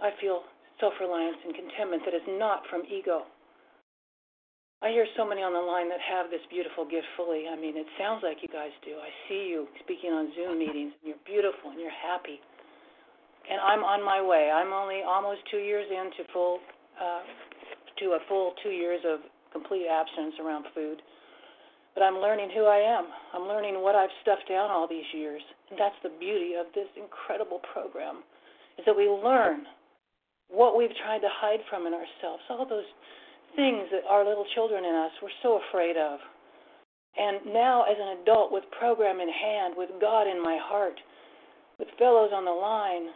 I 0.00 0.08
feel 0.24 0.40
self 0.80 0.96
reliance 1.04 1.36
and 1.44 1.52
contentment 1.52 2.00
that 2.08 2.16
is 2.16 2.24
not 2.40 2.64
from 2.72 2.80
ego. 2.88 3.28
I 4.80 4.88
hear 4.88 5.04
so 5.20 5.28
many 5.28 5.44
on 5.44 5.52
the 5.52 5.60
line 5.60 5.92
that 5.92 6.00
have 6.00 6.32
this 6.32 6.40
beautiful 6.48 6.88
gift 6.88 7.04
fully. 7.20 7.44
I 7.44 7.60
mean, 7.60 7.76
it 7.76 7.84
sounds 8.00 8.24
like 8.24 8.40
you 8.40 8.48
guys 8.48 8.72
do. 8.80 8.96
I 8.96 9.12
see 9.28 9.52
you 9.52 9.68
speaking 9.84 10.16
on 10.16 10.32
Zoom 10.32 10.56
meetings, 10.56 10.96
and 10.96 11.12
you're 11.12 11.24
beautiful 11.28 11.68
and 11.68 11.76
you're 11.76 11.92
happy. 11.92 12.40
And 13.52 13.60
I'm 13.60 13.84
on 13.84 14.00
my 14.00 14.24
way. 14.24 14.48
I'm 14.48 14.72
only 14.72 15.04
almost 15.04 15.44
two 15.52 15.60
years 15.60 15.84
into 15.92 16.24
full, 16.32 16.56
uh, 16.96 17.20
to 18.00 18.16
a 18.16 18.20
full 18.32 18.56
two 18.64 18.72
years 18.72 19.04
of 19.04 19.20
complete 19.52 19.84
abstinence 19.92 20.40
around 20.40 20.72
food. 20.72 21.04
But 21.92 22.00
I'm 22.00 22.16
learning 22.16 22.48
who 22.56 22.64
I 22.64 22.80
am. 22.80 23.12
I'm 23.36 23.44
learning 23.44 23.84
what 23.84 23.92
I've 23.92 24.14
stuffed 24.24 24.48
down 24.48 24.72
all 24.72 24.88
these 24.88 25.04
years. 25.12 25.44
That's 25.78 25.98
the 26.02 26.10
beauty 26.18 26.54
of 26.58 26.66
this 26.74 26.88
incredible 26.96 27.60
program 27.72 28.22
is 28.78 28.84
that 28.86 28.96
we 28.96 29.08
learn 29.08 29.66
what 30.48 30.76
we've 30.76 30.94
tried 31.04 31.20
to 31.20 31.30
hide 31.30 31.60
from 31.70 31.86
in 31.86 31.94
ourselves, 31.94 32.42
all 32.50 32.66
those 32.66 32.88
things 33.54 33.86
that 33.92 34.02
our 34.08 34.26
little 34.26 34.46
children 34.54 34.84
in 34.84 34.94
us 34.94 35.12
were 35.22 35.32
so 35.42 35.60
afraid 35.68 35.96
of. 35.96 36.18
And 37.18 37.52
now, 37.52 37.84
as 37.84 37.96
an 37.98 38.22
adult 38.22 38.52
with 38.52 38.64
program 38.78 39.20
in 39.20 39.28
hand, 39.28 39.74
with 39.76 39.90
God 40.00 40.26
in 40.26 40.42
my 40.42 40.58
heart, 40.60 40.98
with 41.78 41.88
fellows 41.98 42.30
on 42.32 42.44
the 42.44 42.50
line, 42.50 43.10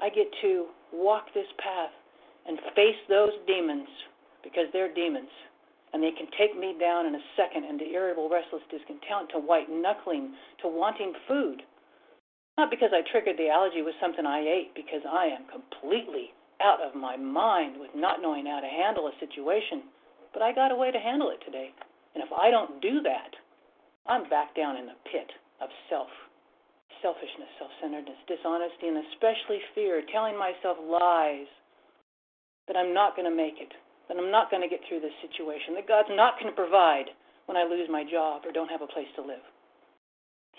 I 0.00 0.08
get 0.08 0.26
to 0.42 0.66
walk 0.92 1.26
this 1.34 1.48
path 1.58 1.92
and 2.46 2.58
face 2.74 2.96
those 3.08 3.32
demons 3.46 3.88
because 4.42 4.64
they're 4.72 4.92
demons. 4.92 5.28
And 5.92 6.02
they 6.02 6.12
can 6.12 6.28
take 6.38 6.58
me 6.58 6.76
down 6.78 7.06
in 7.06 7.14
a 7.14 7.24
second 7.36 7.64
into 7.64 7.84
irritable, 7.84 8.28
restless 8.28 8.62
discontent, 8.70 9.32
to 9.32 9.38
white 9.38 9.70
knuckling, 9.70 10.34
to 10.62 10.68
wanting 10.68 11.12
food. 11.26 11.62
Not 12.58 12.74
because 12.74 12.90
I 12.90 13.06
triggered 13.06 13.38
the 13.38 13.54
allergy 13.54 13.86
with 13.86 13.94
something 14.02 14.26
I 14.26 14.42
ate, 14.42 14.74
because 14.74 15.06
I 15.06 15.30
am 15.30 15.46
completely 15.46 16.34
out 16.58 16.82
of 16.82 16.98
my 16.98 17.14
mind 17.14 17.78
with 17.78 17.94
not 17.94 18.18
knowing 18.18 18.50
how 18.50 18.58
to 18.58 18.66
handle 18.66 19.06
a 19.06 19.14
situation. 19.22 19.86
But 20.34 20.42
I 20.42 20.50
got 20.50 20.74
a 20.74 20.76
way 20.76 20.90
to 20.90 20.98
handle 20.98 21.30
it 21.30 21.38
today. 21.46 21.70
And 22.18 22.20
if 22.26 22.34
I 22.34 22.50
don't 22.50 22.82
do 22.82 22.98
that, 23.06 23.30
I'm 24.10 24.26
back 24.26 24.58
down 24.58 24.74
in 24.74 24.90
the 24.90 24.98
pit 25.06 25.30
of 25.62 25.70
self 25.86 26.10
selfishness, 26.98 27.46
self 27.62 27.70
centeredness, 27.78 28.18
dishonesty, 28.26 28.90
and 28.90 29.06
especially 29.14 29.62
fear, 29.78 30.02
telling 30.10 30.34
myself 30.34 30.82
lies 30.82 31.46
that 32.66 32.74
I'm 32.74 32.90
not 32.90 33.14
going 33.14 33.30
to 33.30 33.34
make 33.34 33.62
it, 33.62 33.70
that 34.10 34.18
I'm 34.18 34.34
not 34.34 34.50
going 34.50 34.66
to 34.66 34.68
get 34.68 34.82
through 34.90 34.98
this 34.98 35.14
situation, 35.22 35.78
that 35.78 35.86
God's 35.86 36.10
not 36.10 36.34
going 36.42 36.50
to 36.50 36.58
provide 36.58 37.06
when 37.46 37.54
I 37.54 37.62
lose 37.62 37.86
my 37.86 38.02
job 38.02 38.42
or 38.42 38.50
don't 38.50 38.72
have 38.74 38.82
a 38.82 38.90
place 38.90 39.08
to 39.14 39.22
live. 39.22 39.46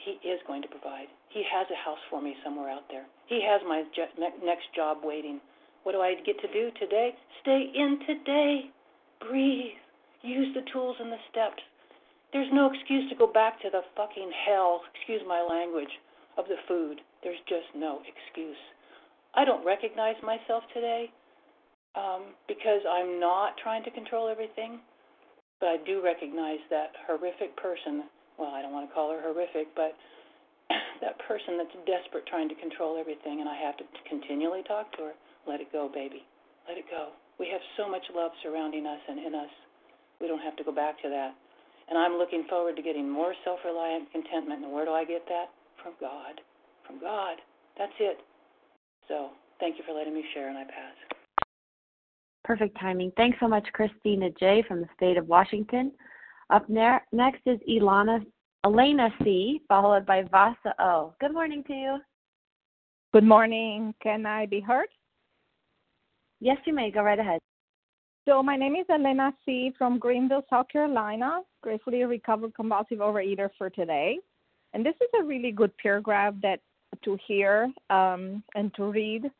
He 0.04 0.12
is 0.28 0.40
going 0.48 0.62
to 0.62 0.68
provide. 0.68 1.08
He 1.30 1.44
has 1.52 1.68
a 1.72 1.84
house 1.84 2.00
for 2.10 2.22
me 2.22 2.36
somewhere 2.44 2.70
out 2.70 2.88
there. 2.90 3.06
He 3.28 3.42
has 3.46 3.62
my 3.68 3.84
next 4.44 4.74
job 4.76 5.00
waiting. 5.04 5.40
What 5.84 5.94
do 5.94 6.02
I 6.02 6.16
get 6.26 6.40
to 6.42 6.52
do 6.52 6.72
today? 6.80 7.12
Stay 7.42 7.72
in 7.74 8.00
today. 8.08 8.72
Breathe. 9.20 9.78
Use 10.22 10.54
the 10.56 10.64
tools 10.72 10.98
and 11.00 11.12
the 11.12 11.22
steps. 11.32 11.64
There's 12.32 12.52
no 12.54 12.70
excuse 12.72 13.10
to 13.10 13.16
go 13.16 13.28
back 13.28 13.60
to 13.62 13.70
the 13.72 13.82
fucking 13.96 14.32
hell, 14.46 14.82
excuse 14.94 15.22
my 15.28 15.42
language, 15.42 15.90
of 16.38 16.46
the 16.46 16.62
food. 16.68 17.02
There's 17.24 17.40
just 17.48 17.68
no 17.76 18.00
excuse. 18.06 18.60
I 19.34 19.46
don't 19.46 19.66
recognize 19.66 20.16
myself 20.24 20.64
today 20.74 21.12
um, 21.96 22.36
because 22.48 22.82
I'm 22.90 23.20
not 23.20 23.58
trying 23.62 23.84
to 23.84 23.92
control 23.92 24.30
everything, 24.30 24.80
but 25.60 25.68
I 25.68 25.78
do 25.86 26.04
recognize 26.04 26.60
that 26.70 26.92
horrific 27.08 27.56
person. 27.58 28.04
Well, 28.39 28.56
I 28.56 28.63
don't 28.63 28.71
want 28.71 28.88
to 28.88 28.93
call 28.95 29.12
her 29.12 29.19
horrific, 29.19 29.75
but 29.75 29.91
that 31.04 31.19
person 31.28 31.60
that's 31.60 31.75
desperate 31.84 32.23
trying 32.32 32.47
to 32.47 32.56
control 32.56 32.95
everything, 32.95 33.43
and 33.43 33.49
I 33.52 33.60
have 33.60 33.75
to 33.78 33.86
continually 34.08 34.63
talk 34.63 34.95
to 34.95 35.12
her. 35.12 35.15
Let 35.43 35.60
it 35.60 35.67
go, 35.75 35.91
baby. 35.91 36.23
Let 36.63 36.78
it 36.80 36.88
go. 36.89 37.12
We 37.36 37.52
have 37.52 37.60
so 37.75 37.91
much 37.91 38.04
love 38.15 38.32
surrounding 38.41 38.88
us 38.88 38.99
and 39.08 39.19
in 39.19 39.36
us. 39.36 39.52
We 40.21 40.28
don't 40.28 40.39
have 40.39 40.56
to 40.56 40.63
go 40.63 40.71
back 40.71 41.02
to 41.04 41.10
that. 41.10 41.36
And 41.89 41.97
I'm 41.97 42.15
looking 42.15 42.45
forward 42.47 42.75
to 42.78 42.82
getting 42.82 43.10
more 43.10 43.34
self 43.43 43.60
reliant 43.65 44.12
contentment. 44.12 44.63
And 44.63 44.71
where 44.71 44.86
do 44.86 44.91
I 44.91 45.04
get 45.04 45.25
that? 45.28 45.52
From 45.84 45.93
God. 45.99 46.39
From 46.88 46.99
God. 46.99 47.38
That's 47.78 47.95
it. 47.99 48.19
So 49.08 49.30
thank 49.60 49.78
you 49.78 49.84
for 49.88 49.93
letting 49.93 50.13
me 50.13 50.23
share, 50.34 50.49
and 50.49 50.58
I 50.58 50.63
pass. 50.63 50.95
Perfect 52.43 52.78
timing. 52.80 53.12
Thanks 53.17 53.38
so 53.39 53.47
much, 53.47 53.67
Christina 53.73 54.30
J. 54.39 54.63
from 54.67 54.82
the 54.82 54.88
state 54.95 55.17
of 55.17 55.28
Washington. 55.28 55.91
Up 56.50 56.68
ne- 56.68 57.00
next 57.12 57.42
is 57.46 57.60
Ilana, 57.70 58.26
Elena 58.66 59.10
C., 59.24 59.62
followed 59.68 60.06
by 60.06 60.24
Vasa 60.24 60.74
O. 60.80 61.14
Good 61.20 61.34
morning 61.34 61.64
to 61.68 61.74
you. 61.74 61.98
Good 63.14 63.24
morning. 63.24 63.94
Can 64.02 64.26
I 64.26 64.46
be 64.46 64.60
heard? 64.60 64.88
Yes, 66.40 66.58
you 66.66 66.74
may. 66.74 66.90
Go 66.92 67.02
right 67.02 67.20
ahead. 67.20 67.40
So 68.28 68.44
my 68.44 68.56
name 68.56 68.76
is 68.76 68.86
Elena 68.90 69.34
C. 69.46 69.74
from 69.78 69.98
Greenville, 70.00 70.46
South 70.50 70.68
Carolina, 70.70 71.42
gratefully 71.62 72.04
recovered 72.04 72.54
compulsive 72.56 73.00
overeater 73.00 73.50
for 73.58 73.70
today. 73.70 74.20
And 74.74 74.86
this 74.86 74.96
is 75.02 75.10
a 75.20 75.24
really 75.24 75.52
good 75.52 75.76
paragraph 75.78 76.36
that 76.42 76.60
to 77.04 77.18
hear 77.28 77.72
um, 77.90 78.44
and 78.56 78.74
to 78.76 78.86
read. 78.86 79.32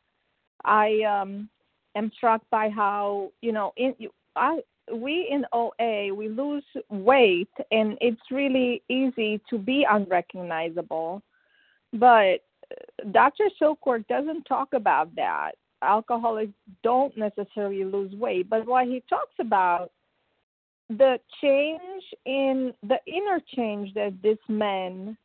I 0.64 1.00
um, 1.02 1.48
am 1.96 2.10
struck 2.16 2.42
by 2.50 2.68
how 2.68 3.30
you 3.40 3.52
know 3.52 3.72
in 3.76 3.94
I, 4.36 4.60
we 4.92 5.28
in 5.30 5.44
OA 5.52 6.14
we 6.14 6.28
lose 6.28 6.64
weight 6.88 7.50
and 7.70 7.96
it's 8.00 8.20
really 8.30 8.82
easy 8.88 9.40
to 9.50 9.58
be 9.58 9.86
unrecognizable, 9.88 11.22
but 11.92 12.38
Dr. 13.10 13.48
Silkworth 13.60 14.06
doesn't 14.06 14.44
talk 14.44 14.68
about 14.74 15.14
that 15.16 15.52
alcoholics 15.82 16.52
don't 16.82 17.16
necessarily 17.16 17.84
lose 17.84 18.14
weight, 18.14 18.48
but 18.50 18.66
what 18.66 18.86
he 18.86 19.02
talks 19.08 19.34
about 19.40 19.90
the 20.88 21.18
change 21.40 22.02
in 22.26 22.74
the 22.82 22.98
inner 23.06 23.40
change 23.54 23.94
that 23.94 24.12
this 24.22 24.38
man 24.48 25.16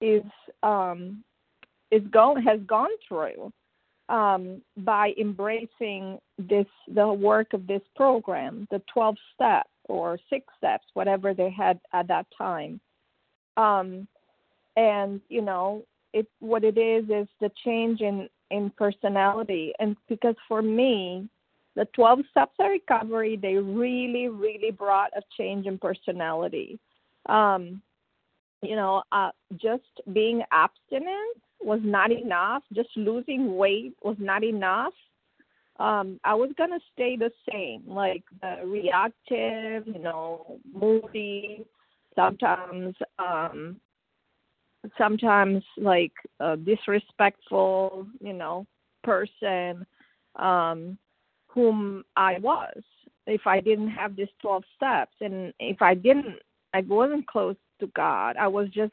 is 0.00 0.22
um, 0.62 1.22
is 1.90 2.02
going 2.10 2.42
has 2.42 2.60
gone 2.66 2.90
through 3.08 3.52
um, 4.08 4.62
by 4.78 5.12
embracing 5.20 6.18
this 6.38 6.66
the 6.92 7.06
work 7.06 7.52
of 7.52 7.66
this 7.66 7.82
program, 7.94 8.66
the 8.70 8.82
twelve 8.92 9.16
steps 9.34 9.70
or 9.88 10.18
six 10.30 10.46
steps, 10.58 10.84
whatever 10.94 11.34
they 11.34 11.50
had 11.50 11.80
at 11.92 12.08
that 12.08 12.26
time. 12.36 12.80
Um, 13.56 14.06
and 14.76 15.20
you 15.28 15.42
know, 15.42 15.84
it 16.12 16.26
what 16.40 16.64
it 16.64 16.78
is 16.78 17.04
is 17.04 17.28
the 17.40 17.50
change 17.64 18.00
in 18.00 18.28
in 18.50 18.70
personality 18.76 19.72
and 19.78 19.96
because 20.08 20.36
for 20.48 20.62
me 20.62 21.28
the 21.74 21.84
12 21.94 22.20
steps 22.30 22.54
of 22.58 22.70
recovery 22.70 23.36
they 23.36 23.54
really 23.54 24.28
really 24.28 24.70
brought 24.70 25.10
a 25.16 25.22
change 25.36 25.66
in 25.66 25.76
personality 25.78 26.78
um 27.28 27.82
you 28.62 28.76
know 28.76 29.02
uh 29.12 29.30
just 29.56 29.84
being 30.12 30.42
abstinent 30.52 31.36
was 31.60 31.80
not 31.82 32.10
enough. 32.12 32.62
Just 32.72 32.90
losing 32.96 33.56
weight 33.56 33.94
was 34.02 34.16
not 34.18 34.44
enough. 34.44 34.94
Um 35.78 36.20
i 36.24 36.34
was 36.34 36.50
to 36.70 36.80
stay 36.92 37.16
the 37.16 37.30
same 37.50 37.82
like 37.86 38.24
uh, 38.42 38.64
reactive 38.64 39.86
you 39.86 40.00
know 40.00 40.58
moody. 40.72 41.64
Sometimes 42.14 42.94
um 43.18 43.80
sometimes 44.98 45.62
like 45.76 46.12
a 46.40 46.56
disrespectful, 46.56 48.06
you 48.20 48.32
know, 48.32 48.66
person 49.02 49.86
um, 50.36 50.98
whom 51.48 52.04
I 52.16 52.38
was. 52.38 52.82
If 53.26 53.46
I 53.46 53.60
didn't 53.60 53.90
have 53.90 54.14
these 54.14 54.28
12 54.40 54.62
steps 54.76 55.14
and 55.20 55.52
if 55.58 55.82
I 55.82 55.94
didn't, 55.94 56.36
I 56.74 56.80
wasn't 56.82 57.26
close 57.26 57.56
to 57.80 57.86
God. 57.88 58.36
I 58.36 58.48
was 58.48 58.68
just 58.70 58.92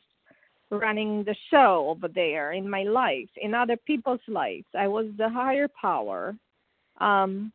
running 0.70 1.24
the 1.24 1.36
show 1.52 1.88
over 1.90 2.08
there 2.08 2.54
in 2.54 2.70
my 2.70 2.84
life, 2.84 3.30
in 3.38 3.54
other 3.54 3.78
people's 3.78 4.22
lives. 4.28 4.66
I 4.78 4.88
was 4.88 5.08
the 5.18 5.30
higher 5.30 5.68
power. 5.80 6.36
Um, 7.00 7.52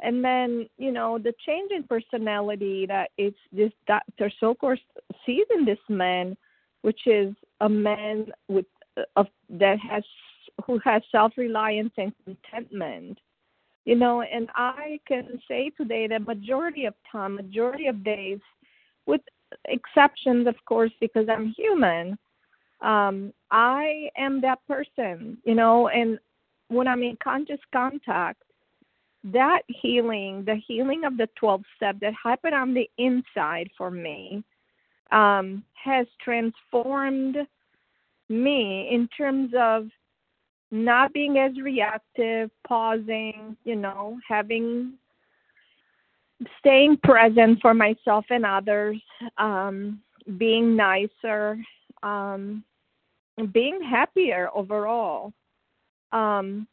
and 0.00 0.24
then, 0.24 0.68
you 0.78 0.92
know, 0.92 1.18
the 1.18 1.32
change 1.46 1.70
in 1.74 1.84
personality 1.84 2.86
that 2.86 3.10
it's 3.18 3.36
this 3.52 3.72
Dr. 3.86 4.32
Silkworth 4.40 4.78
sees 5.24 5.46
in 5.56 5.64
this 5.64 5.78
man, 5.88 6.36
which 6.82 7.00
is 7.06 7.34
a 7.60 7.68
man 7.68 8.26
with 8.48 8.66
uh, 8.96 9.02
of 9.16 9.26
that 9.48 9.78
has 9.78 10.02
who 10.66 10.78
has 10.84 11.02
self 11.10 11.32
reliance 11.36 11.92
and 11.96 12.12
contentment 12.24 13.18
you 13.84 13.94
know 13.94 14.22
and 14.22 14.48
i 14.54 14.98
can 15.06 15.40
say 15.48 15.70
today 15.76 16.06
that 16.06 16.26
majority 16.26 16.84
of 16.84 16.94
time 17.10 17.34
majority 17.34 17.86
of 17.86 18.04
days 18.04 18.38
with 19.06 19.20
exceptions 19.66 20.46
of 20.46 20.54
course 20.64 20.92
because 21.00 21.26
i'm 21.28 21.54
human 21.56 22.18
um 22.80 23.32
i 23.50 24.08
am 24.16 24.40
that 24.40 24.58
person 24.66 25.36
you 25.44 25.54
know 25.54 25.88
and 25.88 26.18
when 26.68 26.88
i'm 26.88 27.02
in 27.02 27.16
conscious 27.22 27.60
contact 27.72 28.42
that 29.24 29.62
healing 29.68 30.44
the 30.44 30.56
healing 30.66 31.04
of 31.04 31.16
the 31.16 31.28
12 31.36 31.62
step 31.76 31.96
that 32.00 32.12
happened 32.22 32.54
on 32.54 32.74
the 32.74 32.88
inside 32.98 33.70
for 33.76 33.90
me 33.90 34.42
um, 35.12 35.62
has 35.74 36.06
transformed 36.24 37.36
me 38.28 38.88
in 38.90 39.06
terms 39.16 39.52
of 39.56 39.88
not 40.70 41.12
being 41.12 41.38
as 41.38 41.52
reactive, 41.60 42.50
pausing, 42.66 43.56
you 43.64 43.76
know, 43.76 44.18
having 44.26 44.94
staying 46.58 46.98
present 47.02 47.58
for 47.60 47.74
myself 47.74 48.24
and 48.30 48.44
others, 48.44 49.00
um, 49.38 50.00
being 50.38 50.76
nicer, 50.76 51.58
um, 52.02 52.64
being 53.52 53.80
happier 53.82 54.48
overall, 54.54 55.32
um, 56.12 56.66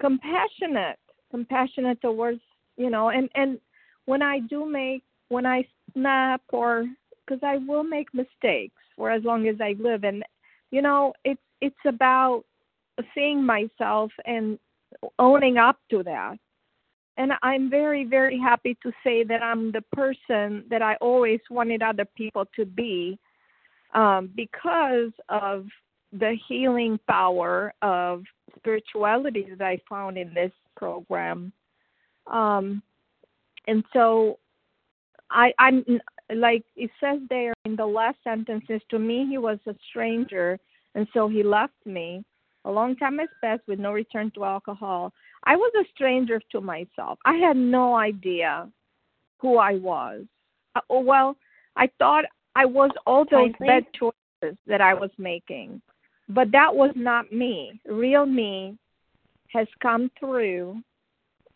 compassionate, 0.00 0.98
compassionate 1.30 2.00
towards, 2.00 2.40
you 2.76 2.90
know, 2.90 3.10
and 3.10 3.28
and 3.34 3.58
when 4.06 4.22
I 4.22 4.40
do 4.40 4.64
make 4.64 5.02
when 5.28 5.46
I 5.46 5.66
snap 5.92 6.42
or 6.50 6.86
because 7.26 7.40
I 7.42 7.58
will 7.58 7.84
make 7.84 8.12
mistakes 8.14 8.80
for 8.96 9.10
as 9.10 9.22
long 9.22 9.46
as 9.48 9.56
I 9.60 9.74
live. 9.78 10.04
And 10.04 10.24
you 10.70 10.82
know, 10.82 11.12
it's 11.24 11.40
it's 11.60 11.76
about 11.86 12.44
seeing 13.14 13.44
myself 13.44 14.10
and 14.24 14.58
owning 15.18 15.58
up 15.58 15.78
to 15.90 16.02
that. 16.04 16.36
And 17.18 17.32
I'm 17.42 17.68
very, 17.68 18.04
very 18.04 18.38
happy 18.38 18.78
to 18.82 18.92
say 19.04 19.24
that 19.24 19.42
I'm 19.42 19.72
the 19.72 19.82
person 19.92 20.64
that 20.70 20.82
I 20.82 20.94
always 21.00 21.40
wanted 21.50 21.82
other 21.82 22.04
people 22.04 22.44
to 22.54 22.64
be 22.64 23.18
um, 23.92 24.30
because 24.36 25.10
of 25.28 25.66
the 26.12 26.36
healing 26.48 26.98
power 27.08 27.74
of 27.82 28.22
spirituality 28.56 29.48
that 29.58 29.66
I 29.66 29.78
found 29.88 30.16
in 30.16 30.32
this 30.32 30.52
program. 30.76 31.52
Um, 32.28 32.82
and 33.66 33.84
so 33.92 34.38
I, 35.30 35.52
I'm 35.58 35.84
like 36.34 36.64
it 36.76 36.90
says 37.00 37.18
there 37.28 37.54
in 37.64 37.76
the 37.76 37.86
last 37.86 38.16
sentences 38.24 38.80
to 38.90 38.98
me 38.98 39.26
he 39.28 39.38
was 39.38 39.58
a 39.66 39.74
stranger 39.90 40.58
and 40.94 41.06
so 41.12 41.28
he 41.28 41.42
left 41.42 41.74
me 41.84 42.24
a 42.64 42.70
long 42.70 42.96
time 42.96 43.18
has 43.18 43.28
passed 43.42 43.62
with 43.66 43.78
no 43.78 43.92
return 43.92 44.30
to 44.34 44.44
alcohol 44.44 45.12
i 45.44 45.56
was 45.56 45.72
a 45.80 45.88
stranger 45.94 46.40
to 46.50 46.60
myself 46.60 47.18
i 47.24 47.34
had 47.34 47.56
no 47.56 47.94
idea 47.94 48.68
who 49.38 49.58
i 49.58 49.74
was 49.74 50.24
uh, 50.76 50.80
well 50.90 51.36
i 51.76 51.88
thought 51.98 52.24
i 52.54 52.64
was 52.64 52.90
all 53.06 53.24
those 53.30 53.52
bad 53.60 53.84
choices 53.92 54.56
that 54.66 54.80
i 54.80 54.94
was 54.94 55.10
making 55.18 55.80
but 56.28 56.50
that 56.52 56.74
was 56.74 56.92
not 56.94 57.32
me 57.32 57.80
real 57.86 58.26
me 58.26 58.76
has 59.48 59.66
come 59.80 60.10
through 60.20 60.80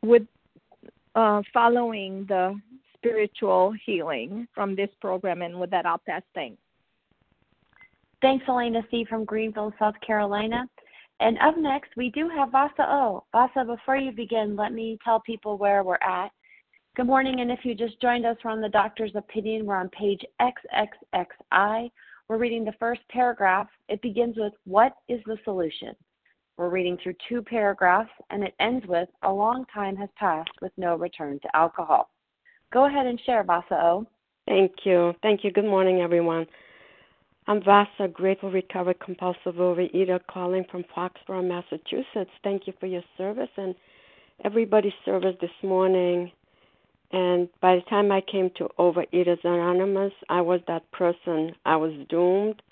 with 0.03 0.23
uh, 1.15 1.43
following 1.53 2.25
the 2.29 2.59
spiritual 2.97 3.75
healing 3.85 4.47
from 4.55 4.77
this 4.77 4.91
program. 5.01 5.43
And 5.43 5.59
with 5.59 5.71
that, 5.71 5.87
I'll 5.87 6.01
pass 6.07 6.23
things. 6.35 6.57
Thanks, 8.21 8.45
Elena 8.49 8.83
C. 8.91 9.05
from 9.09 9.25
Greenville, 9.25 9.73
South 9.79 9.97
Carolina. 10.07 10.67
And 11.23 11.39
up 11.39 11.57
next, 11.57 11.91
we 11.97 12.11
do 12.11 12.29
have 12.29 12.51
Vasa 12.51 12.85
O. 12.89 13.23
Vasa, 13.31 13.65
before 13.65 13.97
you 13.97 14.11
begin, 14.11 14.57
let 14.57 14.73
me 14.73 14.99
tell 15.05 15.21
people 15.21 15.57
where 15.57 15.85
we're 15.85 15.95
at. 16.03 16.33
Good 16.97 17.07
morning, 17.07 17.39
and 17.41 17.49
if 17.49 17.61
you 17.63 17.77
just 17.77 18.01
joined 18.03 18.27
us, 18.27 18.37
we're 18.45 18.51
on 18.51 18.61
the 18.61 18.69
doctor's 18.69 19.15
opinion. 19.15 19.65
We're 19.65 19.77
on 19.77 19.89
page 19.91 20.21
XXXI. 20.41 21.93
We're 22.27 22.39
reading 22.39 22.65
the 22.65 22.75
first 22.81 23.03
paragraph. 23.09 23.69
It 23.89 24.03
begins 24.03 24.35
with, 24.37 24.53
What 24.65 24.95
is 25.09 25.21
the 25.27 25.39
solution? 25.45 25.95
We're 26.57 26.71
reading 26.71 26.99
through 27.01 27.15
two 27.29 27.41
paragraphs, 27.41 28.11
and 28.31 28.43
it 28.43 28.55
ends 28.59 28.85
with, 28.89 29.09
A 29.23 29.33
long 29.33 29.65
time 29.73 29.95
has 29.95 30.09
passed 30.17 30.51
with 30.61 30.73
no 30.77 30.97
return 30.97 31.39
to 31.43 31.57
alcohol. 31.57 32.11
Go 32.73 32.87
ahead 32.87 33.07
and 33.07 33.21
share, 33.25 33.45
Vasa 33.45 33.81
O. 33.81 34.07
Thank 34.49 34.73
you. 34.83 35.15
Thank 35.23 35.45
you. 35.45 35.53
Good 35.53 35.67
morning, 35.67 36.01
everyone. 36.01 36.47
I'm 37.49 37.63
Vasa, 37.63 38.07
grateful 38.13 38.53
recovered 38.53 39.01
compulsive 39.01 39.57
overeater, 39.57 40.21
calling 40.29 40.65
from 40.71 40.85
Foxborough, 40.97 41.47
Massachusetts. 41.47 42.31
Thank 42.45 42.67
you 42.69 42.73
for 42.79 42.87
your 42.87 43.03
service 43.19 43.49
and 43.57 43.75
everybody's 44.45 44.93
service 45.05 45.35
this 45.41 45.51
morning. 45.63 46.31
And 47.11 47.49
by 47.61 47.75
the 47.75 47.83
time 47.91 48.13
I 48.13 48.21
came 48.21 48.51
to 48.59 48.69
Overeaters 48.79 49.45
Anonymous, 49.45 50.13
I 50.29 50.41
was 50.41 50.61
that 50.69 50.91
person. 50.93 51.53
I 51.67 51.77
was 51.77 51.93
doomed, 52.09 52.63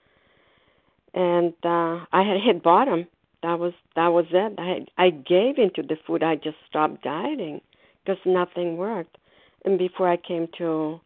and 1.15 1.53
uh, 1.65 2.07
I 2.13 2.23
had 2.23 2.41
hit 2.43 2.63
bottom. 2.63 3.07
That 3.43 3.59
was 3.59 3.73
that 3.97 4.09
was 4.09 4.27
it. 4.31 4.55
I 4.59 4.87
I 5.03 5.11
gave 5.11 5.59
into 5.59 5.83
the 5.83 5.97
food. 6.07 6.23
I 6.23 6.37
just 6.37 6.57
stopped 6.69 7.03
dieting 7.03 7.61
because 8.05 8.21
nothing 8.25 8.77
worked. 8.77 9.19
And 9.65 9.79
before 9.79 10.09
I 10.09 10.17
came 10.17 10.47
to 10.59 11.01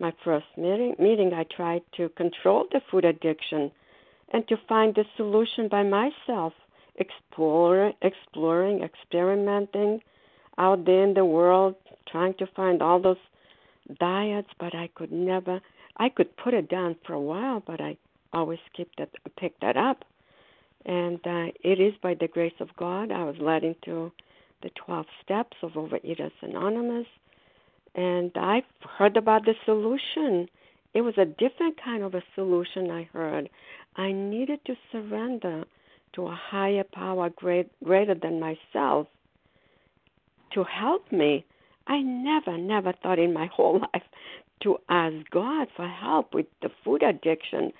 my 0.00 0.12
first 0.24 0.46
meeting, 0.56 0.94
meeting, 0.98 1.32
I 1.34 1.44
tried 1.44 1.82
to 1.96 2.08
control 2.10 2.66
the 2.72 2.80
food 2.90 3.04
addiction 3.04 3.70
and 4.32 4.46
to 4.48 4.56
find 4.68 4.94
the 4.94 5.04
solution 5.16 5.68
by 5.68 5.82
myself, 5.82 6.52
exploring, 6.96 7.94
exploring, 8.02 8.82
experimenting 8.82 10.00
out 10.58 10.84
there 10.84 11.04
in 11.04 11.14
the 11.14 11.24
world, 11.24 11.74
trying 12.10 12.34
to 12.34 12.46
find 12.54 12.82
all 12.82 13.00
those 13.00 13.16
diets, 13.98 14.48
but 14.58 14.74
I 14.74 14.88
could 14.94 15.12
never. 15.12 15.60
I 15.96 16.08
could 16.08 16.36
put 16.36 16.54
it 16.54 16.68
down 16.68 16.96
for 17.06 17.12
a 17.12 17.20
while, 17.20 17.62
but 17.66 17.80
I 17.80 17.96
always 18.32 18.58
keep 18.74 18.90
that, 18.96 19.10
pick 19.36 19.58
that 19.60 19.76
up. 19.76 20.04
And 20.86 21.18
uh, 21.26 21.52
it 21.62 21.78
is 21.80 21.92
by 22.02 22.14
the 22.14 22.28
grace 22.28 22.54
of 22.60 22.68
God 22.76 23.12
I 23.12 23.24
was 23.24 23.36
led 23.38 23.64
into 23.64 24.12
the 24.62 24.70
12 24.86 25.06
steps 25.22 25.56
of 25.62 25.72
Overeaters 25.72 26.32
Anonymous 26.40 27.06
and 27.94 28.30
I 28.34 28.62
heard 28.98 29.16
about 29.16 29.44
the 29.44 29.54
solution. 29.64 30.48
It 30.94 31.02
was 31.02 31.14
a 31.18 31.24
different 31.24 31.80
kind 31.82 32.02
of 32.02 32.14
a 32.14 32.22
solution 32.34 32.90
I 32.90 33.08
heard. 33.12 33.48
I 33.96 34.12
needed 34.12 34.60
to 34.66 34.74
surrender 34.92 35.64
to 36.14 36.26
a 36.26 36.34
higher 36.34 36.84
power 36.84 37.30
great, 37.30 37.68
greater 37.84 38.14
than 38.14 38.40
myself 38.40 39.06
to 40.52 40.64
help 40.64 41.10
me. 41.12 41.44
I 41.86 42.00
never, 42.00 42.58
never 42.58 42.92
thought 43.02 43.18
in 43.18 43.32
my 43.32 43.46
whole 43.52 43.80
life 43.80 44.02
to 44.62 44.78
ask 44.88 45.16
God 45.30 45.68
for 45.76 45.88
help 45.88 46.34
with 46.34 46.46
the 46.62 46.70
food 46.84 47.02
addiction, 47.02 47.72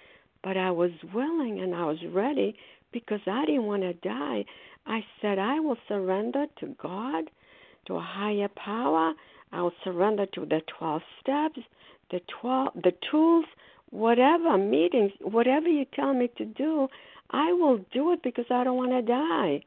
but 0.43 0.57
I 0.57 0.71
was 0.71 0.93
willing 1.13 1.61
and 1.61 1.75
I 1.75 1.85
was 1.85 1.99
ready 2.11 2.57
because 2.93 3.21
I 3.27 3.45
didn't 3.45 3.67
want 3.67 3.83
to 3.83 3.93
die. 3.93 4.45
I 4.87 5.05
said, 5.21 5.39
I 5.39 5.61
will 5.61 5.77
surrender 5.87 6.47
to 6.61 6.75
God, 6.83 7.31
to 7.87 7.97
a 7.97 8.01
higher 8.01 8.49
power. 8.49 9.13
I'll 9.53 9.73
surrender 9.83 10.27
to 10.27 10.47
the 10.47 10.61
12 10.79 11.03
steps, 11.21 11.61
the 12.11 12.21
12 12.41 12.75
the 12.83 12.93
tools, 13.11 13.47
whatever 13.91 14.57
meetings, 14.57 15.13
whatever 15.21 15.69
you 15.69 15.85
tell 15.85 16.15
me 16.15 16.29
to 16.39 16.45
do, 16.45 16.89
I 17.31 17.53
will 17.53 17.79
do 17.93 18.13
it 18.13 18.23
because 18.23 18.47
I 18.51 18.65
don't 18.65 18.77
want 18.77 18.93
to 18.93 19.03
die. 19.03 19.65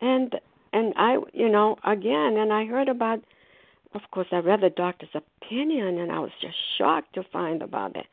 And 0.00 0.34
and 0.72 0.94
I, 0.96 1.18
you 1.32 1.48
know, 1.48 1.76
again, 1.84 2.36
and 2.36 2.52
I 2.52 2.64
heard 2.64 2.88
about 2.88 3.22
of 3.94 4.02
course 4.10 4.28
I 4.32 4.38
read 4.38 4.60
the 4.60 4.70
doctor's 4.70 5.14
opinion 5.14 5.98
and 5.98 6.10
I 6.10 6.18
was 6.18 6.30
just 6.40 6.56
shocked 6.78 7.14
to 7.14 7.22
find 7.24 7.62
about 7.62 7.94
the 7.94 8.04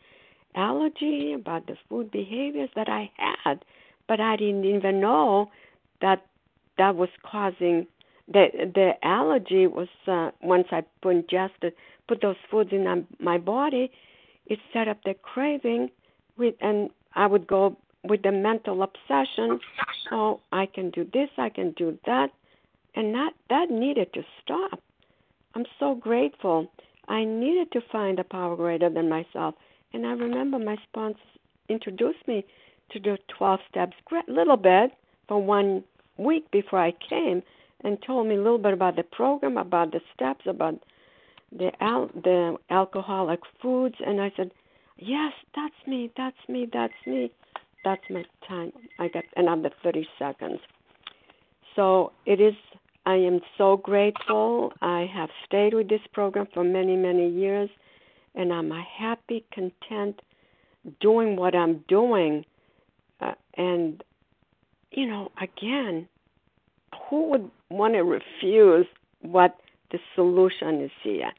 allergy, 0.56 1.34
about 1.34 1.68
the 1.68 1.78
food 1.88 2.12
behaviors 2.12 2.70
that 2.76 2.90
I 2.90 3.10
had, 3.18 3.64
but 4.08 4.20
I 4.20 4.36
didn't 4.36 4.66
even 4.66 5.00
know 5.00 5.52
that 6.02 6.26
that 6.78 6.96
was 6.96 7.10
causing 7.24 7.88
the 8.32 8.72
the 8.74 8.92
allergy 9.04 9.68
was 9.68 9.88
uh, 10.08 10.32
once 10.42 10.68
I 10.72 10.84
put 11.02 11.16
ingested 11.16 11.74
put 12.08 12.22
those 12.22 12.36
foods 12.50 12.72
in 12.72 13.08
my 13.20 13.38
body, 13.38 13.92
it 14.48 14.60
set 14.74 14.88
up 14.88 14.98
the 15.04 15.14
craving 15.14 15.90
with 16.38 16.56
and 16.62 16.90
I 17.16 17.28
would 17.28 17.48
go 17.48 17.78
with 18.04 18.24
the 18.24 18.32
mental 18.32 18.82
obsession. 18.84 19.60
Oh, 20.12 20.40
I 20.52 20.66
can 20.66 20.90
do 20.90 21.08
this, 21.14 21.30
I 21.38 21.50
can 21.50 21.72
do 21.72 21.98
that, 22.06 22.30
and 22.96 23.14
that 23.14 23.32
that 23.50 23.70
needed 23.70 24.14
to 24.14 24.24
stop. 24.44 24.80
I'm 25.56 25.66
so 25.80 25.96
grateful. 25.96 26.72
I 27.08 27.24
needed 27.24 27.72
to 27.72 27.82
find 27.92 28.20
a 28.20 28.24
power 28.24 28.56
greater 28.56 28.90
than 28.90 29.10
myself, 29.10 29.56
and 29.94 30.06
I 30.06 30.12
remember 30.12 30.60
my 30.60 30.78
sponsor 30.90 31.20
introduced 31.68 32.28
me 32.28 32.46
to 32.92 33.00
the 33.00 33.18
12 33.38 33.60
steps, 33.70 33.94
a 34.12 34.32
little 34.32 34.58
bit 34.58 34.92
for 35.28 35.42
one 35.42 35.84
week 36.18 36.50
before 36.52 36.80
I 36.80 36.94
came 37.08 37.44
and 37.84 38.02
told 38.06 38.28
me 38.28 38.36
a 38.36 38.42
little 38.42 38.58
bit 38.58 38.74
about 38.74 38.96
the 38.96 39.04
program, 39.04 39.58
about 39.58 39.92
the 39.92 40.02
steps, 40.14 40.46
about 40.46 40.80
the 41.52 41.72
al- 41.82 42.12
the 42.14 42.58
alcoholic 42.70 43.40
foods, 43.62 43.96
and 44.06 44.22
I 44.22 44.32
said, 44.36 44.52
"Yes, 44.98 45.34
that's 45.56 45.88
me. 45.88 46.12
That's 46.16 46.38
me. 46.48 46.66
That's 46.72 46.94
me. 47.06 47.32
That's 47.84 48.08
my 48.10 48.26
time." 48.48 48.72
I 49.00 49.08
got 49.08 49.26
another 49.36 49.72
30 49.84 50.08
seconds. 50.18 50.60
So 51.76 52.12
it 52.26 52.40
is. 52.40 52.56
I 53.06 53.16
am 53.16 53.42
so 53.58 53.78
grateful. 53.78 54.74
I 54.82 55.06
have 55.12 55.30
stayed 55.46 55.74
with 55.74 55.88
this 55.90 56.06
program 56.14 56.48
for 56.54 56.64
many, 56.64 56.96
many 56.96 57.30
years, 57.30 57.70
and 58.36 58.54
I'm 58.54 58.70
happy, 58.70 59.46
content 59.52 60.22
doing 61.00 61.36
what 61.36 61.56
I'm 61.56 61.84
doing. 61.88 62.46
Uh, 63.22 63.34
and 63.56 64.04
you 64.92 65.06
know, 65.08 65.32
again, 65.42 66.08
who 67.10 67.30
would 67.30 67.52
want 67.70 67.94
to 67.94 68.02
refuse 68.02 68.86
what 69.22 69.58
the 69.92 70.00
solution 70.16 70.82
is 70.82 70.92
here? 71.04 71.32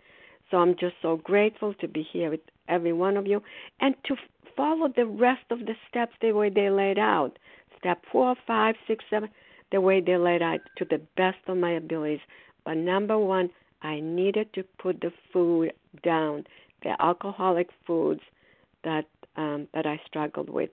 So 0.50 0.56
I'm 0.58 0.74
just 0.78 0.96
so 1.02 1.16
grateful 1.16 1.74
to 1.74 1.88
be 1.88 2.02
here 2.02 2.30
with 2.30 2.40
every 2.68 2.92
one 2.92 3.16
of 3.16 3.26
you 3.26 3.42
and 3.80 3.94
to 4.04 4.16
follow 4.56 4.88
the 4.94 5.06
rest 5.06 5.44
of 5.50 5.60
the 5.60 5.74
steps 5.88 6.12
the 6.20 6.32
way 6.32 6.50
they 6.50 6.70
laid 6.70 6.98
out. 6.98 7.38
Step 7.78 8.02
four, 8.10 8.34
five, 8.46 8.74
six, 8.86 9.04
seven, 9.08 9.30
the 9.72 9.80
way 9.80 10.00
they 10.00 10.16
laid 10.16 10.42
out 10.42 10.60
to 10.76 10.84
the 10.84 11.00
best 11.16 11.38
of 11.46 11.56
my 11.56 11.72
abilities. 11.72 12.20
But 12.64 12.76
number 12.76 13.18
one, 13.18 13.50
I 13.82 14.00
needed 14.00 14.52
to 14.54 14.64
put 14.78 15.00
the 15.00 15.12
food 15.32 15.72
down, 16.02 16.44
the 16.82 17.00
alcoholic 17.00 17.70
foods 17.86 18.20
that 18.84 19.06
um, 19.36 19.68
that 19.72 19.86
I 19.86 20.00
struggled 20.06 20.50
with, 20.50 20.70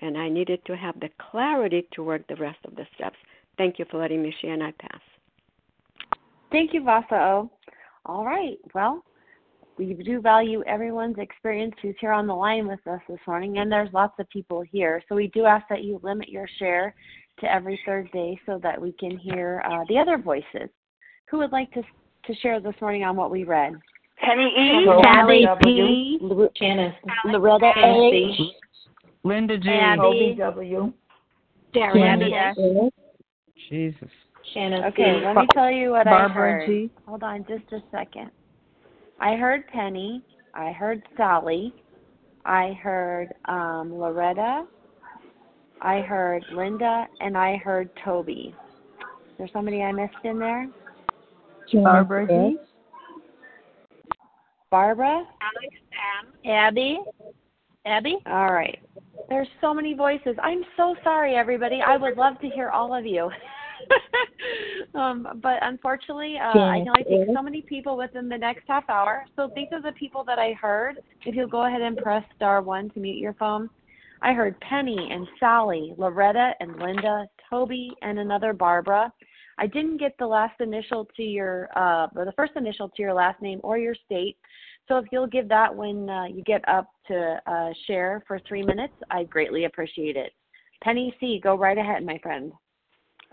and 0.00 0.18
I 0.18 0.28
needed 0.28 0.64
to 0.66 0.76
have 0.76 1.00
the 1.00 1.08
clarity 1.30 1.88
to 1.92 2.02
work 2.04 2.26
the 2.28 2.36
rest 2.36 2.58
of 2.64 2.76
the 2.76 2.86
steps. 2.94 3.16
Thank 3.58 3.78
you 3.78 3.86
for 3.90 3.98
letting 3.98 4.22
me 4.22 4.34
share, 4.40 4.52
and 4.52 4.62
I 4.62 4.72
pass. 4.72 5.00
Thank 6.52 6.74
you, 6.74 6.82
Vasa 6.84 7.14
O. 7.14 7.50
All 8.04 8.24
right. 8.24 8.56
Well, 8.74 9.02
We 9.78 9.94
do 9.94 10.20
value 10.20 10.62
everyone's 10.64 11.18
experience 11.18 11.74
who's 11.82 11.94
here 12.00 12.12
on 12.12 12.26
the 12.26 12.34
line 12.34 12.66
with 12.66 12.84
us 12.86 13.00
this 13.08 13.18
morning, 13.26 13.58
and 13.58 13.70
there's 13.70 13.92
lots 13.92 14.14
of 14.18 14.28
people 14.30 14.62
here. 14.62 15.02
So 15.08 15.14
we 15.14 15.28
do 15.28 15.44
ask 15.44 15.66
that 15.68 15.84
you 15.84 16.00
limit 16.02 16.28
your 16.28 16.48
share 16.58 16.94
to 17.40 17.52
every 17.52 17.78
third 17.84 18.10
day 18.12 18.38
so 18.46 18.58
that 18.62 18.80
we 18.80 18.92
can 18.92 19.18
hear 19.18 19.62
uh, 19.70 19.84
the 19.88 19.98
other 19.98 20.16
voices. 20.16 20.70
Who 21.30 21.38
would 21.38 21.52
like 21.52 21.70
to 21.72 21.82
to 22.26 22.34
share 22.36 22.58
this 22.58 22.74
morning 22.80 23.04
on 23.04 23.16
what 23.16 23.30
we 23.30 23.44
read? 23.44 23.74
Penny 24.18 24.52
E. 24.58 24.86
Sally 25.02 25.46
P. 25.62 26.18
Janice. 26.58 26.94
Loretta 27.24 27.72
A. 27.76 28.34
Linda 29.22 29.58
G. 29.58 29.68
Abby. 29.68 30.34
W. 30.38 30.92
Darren 31.74 32.50
S. 32.50 32.92
Jesus. 33.68 34.10
Shannon 34.52 34.84
Okay, 34.84 35.18
C. 35.20 35.24
let 35.24 35.36
me 35.36 35.46
tell 35.52 35.70
you 35.70 35.90
what 35.90 36.06
I 36.06 36.10
Barbara 36.10 36.52
heard. 36.52 36.66
G. 36.66 36.90
Hold 37.06 37.22
on 37.22 37.44
just 37.48 37.70
a 37.72 37.82
second. 37.90 38.30
I 39.20 39.36
heard 39.36 39.66
Penny. 39.68 40.22
I 40.54 40.72
heard 40.72 41.02
Sally. 41.16 41.74
I 42.44 42.78
heard 42.82 43.34
um, 43.46 43.92
Loretta. 43.92 44.66
I 45.80 46.00
heard 46.00 46.44
Linda, 46.52 47.06
and 47.20 47.36
I 47.36 47.56
heard 47.56 47.90
Toby. 48.04 48.54
Is 49.00 49.38
there 49.38 49.48
somebody 49.52 49.82
I 49.82 49.92
missed 49.92 50.14
in 50.24 50.38
there? 50.38 50.68
Barbara 51.74 52.26
G. 52.26 52.56
Barbara? 54.70 55.24
Alex 55.42 55.76
M. 56.44 56.50
Abby. 56.50 57.00
Abby. 57.86 58.16
All 58.26 58.52
right. 58.52 58.78
There's 59.28 59.48
so 59.60 59.72
many 59.72 59.94
voices. 59.94 60.36
I'm 60.42 60.62
so 60.76 60.94
sorry, 61.02 61.34
everybody. 61.34 61.80
I 61.84 61.96
would 61.96 62.16
love 62.16 62.40
to 62.40 62.48
hear 62.48 62.70
all 62.70 62.94
of 62.94 63.06
you. 63.06 63.30
um, 64.94 65.40
but 65.42 65.58
unfortunately, 65.62 66.36
uh, 66.38 66.58
I 66.58 66.78
can 66.78 66.88
only 66.88 67.26
take 67.26 67.34
so 67.34 67.42
many 67.42 67.62
people 67.62 67.96
within 67.96 68.28
the 68.28 68.38
next 68.38 68.64
half 68.68 68.88
hour. 68.88 69.24
So 69.36 69.50
these 69.54 69.68
are 69.72 69.82
the 69.82 69.92
people 69.92 70.24
that 70.24 70.38
I 70.38 70.52
heard. 70.52 70.96
If 71.24 71.34
you'll 71.34 71.48
go 71.48 71.66
ahead 71.66 71.80
and 71.80 71.96
press 71.96 72.24
star 72.36 72.62
one 72.62 72.90
to 72.90 73.00
mute 73.00 73.18
your 73.18 73.34
phone. 73.34 73.68
I 74.22 74.32
heard 74.32 74.58
Penny 74.60 75.10
and 75.12 75.26
Sally, 75.38 75.94
Loretta 75.98 76.52
and 76.60 76.76
Linda, 76.78 77.26
Toby 77.50 77.90
and 78.02 78.18
another 78.18 78.52
Barbara. 78.52 79.12
I 79.58 79.66
didn't 79.66 79.98
get 79.98 80.16
the 80.18 80.26
last 80.26 80.60
initial 80.60 81.08
to 81.16 81.22
your, 81.22 81.68
uh, 81.76 82.08
or 82.14 82.24
the 82.24 82.32
first 82.32 82.52
initial 82.56 82.88
to 82.88 83.02
your 83.02 83.14
last 83.14 83.40
name 83.40 83.60
or 83.62 83.78
your 83.78 83.94
state. 84.06 84.36
So 84.88 84.98
if 84.98 85.06
you'll 85.10 85.26
give 85.26 85.48
that 85.48 85.74
when 85.74 86.08
uh, 86.08 86.24
you 86.24 86.42
get 86.44 86.66
up 86.68 86.88
to 87.08 87.40
uh, 87.46 87.70
share 87.86 88.22
for 88.26 88.38
three 88.46 88.62
minutes, 88.62 88.94
I'd 89.10 89.28
greatly 89.28 89.64
appreciate 89.64 90.16
it. 90.16 90.32
Penny 90.82 91.14
C, 91.18 91.40
go 91.42 91.56
right 91.56 91.76
ahead, 91.76 92.04
my 92.04 92.18
friend. 92.22 92.52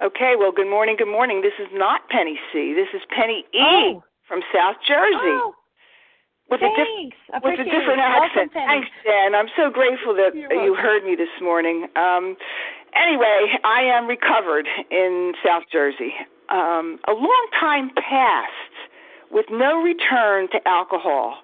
Okay, 0.04 0.34
well, 0.38 0.51
good 0.51 0.70
morning, 0.70 0.95
good 0.97 1.12
morning. 1.12 1.41
This 1.41 1.54
is 1.60 1.68
not 1.74 2.10
Penny 2.10 2.39
C. 2.51 2.74
This 2.74 2.88
is 2.99 3.06
Penny 3.16 3.45
E 3.54 3.60
Oh. 3.60 4.04
from 4.28 4.41
South 4.54 4.78
Jersey. 4.88 5.14
Oh, 5.22 5.54
with 6.49 6.62
a 6.62 6.70
diff- 6.76 7.43
with 7.43 7.60
a 7.60 7.64
different. 7.64 7.99
Welcome, 7.99 8.24
accent. 8.24 8.54
Thanks, 8.54 8.89
Jen. 9.04 9.36
I'm 9.36 9.47
so 9.56 9.70
grateful 9.70 10.14
that 10.16 10.36
you 10.36 10.76
heard 10.76 11.04
me 11.06 11.16
this 11.16 11.30
morning. 11.41 11.88
Um, 11.95 12.36
anyway, 12.93 13.54
I 13.64 13.82
am 13.84 14.08
recovered 14.08 14.68
in 14.91 15.34
South 15.45 15.64
Jersey. 15.72 16.14
Um, 16.49 16.99
a 17.08 17.14
long 17.14 17.47
time 17.60 17.91
passed 17.95 18.49
with 19.34 19.48
no 19.50 19.82
return 19.82 20.48
to 20.52 20.66
alcohol. 20.68 21.38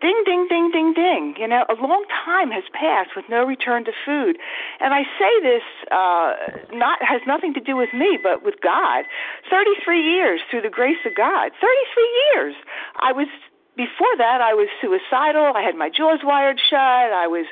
Ding, 0.00 0.22
ding, 0.26 0.46
ding, 0.50 0.70
ding, 0.72 0.92
ding. 0.92 1.34
You 1.38 1.48
know, 1.48 1.64
a 1.68 1.74
long 1.80 2.04
time 2.26 2.50
has 2.50 2.64
passed 2.72 3.10
with 3.16 3.24
no 3.30 3.44
return 3.44 3.84
to 3.84 3.92
food. 4.04 4.36
And 4.80 4.92
I 4.92 5.04
say 5.18 5.32
this 5.40 5.62
uh, 5.92 6.76
not 6.76 6.98
has 7.00 7.20
nothing 7.26 7.54
to 7.54 7.60
do 7.60 7.76
with 7.76 7.94
me, 7.94 8.18
but 8.20 8.44
with 8.44 8.60
God. 8.60 9.04
33 9.50 10.02
years 10.02 10.40
through 10.50 10.62
the 10.62 10.68
grace 10.68 11.00
of 11.06 11.14
God. 11.14 11.52
33 11.60 12.24
years. 12.34 12.54
I 13.00 13.12
was 13.12 13.28
before 13.76 14.14
that 14.18 14.40
I 14.40 14.54
was 14.54 14.68
suicidal. 14.80 15.52
I 15.54 15.62
had 15.62 15.74
my 15.74 15.90
jaws 15.90 16.20
wired 16.22 16.60
shut. 16.60 16.78
I 17.12 17.26
was 17.26 17.46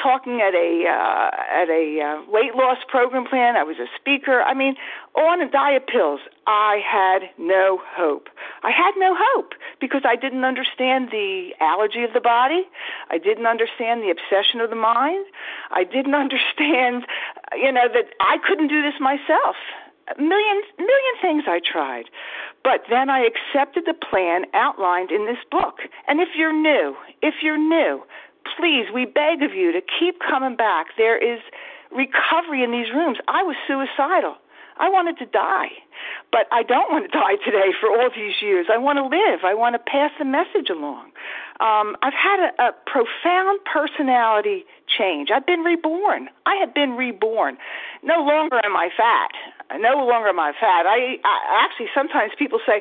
talking 0.00 0.40
at 0.40 0.54
a 0.54 0.86
uh, 0.86 1.30
at 1.62 1.68
a 1.70 1.84
uh, 2.00 2.30
weight 2.30 2.54
loss 2.54 2.78
program 2.88 3.26
plan. 3.26 3.56
I 3.56 3.62
was 3.62 3.76
a 3.78 3.86
speaker. 3.96 4.42
I 4.42 4.54
mean, 4.54 4.74
on 5.14 5.40
a 5.40 5.50
diet 5.50 5.86
pills. 5.86 6.20
I 6.46 6.80
had 6.80 7.28
no 7.38 7.80
hope. 7.94 8.28
I 8.62 8.70
had 8.70 8.92
no 8.96 9.14
hope 9.16 9.52
because 9.80 10.02
I 10.04 10.16
didn't 10.16 10.44
understand 10.44 11.10
the 11.10 11.50
allergy 11.60 12.04
of 12.04 12.12
the 12.14 12.20
body. 12.20 12.64
I 13.10 13.18
didn't 13.18 13.46
understand 13.46 14.02
the 14.02 14.10
obsession 14.10 14.60
of 14.60 14.70
the 14.70 14.76
mind. 14.76 15.26
I 15.70 15.84
didn't 15.84 16.14
understand, 16.24 17.06
you 17.54 17.70
know, 17.70 17.88
that 17.92 18.14
I 18.20 18.38
couldn't 18.46 18.68
do 18.68 18.82
this 18.82 18.98
myself 19.00 19.56
million 20.18 20.62
million 20.78 21.14
things 21.20 21.44
I 21.46 21.60
tried. 21.60 22.04
But 22.64 22.82
then 22.90 23.10
I 23.10 23.26
accepted 23.26 23.84
the 23.86 23.94
plan 23.94 24.44
outlined 24.54 25.10
in 25.10 25.26
this 25.26 25.38
book. 25.50 25.78
And 26.06 26.20
if 26.20 26.28
you're 26.36 26.52
new, 26.52 26.96
if 27.22 27.36
you're 27.42 27.58
new, 27.58 28.02
please, 28.56 28.86
we 28.92 29.04
beg 29.04 29.42
of 29.42 29.54
you 29.54 29.72
to 29.72 29.80
keep 29.80 30.20
coming 30.20 30.56
back. 30.56 30.88
There 30.96 31.16
is 31.16 31.40
recovery 31.90 32.62
in 32.62 32.72
these 32.72 32.92
rooms. 32.92 33.18
I 33.28 33.42
was 33.42 33.56
suicidal. 33.66 34.36
I 34.78 34.88
wanted 34.88 35.18
to 35.18 35.26
die. 35.26 35.70
But 36.30 36.46
I 36.52 36.62
don't 36.62 36.90
want 36.90 37.10
to 37.10 37.18
die 37.18 37.36
today 37.44 37.72
for 37.80 37.90
all 37.90 38.10
these 38.14 38.40
years. 38.40 38.66
I 38.72 38.78
want 38.78 38.98
to 38.98 39.04
live. 39.04 39.40
I 39.44 39.54
want 39.54 39.74
to 39.74 39.78
pass 39.78 40.10
the 40.18 40.24
message 40.24 40.70
along. 40.70 41.10
Um, 41.60 41.96
I've 42.02 42.14
had 42.14 42.38
a, 42.38 42.68
a 42.68 42.72
profound 42.86 43.60
personality 43.64 44.64
change. 44.86 45.30
I've 45.34 45.46
been 45.46 45.60
reborn. 45.60 46.28
I 46.46 46.54
have 46.56 46.72
been 46.72 46.92
reborn. 46.92 47.58
No 48.02 48.22
longer 48.22 48.60
am 48.64 48.76
I 48.76 48.90
fat. 48.96 49.32
No 49.80 50.06
longer 50.06 50.28
am 50.28 50.40
I 50.40 50.52
fat. 50.52 50.86
I, 50.86 51.18
I 51.24 51.66
actually 51.66 51.88
sometimes 51.94 52.32
people 52.38 52.60
say, 52.64 52.80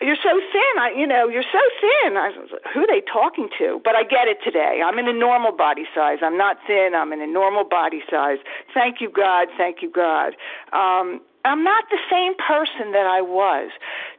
"You're 0.00 0.20
so 0.22 0.38
thin." 0.52 0.74
I, 0.78 0.92
you 0.96 1.06
know, 1.06 1.28
you're 1.28 1.42
so 1.50 1.58
thin. 1.80 2.16
I, 2.16 2.30
who 2.72 2.84
are 2.84 2.86
they 2.86 3.00
talking 3.00 3.48
to? 3.58 3.80
But 3.82 3.96
I 3.96 4.04
get 4.04 4.28
it 4.28 4.38
today. 4.44 4.82
I'm 4.84 4.98
in 4.98 5.08
a 5.08 5.12
normal 5.12 5.52
body 5.52 5.84
size. 5.94 6.18
I'm 6.22 6.36
not 6.36 6.58
thin. 6.66 6.94
I'm 6.94 7.12
in 7.12 7.20
a 7.20 7.26
normal 7.26 7.64
body 7.64 8.02
size. 8.10 8.38
Thank 8.74 9.00
you, 9.00 9.10
God. 9.10 9.48
Thank 9.56 9.82
you, 9.82 9.90
God. 9.90 10.36
Um, 10.72 11.20
I'm 11.44 11.64
not 11.64 11.84
the 11.90 11.98
same 12.10 12.34
person 12.36 12.92
that 12.92 13.06
I 13.06 13.20
was. 13.20 13.70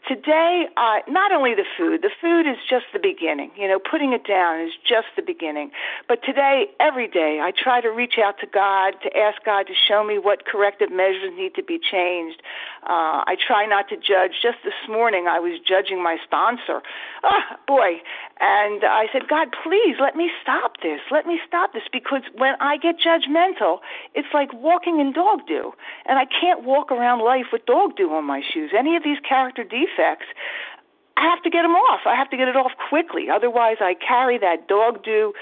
Today, 0.08 0.68
uh, 0.76 1.00
not 1.08 1.32
only 1.32 1.56
the 1.56 1.64
food, 1.78 2.02
the 2.02 2.12
food 2.20 2.46
is 2.46 2.58
just 2.70 2.86
the 2.92 3.00
beginning. 3.00 3.52
You 3.56 3.70
know, 3.70 3.80
putting 3.80 4.12
it 4.12 4.28
down 4.28 4.60
is 4.60 4.74
just 4.86 5.08
the 5.16 5.22
beginning. 5.22 5.72
But 6.10 6.20
today, 6.24 6.66
every 6.80 7.08
day, 7.08 7.40
I 7.42 7.52
try 7.56 7.80
to 7.80 7.88
reach 7.88 8.16
out 8.20 8.36
to 8.42 8.48
God, 8.48 8.96
to 9.04 9.18
ask 9.18 9.44
God 9.46 9.64
to 9.68 9.74
show 9.74 10.04
me 10.04 10.20
what 10.20 10.46
corrective 10.46 10.92
measures 10.92 11.32
need 11.38 11.56
to 11.56 11.64
be 11.64 11.80
changed. 11.80 12.42
Uh, 12.84 13.24
I 13.24 13.38
try 13.40 13.66
not 13.66 13.88
to 13.90 13.96
judge. 13.96 14.32
Just 14.42 14.58
this 14.66 14.76
morning, 14.90 15.28
I 15.30 15.40
was 15.40 15.58
judging 15.66 16.04
my 16.04 16.18
sponsor. 16.26 16.82
Oh, 17.24 17.56
boy. 17.66 18.04
And 18.42 18.84
I 18.84 19.08
said, 19.14 19.30
God, 19.30 19.56
please 19.64 19.96
let 20.02 20.18
me 20.18 20.30
stop 20.42 20.82
this. 20.84 21.00
Let 21.12 21.26
me 21.26 21.40
stop 21.48 21.72
this 21.72 21.84
because 21.92 22.24
when 22.36 22.56
I 22.60 22.76
get 22.76 23.00
judgmental, 23.00 23.80
it's 24.16 24.28
like 24.34 24.52
walking 24.54 25.00
in 25.00 25.14
dog 25.14 25.48
do. 25.48 25.72
And 26.06 26.20
I 26.20 26.26
can't 26.26 26.66
walk 26.66 26.92
around 26.92 27.24
life 27.24 27.48
with 27.54 27.66
dog 27.66 27.96
do 27.96 28.12
on 28.12 28.26
my 28.26 28.42
shoes. 28.54 28.72
Any 28.78 28.98
of 28.98 29.04
these 29.04 29.20
character 29.28 29.64
defects, 29.64 29.93
I 29.98 31.24
have 31.24 31.44
to 31.44 31.50
get 31.50 31.62
them 31.62 31.76
off. 31.76 32.02
I 32.06 32.16
have 32.16 32.30
to 32.32 32.38
get 32.38 32.48
it 32.48 32.56
off 32.56 32.72
quickly. 32.90 33.28
Otherwise, 33.30 33.78
I 33.80 33.94
carry 33.96 34.38
that 34.40 34.68
dog 34.68 35.04
do 35.04 35.34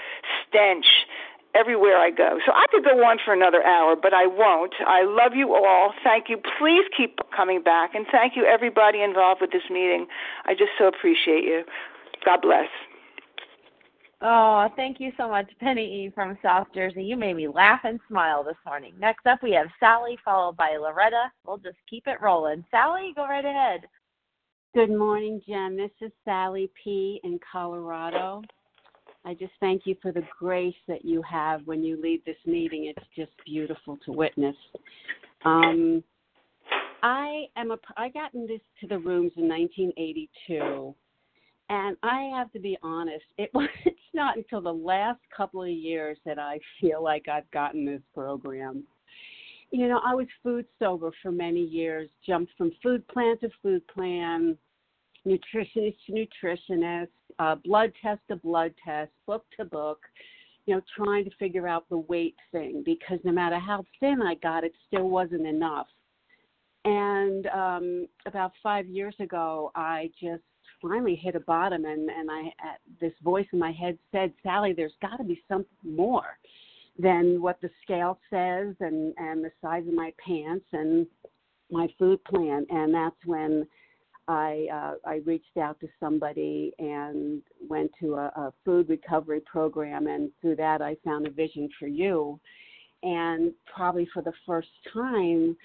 stench 0.47 0.85
everywhere 1.55 1.97
I 1.97 2.11
go. 2.11 2.39
So 2.45 2.51
I 2.53 2.65
could 2.71 2.83
go 2.83 3.03
on 3.03 3.17
for 3.23 3.33
another 3.33 3.63
hour, 3.63 3.95
but 3.95 4.13
I 4.13 4.25
won't. 4.25 4.73
I 4.85 5.03
love 5.03 5.33
you 5.35 5.53
all. 5.53 5.93
Thank 6.03 6.29
you. 6.29 6.37
Please 6.59 6.85
keep 6.95 7.19
coming 7.35 7.61
back. 7.61 7.95
And 7.95 8.05
thank 8.11 8.35
you, 8.35 8.45
everybody 8.45 9.01
involved 9.01 9.41
with 9.41 9.51
this 9.51 9.69
meeting. 9.69 10.07
I 10.45 10.53
just 10.53 10.71
so 10.77 10.87
appreciate 10.87 11.43
you. 11.43 11.63
God 12.23 12.41
bless. 12.41 12.67
Oh, 14.23 14.69
thank 14.75 14.99
you 14.99 15.11
so 15.17 15.27
much, 15.27 15.49
Penny 15.59 16.05
E. 16.05 16.11
from 16.13 16.37
South 16.43 16.67
Jersey. 16.75 17.03
You 17.03 17.17
made 17.17 17.35
me 17.35 17.47
laugh 17.47 17.79
and 17.83 17.99
smile 18.07 18.43
this 18.43 18.55
morning. 18.67 18.93
Next 18.99 19.25
up, 19.25 19.41
we 19.41 19.51
have 19.53 19.65
Sally, 19.79 20.15
followed 20.23 20.57
by 20.57 20.77
Loretta. 20.79 21.31
We'll 21.45 21.57
just 21.57 21.77
keep 21.89 22.05
it 22.05 22.21
rolling. 22.21 22.63
Sally, 22.69 23.13
go 23.15 23.23
right 23.23 23.43
ahead. 23.43 23.81
Good 24.73 24.89
morning, 24.89 25.41
Jen. 25.45 25.75
This 25.75 25.91
is 25.99 26.13
Sally 26.23 26.71
P. 26.81 27.19
in 27.25 27.41
Colorado. 27.51 28.41
I 29.25 29.33
just 29.33 29.51
thank 29.59 29.81
you 29.83 29.97
for 30.01 30.13
the 30.13 30.23
grace 30.39 30.73
that 30.87 31.03
you 31.03 31.21
have 31.29 31.67
when 31.67 31.83
you 31.83 32.01
lead 32.01 32.21
this 32.25 32.37
meeting. 32.45 32.85
It's 32.85 33.05
just 33.13 33.31
beautiful 33.45 33.99
to 34.05 34.13
witness. 34.13 34.55
Um, 35.43 36.01
I 37.03 37.47
am 37.57 37.71
a. 37.71 37.77
I 37.97 38.07
got 38.07 38.33
into 38.33 38.59
to 38.79 38.87
the 38.87 38.97
rooms 38.97 39.33
in 39.35 39.49
1982, 39.49 40.95
and 41.67 41.97
I 42.01 42.31
have 42.33 42.49
to 42.53 42.59
be 42.59 42.77
honest. 42.81 43.25
It 43.37 43.49
was. 43.53 43.67
It's 43.83 43.99
not 44.13 44.37
until 44.37 44.61
the 44.61 44.73
last 44.73 45.19
couple 45.35 45.63
of 45.63 45.67
years 45.67 46.17
that 46.25 46.39
I 46.39 46.61
feel 46.79 47.03
like 47.03 47.27
I've 47.27 47.51
gotten 47.51 47.85
this 47.85 48.01
program. 48.13 48.85
You 49.71 49.87
know, 49.87 50.01
I 50.05 50.13
was 50.13 50.27
food 50.43 50.65
sober 50.79 51.11
for 51.21 51.31
many 51.31 51.61
years. 51.61 52.09
Jumped 52.27 52.51
from 52.57 52.71
food 52.83 53.07
plan 53.07 53.37
to 53.39 53.49
food 53.61 53.87
plan, 53.87 54.57
nutritionist 55.25 55.95
to 56.07 56.27
nutritionist, 56.45 57.07
uh, 57.39 57.55
blood 57.63 57.93
test 58.01 58.19
to 58.29 58.35
blood 58.35 58.73
test, 58.83 59.11
book 59.25 59.45
to 59.57 59.65
book, 59.65 59.99
you 60.65 60.75
know, 60.75 60.81
trying 60.95 61.23
to 61.23 61.31
figure 61.39 61.67
out 61.67 61.87
the 61.89 61.97
weight 61.97 62.35
thing 62.51 62.83
because 62.85 63.19
no 63.23 63.31
matter 63.31 63.59
how 63.59 63.83
thin 63.99 64.21
I 64.21 64.35
got, 64.35 64.63
it 64.63 64.73
still 64.87 65.09
wasn't 65.09 65.47
enough. 65.47 65.87
And 66.83 67.47
um, 67.47 68.07
about 68.25 68.51
five 68.61 68.87
years 68.87 69.15
ago, 69.19 69.71
I 69.75 70.09
just 70.21 70.43
finally 70.81 71.15
hit 71.15 71.35
a 71.35 71.39
bottom, 71.41 71.85
and 71.85 72.09
and 72.09 72.29
I 72.29 72.41
uh, 72.41 72.73
this 72.99 73.13
voice 73.23 73.45
in 73.53 73.59
my 73.59 73.71
head 73.71 73.97
said, 74.11 74.33
Sally, 74.41 74.73
there's 74.73 74.93
got 75.01 75.17
to 75.17 75.23
be 75.23 75.41
something 75.47 75.67
more 75.83 76.37
than 76.97 77.41
what 77.41 77.59
the 77.61 77.69
scale 77.83 78.19
says 78.29 78.75
and 78.79 79.13
and 79.17 79.43
the 79.43 79.51
size 79.61 79.87
of 79.87 79.93
my 79.93 80.13
pants 80.25 80.65
and 80.73 81.07
my 81.71 81.87
food 81.97 82.23
plan, 82.25 82.65
and 82.69 82.93
that's 82.93 83.15
when 83.25 83.65
I 84.27 84.67
uh, 84.73 85.09
I 85.09 85.21
reached 85.25 85.57
out 85.57 85.79
to 85.79 85.87
somebody 85.99 86.73
and 86.79 87.41
went 87.67 87.91
to 88.01 88.15
a, 88.15 88.25
a 88.35 88.53
food 88.65 88.89
recovery 88.89 89.41
program, 89.41 90.07
and 90.07 90.31
through 90.41 90.57
that 90.57 90.81
I 90.81 90.95
found 91.03 91.27
a 91.27 91.31
vision 91.31 91.69
for 91.79 91.87
you, 91.87 92.39
and 93.03 93.53
probably 93.73 94.07
for 94.13 94.21
the 94.21 94.33
first 94.45 94.69
time 94.93 95.55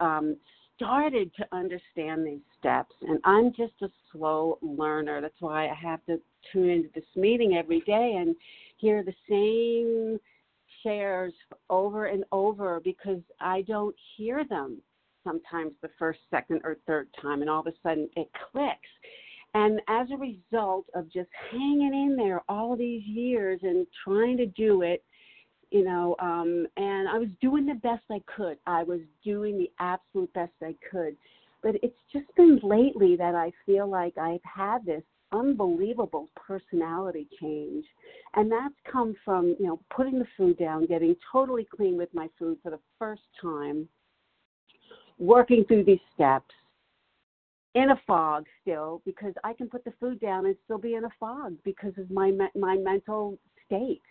um, 0.00 0.36
started 0.76 1.30
to 1.36 1.46
understand 1.52 2.26
these 2.26 2.40
steps. 2.58 2.94
And 3.02 3.18
I'm 3.24 3.52
just 3.52 3.74
a 3.82 3.88
slow 4.12 4.58
learner. 4.62 5.20
That's 5.20 5.40
why 5.40 5.68
I 5.68 5.74
have 5.74 6.04
to 6.06 6.20
tune 6.52 6.70
into 6.70 6.88
this 6.94 7.04
meeting 7.16 7.56
every 7.56 7.80
day 7.80 8.16
and 8.18 8.36
hear 8.76 9.02
the 9.02 9.14
same 9.28 10.20
over 11.70 12.06
and 12.06 12.24
over 12.32 12.80
because 12.80 13.20
I 13.40 13.62
don't 13.62 13.94
hear 14.16 14.44
them 14.44 14.78
sometimes 15.24 15.72
the 15.82 15.90
first, 15.98 16.20
second, 16.30 16.60
or 16.64 16.76
third 16.86 17.08
time, 17.20 17.40
and 17.40 17.50
all 17.50 17.60
of 17.60 17.66
a 17.66 17.72
sudden 17.82 18.08
it 18.16 18.28
clicks. 18.50 18.88
And 19.54 19.80
as 19.88 20.06
a 20.12 20.16
result 20.16 20.86
of 20.94 21.10
just 21.12 21.30
hanging 21.50 21.94
in 21.94 22.16
there 22.16 22.42
all 22.48 22.76
these 22.76 23.02
years 23.04 23.60
and 23.62 23.86
trying 24.04 24.36
to 24.36 24.46
do 24.46 24.82
it, 24.82 25.02
you 25.70 25.84
know, 25.84 26.14
um, 26.20 26.66
and 26.76 27.08
I 27.08 27.18
was 27.18 27.28
doing 27.40 27.66
the 27.66 27.74
best 27.74 28.04
I 28.10 28.20
could. 28.36 28.58
I 28.66 28.82
was 28.82 29.00
doing 29.24 29.58
the 29.58 29.70
absolute 29.80 30.32
best 30.34 30.52
I 30.62 30.74
could. 30.90 31.16
But 31.62 31.76
it's 31.82 31.98
just 32.12 32.26
been 32.36 32.60
lately 32.62 33.16
that 33.16 33.34
I 33.34 33.50
feel 33.64 33.88
like 33.88 34.16
I've 34.18 34.44
had 34.44 34.84
this 34.84 35.02
unbelievable 35.32 36.28
personality 36.34 37.26
change. 37.40 37.84
And 38.34 38.50
that's 38.50 38.74
come 38.90 39.14
from, 39.24 39.56
you 39.58 39.66
know, 39.66 39.80
putting 39.94 40.18
the 40.18 40.26
food 40.36 40.58
down, 40.58 40.86
getting 40.86 41.16
totally 41.32 41.66
clean 41.74 41.96
with 41.96 42.12
my 42.14 42.28
food 42.38 42.58
for 42.62 42.70
the 42.70 42.80
first 42.98 43.22
time, 43.40 43.88
working 45.18 45.64
through 45.64 45.84
these 45.84 45.98
steps 46.14 46.54
in 47.74 47.90
a 47.90 48.00
fog 48.06 48.46
still 48.62 49.02
because 49.04 49.34
I 49.44 49.52
can 49.52 49.68
put 49.68 49.84
the 49.84 49.92
food 50.00 50.18
down 50.18 50.46
and 50.46 50.56
still 50.64 50.78
be 50.78 50.94
in 50.94 51.04
a 51.04 51.10
fog 51.20 51.56
because 51.62 51.92
of 51.98 52.10
my 52.10 52.32
my 52.54 52.76
mental 52.76 53.38
state 53.66 54.02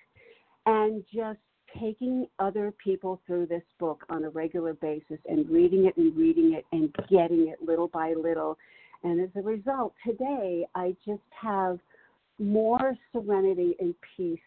and 0.67 1.03
just 1.11 1.39
taking 1.79 2.27
other 2.39 2.71
people 2.83 3.21
through 3.25 3.47
this 3.47 3.63
book 3.79 4.05
on 4.09 4.23
a 4.23 4.29
regular 4.29 4.73
basis 4.75 5.17
and 5.27 5.49
reading 5.49 5.85
it 5.85 5.97
and 5.97 6.15
reading 6.15 6.53
it 6.53 6.65
and 6.71 6.93
getting 7.09 7.47
it 7.47 7.57
little 7.61 7.87
by 7.87 8.13
little 8.13 8.57
and 9.05 9.21
as 9.21 9.29
a 9.35 9.41
result 9.41 9.93
today 10.05 10.67
I 10.75 10.95
just 11.05 11.21
have 11.41 11.79
more 12.39 12.97
serenity 13.13 13.75
and 13.79 13.95
peace 14.17 14.39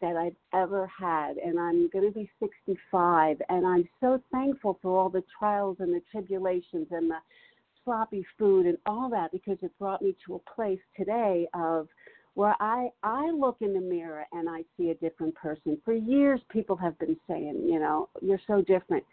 that 0.00 0.16
I've 0.16 0.36
ever 0.54 0.86
had. 0.86 1.36
And 1.38 1.58
I'm 1.58 1.88
going 1.90 2.06
to 2.06 2.12
be 2.12 2.30
65. 2.40 3.38
And 3.48 3.66
I'm 3.66 3.88
so 4.00 4.22
thankful 4.30 4.78
for 4.80 4.98
all 4.98 5.08
the 5.08 5.24
trials 5.38 5.78
and 5.80 5.92
the 5.92 6.02
tribulations 6.12 6.86
and 6.90 7.10
the 7.10 7.18
sloppy 7.84 8.24
food 8.38 8.66
and 8.66 8.78
all 8.86 9.08
that 9.10 9.32
because 9.32 9.56
it 9.62 9.72
brought 9.78 10.02
me 10.02 10.14
to 10.26 10.34
a 10.34 10.54
place 10.54 10.80
today 10.96 11.48
of 11.54 11.88
where 12.34 12.54
I 12.60 12.90
I 13.02 13.30
look 13.30 13.56
in 13.60 13.72
the 13.72 13.80
mirror 13.80 14.24
and 14.32 14.48
I 14.48 14.62
see 14.76 14.90
a 14.90 14.94
different 14.94 15.34
person. 15.34 15.78
For 15.84 15.94
years 15.94 16.40
people 16.50 16.76
have 16.76 16.98
been 16.98 17.16
saying, 17.26 17.64
you 17.66 17.80
know, 17.80 18.08
you're 18.20 18.40
so 18.46 18.62
different. 18.62 19.04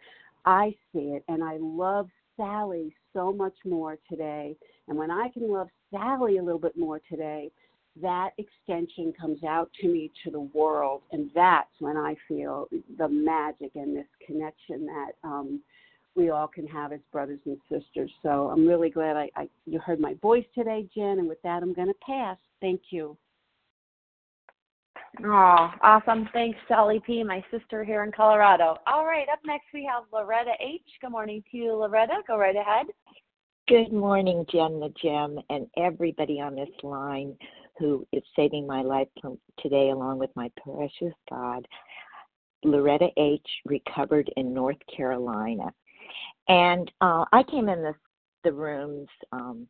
I 0.45 0.76
see 0.93 1.15
it 1.15 1.23
and 1.28 1.43
I 1.43 1.57
love 1.59 2.09
Sally 2.38 2.93
so 3.13 3.31
much 3.31 3.55
more 3.65 3.97
today. 4.09 4.55
And 4.88 4.97
when 4.97 5.11
I 5.11 5.29
can 5.29 5.51
love 5.51 5.67
Sally 5.91 6.38
a 6.38 6.43
little 6.43 6.59
bit 6.59 6.77
more 6.77 7.01
today, 7.09 7.51
that 8.01 8.31
extension 8.38 9.13
comes 9.19 9.43
out 9.43 9.69
to 9.81 9.88
me 9.88 10.11
to 10.23 10.31
the 10.31 10.41
world, 10.41 11.01
and 11.11 11.29
that's 11.33 11.69
when 11.79 11.95
I 11.95 12.15
feel 12.27 12.67
the 12.97 13.07
magic 13.07 13.71
and 13.75 13.95
this 13.95 14.07
connection 14.25 14.86
that 14.86 15.11
um, 15.23 15.61
we 16.15 16.29
all 16.29 16.47
can 16.47 16.67
have 16.67 16.91
as 16.91 16.99
brothers 17.11 17.39
and 17.45 17.57
sisters. 17.69 18.11
So 18.21 18.49
I'm 18.51 18.67
really 18.67 18.89
glad 18.89 19.15
I, 19.15 19.29
I 19.36 19.49
you 19.65 19.79
heard 19.79 19.99
my 19.99 20.13
voice 20.15 20.45
today, 20.53 20.88
Jen, 20.93 21.19
and 21.19 21.27
with 21.27 21.41
that 21.43 21.63
I'm 21.63 21.73
going 21.73 21.88
to 21.88 21.93
pass. 22.05 22.38
Thank 22.59 22.81
you. 22.89 23.17
Oh, 25.24 25.72
awesome. 25.82 26.28
Thanks, 26.34 26.57
Sally 26.68 27.01
P., 27.05 27.24
my 27.24 27.43
sister 27.51 27.84
here 27.84 28.03
in 28.03 28.11
Colorado. 28.11 28.78
All 28.88 29.05
right, 29.05 29.28
up 29.32 29.39
next 29.45 29.66
we 29.74 29.88
have 29.91 30.03
Loretta 30.11 30.51
H. 30.59 30.82
Good 31.01 31.11
morning 31.11 31.43
to 31.51 31.57
you, 31.57 31.74
Loretta. 31.74 32.16
Go 32.28 32.38
right 32.38 32.55
ahead. 32.55 32.88
Good 33.68 33.93
morning, 33.93 34.45
Jen 34.51 34.80
the 34.80 34.93
Gem, 35.01 35.39
and 35.49 35.68
everybody 35.78 36.39
on 36.39 36.55
this 36.55 36.70
line 36.84 37.36
who 37.80 38.05
is 38.11 38.24
saving 38.36 38.68
my 38.68 38.82
life 38.82 39.07
today, 39.59 39.89
along 39.89 40.20
with 40.20 40.30
my 40.36 40.51
precious 40.61 41.13
God. 41.30 41.68
Loretta 42.63 43.09
H. 43.18 43.47
recovered 43.66 44.32
in 44.38 44.53
North 44.53 44.78
Carolina. 44.95 45.72
And 46.47 46.91
uh, 47.01 47.26
I 47.32 47.43
came 47.43 47.70
in 47.70 47.82
the, 47.82 47.93
the 48.43 48.51
rooms 48.51 49.07
um, 49.32 49.68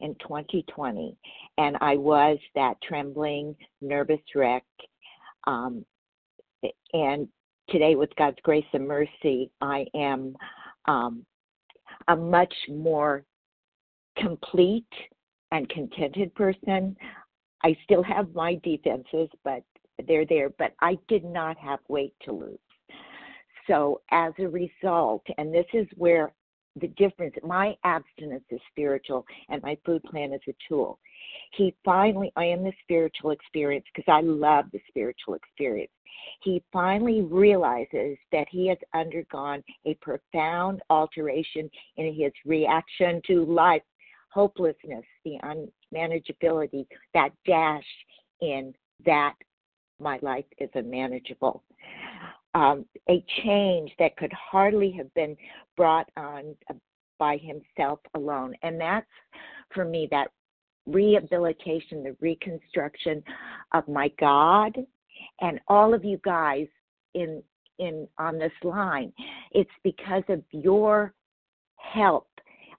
in 0.00 0.14
2020, 0.16 1.16
and 1.58 1.76
I 1.80 1.96
was 1.96 2.38
that 2.54 2.74
trembling, 2.82 3.54
nervous 3.80 4.20
wreck. 4.34 4.64
Um, 5.46 5.84
and 6.92 7.28
today, 7.68 7.94
with 7.94 8.14
God's 8.16 8.38
grace 8.42 8.64
and 8.72 8.86
mercy, 8.86 9.50
I 9.60 9.86
am 9.94 10.36
um, 10.86 11.24
a 12.08 12.16
much 12.16 12.54
more 12.68 13.24
complete 14.16 14.86
and 15.52 15.68
contented 15.68 16.34
person. 16.34 16.96
I 17.62 17.76
still 17.84 18.02
have 18.02 18.34
my 18.34 18.60
defenses, 18.62 19.28
but 19.44 19.62
they're 20.06 20.26
there, 20.26 20.50
but 20.58 20.74
I 20.80 20.98
did 21.08 21.24
not 21.24 21.56
have 21.58 21.78
weight 21.88 22.14
to 22.24 22.32
lose. 22.32 22.58
So 23.66 24.02
as 24.10 24.32
a 24.38 24.48
result, 24.48 25.24
and 25.38 25.54
this 25.54 25.66
is 25.72 25.86
where 25.96 26.32
the 26.80 26.88
difference, 26.88 27.34
my 27.42 27.76
abstinence 27.84 28.44
is 28.50 28.60
spiritual 28.70 29.24
and 29.48 29.62
my 29.62 29.76
food 29.84 30.02
plan 30.04 30.32
is 30.32 30.40
a 30.48 30.54
tool. 30.68 30.98
He 31.52 31.74
finally, 31.84 32.32
I 32.36 32.44
am 32.44 32.64
the 32.64 32.72
spiritual 32.82 33.30
experience 33.30 33.84
because 33.94 34.12
I 34.12 34.20
love 34.20 34.66
the 34.72 34.80
spiritual 34.88 35.34
experience. 35.34 35.92
He 36.42 36.62
finally 36.72 37.22
realizes 37.22 38.16
that 38.32 38.46
he 38.50 38.68
has 38.68 38.78
undergone 38.94 39.62
a 39.84 39.94
profound 39.94 40.80
alteration 40.90 41.70
in 41.96 42.14
his 42.14 42.32
reaction 42.44 43.20
to 43.26 43.44
life 43.44 43.82
hopelessness, 44.34 45.04
the 45.24 45.38
unmanageability, 45.44 46.86
that 47.14 47.30
dash 47.46 47.84
in 48.40 48.74
that 49.06 49.34
my 50.00 50.18
life 50.22 50.44
is 50.58 50.68
unmanageable. 50.74 51.62
Um, 52.54 52.84
a 53.10 53.24
change 53.42 53.92
that 53.98 54.16
could 54.16 54.32
hardly 54.32 54.92
have 54.92 55.12
been 55.14 55.36
brought 55.76 56.08
on 56.16 56.54
by 57.18 57.36
himself 57.38 57.98
alone. 58.14 58.54
And 58.62 58.80
that's, 58.80 59.06
for 59.74 59.84
me, 59.84 60.06
that 60.10 60.28
rehabilitation, 60.86 62.04
the 62.04 62.16
reconstruction 62.20 63.24
of 63.72 63.88
my 63.88 64.08
God 64.20 64.76
and 65.40 65.60
all 65.68 65.94
of 65.94 66.04
you 66.04 66.20
guys 66.24 66.66
in 67.14 67.42
in 67.78 68.06
on 68.18 68.38
this 68.38 68.52
line. 68.62 69.12
It's 69.50 69.70
because 69.82 70.22
of 70.28 70.42
your 70.52 71.12
help 71.76 72.28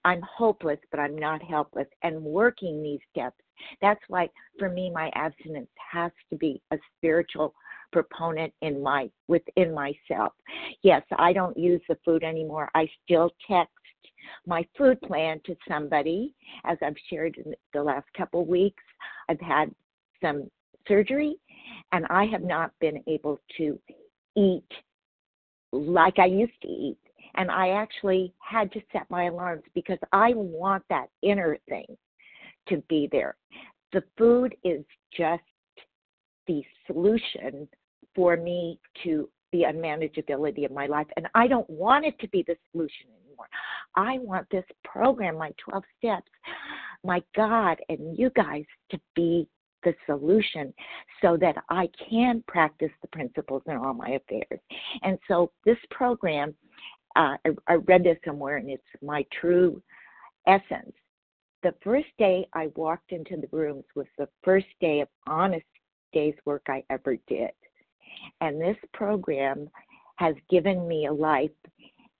I'm 0.06 0.22
hopeless, 0.22 0.78
but 0.92 1.00
I'm 1.00 1.18
not 1.18 1.42
helpless, 1.42 1.88
and 2.04 2.22
working 2.24 2.82
these 2.82 3.00
steps. 3.12 3.42
That's 3.82 4.00
why, 4.08 4.30
for 4.60 4.70
me, 4.70 4.92
my 4.92 5.12
abstinence 5.16 5.70
has 5.92 6.12
to 6.30 6.38
be 6.38 6.62
a 6.72 6.78
spiritual 6.96 7.56
proponent 7.96 8.54
in 8.62 8.84
my 8.84 9.10
within 9.30 9.74
myself. 9.74 10.34
Yes, 10.84 11.02
I 11.18 11.32
don't 11.32 11.58
use 11.58 11.82
the 11.88 11.98
food 12.04 12.24
anymore. 12.24 12.70
I 12.76 12.90
still 13.06 13.32
text 13.48 13.72
my 14.46 14.68
food 14.78 15.00
plan 15.02 15.40
to 15.46 15.56
somebody, 15.66 16.34
as 16.66 16.78
I've 16.84 16.98
shared 17.10 17.38
in 17.38 17.54
the 17.74 17.82
last 17.82 18.06
couple 18.18 18.42
of 18.42 18.48
weeks. 18.48 18.84
I've 19.30 19.40
had 19.40 19.74
some 20.22 20.50
surgery, 20.90 21.38
and 21.94 22.06
I 22.10 22.26
have 22.26 22.44
not 22.44 22.72
been 22.82 23.02
able 23.08 23.40
to 23.58 23.80
eat 24.36 24.68
like 25.72 26.20
I 26.20 26.26
used 26.26 26.62
to 26.64 26.68
eat 26.68 26.98
and 27.38 27.52
I 27.52 27.70
actually 27.70 28.34
had 28.40 28.72
to 28.74 28.82
set 28.92 29.10
my 29.10 29.26
alarms 29.26 29.64
because 29.74 30.00
I 30.14 30.34
want 30.36 30.84
that 30.90 31.08
inner 31.22 31.58
thing 31.68 31.86
to 32.70 32.78
be 32.88 33.10
there. 33.12 33.36
The 33.92 34.04
food 34.18 34.56
is 34.64 34.84
just 35.16 35.44
the 36.48 36.64
solution 36.88 37.68
for 38.16 38.38
me 38.38 38.80
to 39.04 39.30
the 39.52 39.64
unmanageability 39.64 40.66
of 40.66 40.72
my 40.72 40.86
life. 40.86 41.08
And 41.18 41.28
I 41.36 41.48
don't 41.48 41.70
want 41.70 42.06
it 42.06 42.18
to 42.20 42.28
be 42.30 42.44
the 42.48 42.56
solution 42.72 43.08
anymore. 43.26 43.48
I 43.96 44.20
want 44.20 44.48
this 44.50 44.66
program, 44.84 45.38
my 45.38 45.52
12 45.58 45.84
steps, 45.98 46.32
my 47.04 47.22
God, 47.36 47.78
and 47.90 48.18
you 48.18 48.32
guys 48.36 48.66
to 48.92 49.00
be 49.16 49.48
the 49.84 49.94
solution 50.06 50.74
so 51.22 51.38
that 51.38 51.56
I 51.70 51.90
can 52.10 52.44
practice 52.48 52.90
the 53.02 53.08
principles 53.10 53.62
in 53.68 53.78
all 53.78 53.94
my 53.94 54.10
affairs. 54.10 54.60
And 55.04 55.20
so 55.28 55.52
this 55.66 55.78
program 55.92 56.56
uh, 57.16 57.38
I, 57.46 57.50
I 57.70 57.74
read 57.76 58.04
this 58.04 58.18
somewhere, 58.26 58.58
and 58.58 58.70
it's 58.70 58.84
my 59.02 59.26
true 59.40 59.82
essence 60.48 60.92
the 61.66 61.74
first 61.84 62.10
day 62.20 62.48
I 62.54 62.68
walked 62.76 63.12
into 63.12 63.38
the 63.38 63.48
rooms 63.52 63.86
was 63.96 64.06
the 64.20 64.30
first 64.44 64.68
day 64.80 65.00
of 65.02 65.08
honest 65.28 65.66
day's 66.14 66.36
work 66.46 66.62
I 66.70 66.84
ever 66.92 67.18
did. 67.28 67.50
And 68.42 68.60
this 68.60 68.78
program 68.94 69.70
has 70.18 70.36
given 70.50 70.88
me 70.88 71.08
a 71.08 71.14
life 71.14 71.52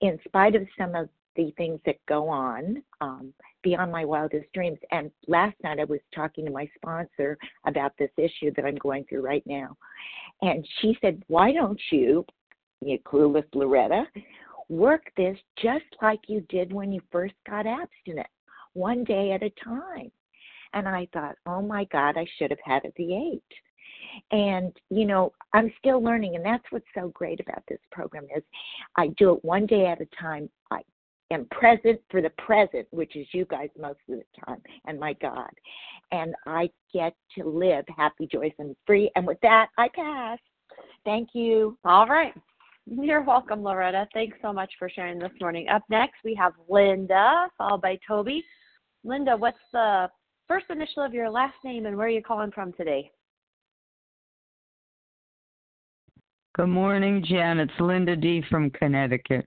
in 0.00 0.18
spite 0.26 0.54
of 0.54 0.66
some 0.78 0.94
of 0.94 1.08
the 1.36 1.52
things 1.56 1.80
that 1.86 1.96
go 2.06 2.28
on 2.28 2.82
um, 3.00 3.32
beyond 3.62 3.92
my 3.92 4.04
wildest 4.04 4.46
dreams. 4.54 4.78
And 4.90 5.10
last 5.28 5.56
night 5.62 5.78
I 5.78 5.84
was 5.84 6.00
talking 6.14 6.44
to 6.46 6.50
my 6.50 6.68
sponsor 6.76 7.38
about 7.66 7.92
this 7.98 8.10
issue 8.16 8.52
that 8.56 8.64
I'm 8.64 8.76
going 8.76 9.04
through 9.04 9.22
right 9.22 9.42
now. 9.46 9.76
And 10.42 10.66
she 10.80 10.96
said, 11.00 11.22
Why 11.28 11.52
don't 11.52 11.80
you, 11.90 12.24
you 12.80 12.98
clueless 13.00 13.46
Loretta, 13.54 14.04
work 14.68 15.04
this 15.16 15.38
just 15.62 15.84
like 16.02 16.20
you 16.26 16.40
did 16.48 16.72
when 16.72 16.92
you 16.92 17.00
first 17.12 17.34
got 17.48 17.66
abstinent, 17.66 18.26
one 18.72 19.04
day 19.04 19.32
at 19.32 19.42
a 19.42 19.52
time? 19.62 20.10
And 20.72 20.88
I 20.88 21.08
thought, 21.12 21.36
Oh 21.46 21.62
my 21.62 21.84
God, 21.84 22.16
I 22.16 22.26
should 22.38 22.50
have 22.50 22.60
had 22.64 22.84
it 22.84 22.94
the 22.96 23.14
eight 23.14 23.42
and 24.30 24.76
you 24.90 25.04
know 25.04 25.32
i'm 25.52 25.72
still 25.78 26.02
learning 26.02 26.36
and 26.36 26.44
that's 26.44 26.64
what's 26.70 26.86
so 26.94 27.08
great 27.08 27.40
about 27.40 27.62
this 27.68 27.80
program 27.90 28.24
is 28.36 28.42
i 28.96 29.08
do 29.18 29.32
it 29.32 29.44
one 29.44 29.66
day 29.66 29.86
at 29.86 30.00
a 30.00 30.06
time 30.20 30.48
i 30.70 30.80
am 31.30 31.46
present 31.50 32.00
for 32.10 32.22
the 32.22 32.30
present, 32.30 32.86
which 32.90 33.16
is 33.16 33.26
you 33.32 33.44
guys 33.46 33.68
most 33.78 33.98
of 34.08 34.18
the 34.18 34.44
time, 34.46 34.60
and 34.86 34.98
my 34.98 35.12
God. 35.14 35.50
And 36.12 36.34
I 36.46 36.70
get 36.92 37.14
to 37.36 37.44
live 37.44 37.84
happy, 37.94 38.28
joyous, 38.30 38.52
and 38.58 38.76
free. 38.86 39.10
And 39.16 39.26
with 39.26 39.38
that, 39.42 39.68
I 39.78 39.88
pass. 39.94 40.38
Thank 41.04 41.30
you. 41.32 41.78
All 41.84 42.06
right. 42.06 42.34
You're 42.86 43.22
welcome, 43.22 43.62
Loretta. 43.62 44.06
Thanks 44.14 44.38
so 44.40 44.52
much 44.52 44.72
for 44.78 44.88
sharing 44.88 45.18
this 45.18 45.32
morning. 45.40 45.68
Up 45.68 45.82
next, 45.90 46.16
we 46.24 46.34
have 46.36 46.52
Linda, 46.68 47.48
followed 47.58 47.82
by 47.82 47.98
Toby. 48.06 48.44
Linda, 49.02 49.36
what's 49.36 49.58
the 49.72 50.08
first 50.46 50.66
initial 50.70 51.02
of 51.02 51.12
your 51.12 51.28
last 51.28 51.56
name 51.64 51.86
and 51.86 51.96
where 51.96 52.06
are 52.06 52.10
you 52.10 52.22
calling 52.22 52.52
from 52.52 52.72
today? 52.74 53.10
Good 56.56 56.68
morning, 56.68 57.22
Jen. 57.22 57.60
It's 57.60 57.78
Linda 57.78 58.16
D. 58.16 58.42
from 58.48 58.70
Connecticut. 58.70 59.46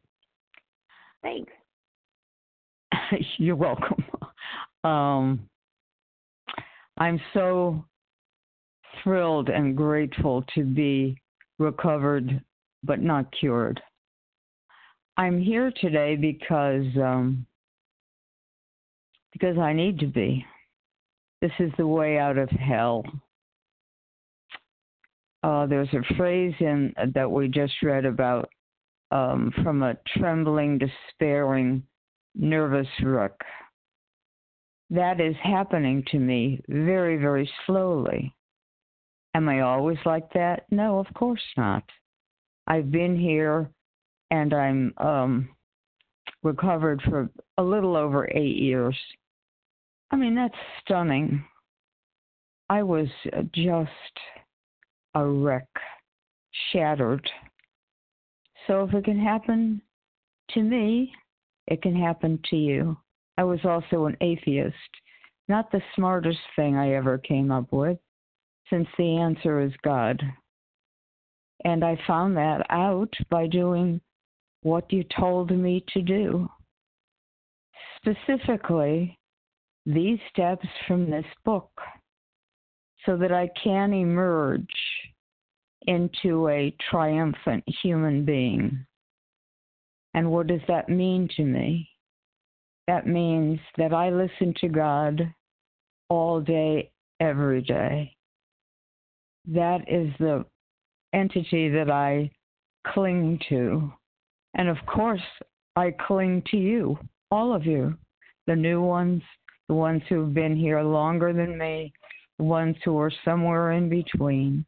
Thanks. 1.23 1.51
You're 3.39 3.55
welcome. 3.55 4.05
Um, 4.83 5.39
I'm 6.99 7.19
so 7.33 7.83
thrilled 9.03 9.49
and 9.49 9.75
grateful 9.75 10.43
to 10.53 10.63
be 10.63 11.17
recovered 11.57 12.43
but 12.83 13.01
not 13.01 13.25
cured. 13.39 13.81
I'm 15.17 15.41
here 15.41 15.73
today 15.81 16.15
because 16.15 16.85
um, 16.95 17.43
because 19.33 19.57
I 19.57 19.73
need 19.73 19.97
to 19.97 20.05
be. 20.05 20.45
This 21.41 21.51
is 21.57 21.71
the 21.79 21.87
way 21.87 22.19
out 22.19 22.37
of 22.37 22.49
hell. 22.51 23.03
Uh, 25.43 25.65
there's 25.65 25.93
a 25.93 26.15
phrase 26.15 26.53
in 26.59 26.93
that 27.13 27.29
we 27.29 27.47
just 27.47 27.73
read 27.81 28.05
about 28.05 28.49
um, 29.11 29.51
from 29.63 29.83
a 29.83 29.97
trembling, 30.17 30.77
despairing 30.77 31.83
nervous 32.35 32.87
rook. 33.01 33.39
That 34.89 35.21
is 35.21 35.35
happening 35.41 36.03
to 36.11 36.19
me 36.19 36.61
very, 36.67 37.17
very 37.17 37.49
slowly. 37.65 38.33
Am 39.35 39.47
I 39.47 39.61
always 39.61 39.99
like 40.05 40.31
that? 40.33 40.63
No, 40.71 40.99
of 40.99 41.07
course 41.13 41.43
not. 41.55 41.83
I've 42.67 42.91
been 42.91 43.17
here 43.17 43.69
and 44.31 44.53
I'm 44.53 44.93
um, 44.97 45.49
recovered 46.43 47.01
for 47.03 47.29
a 47.57 47.63
little 47.63 47.95
over 47.95 48.29
eight 48.31 48.57
years. 48.57 48.95
I 50.11 50.15
mean, 50.15 50.35
that's 50.35 50.55
stunning. 50.81 51.43
I 52.69 52.83
was 52.83 53.07
just 53.53 53.89
a 55.15 55.25
wreck, 55.25 55.67
shattered. 56.71 57.29
So 58.67 58.83
if 58.83 58.93
it 58.93 59.05
can 59.05 59.19
happen 59.19 59.81
to 60.51 60.61
me, 60.61 61.11
it 61.67 61.81
can 61.81 61.95
happen 61.95 62.39
to 62.49 62.55
you. 62.55 62.97
I 63.37 63.43
was 63.43 63.59
also 63.63 64.05
an 64.05 64.17
atheist, 64.21 64.75
not 65.47 65.71
the 65.71 65.81
smartest 65.95 66.39
thing 66.55 66.75
I 66.75 66.93
ever 66.93 67.17
came 67.17 67.51
up 67.51 67.71
with, 67.71 67.97
since 68.69 68.87
the 68.97 69.17
answer 69.17 69.61
is 69.61 69.71
God. 69.83 70.21
And 71.65 71.83
I 71.83 71.97
found 72.07 72.37
that 72.37 72.65
out 72.69 73.13
by 73.29 73.47
doing 73.47 74.01
what 74.61 74.91
you 74.91 75.03
told 75.17 75.51
me 75.51 75.83
to 75.93 76.01
do. 76.01 76.49
Specifically, 77.97 79.17
these 79.85 80.19
steps 80.31 80.67
from 80.87 81.09
this 81.09 81.25
book, 81.43 81.69
so 83.05 83.17
that 83.17 83.31
I 83.31 83.49
can 83.61 83.93
emerge 83.93 84.65
into 85.87 86.49
a 86.49 86.75
triumphant 86.89 87.63
human 87.81 88.25
being. 88.25 88.85
And 90.13 90.31
what 90.31 90.47
does 90.47 90.61
that 90.67 90.89
mean 90.89 91.29
to 91.37 91.43
me? 91.43 91.89
That 92.87 93.07
means 93.07 93.59
that 93.77 93.93
I 93.93 94.09
listen 94.09 94.53
to 94.61 94.67
God 94.67 95.33
all 96.09 96.41
day, 96.41 96.91
every 97.19 97.61
day. 97.61 98.15
That 99.47 99.81
is 99.87 100.11
the 100.19 100.45
entity 101.13 101.69
that 101.69 101.89
I 101.89 102.31
cling 102.87 103.39
to. 103.49 103.91
And 104.55 104.67
of 104.67 104.77
course, 104.87 105.21
I 105.75 105.91
cling 105.91 106.43
to 106.51 106.57
you, 106.57 106.97
all 107.31 107.53
of 107.53 107.65
you, 107.65 107.95
the 108.47 108.55
new 108.55 108.81
ones, 108.81 109.21
the 109.67 109.75
ones 109.75 110.01
who've 110.09 110.33
been 110.33 110.55
here 110.55 110.81
longer 110.81 111.31
than 111.31 111.57
me, 111.57 111.93
ones 112.39 112.75
who 112.83 112.97
are 112.97 113.11
somewhere 113.25 113.73
in 113.73 113.89
between, 113.89 114.65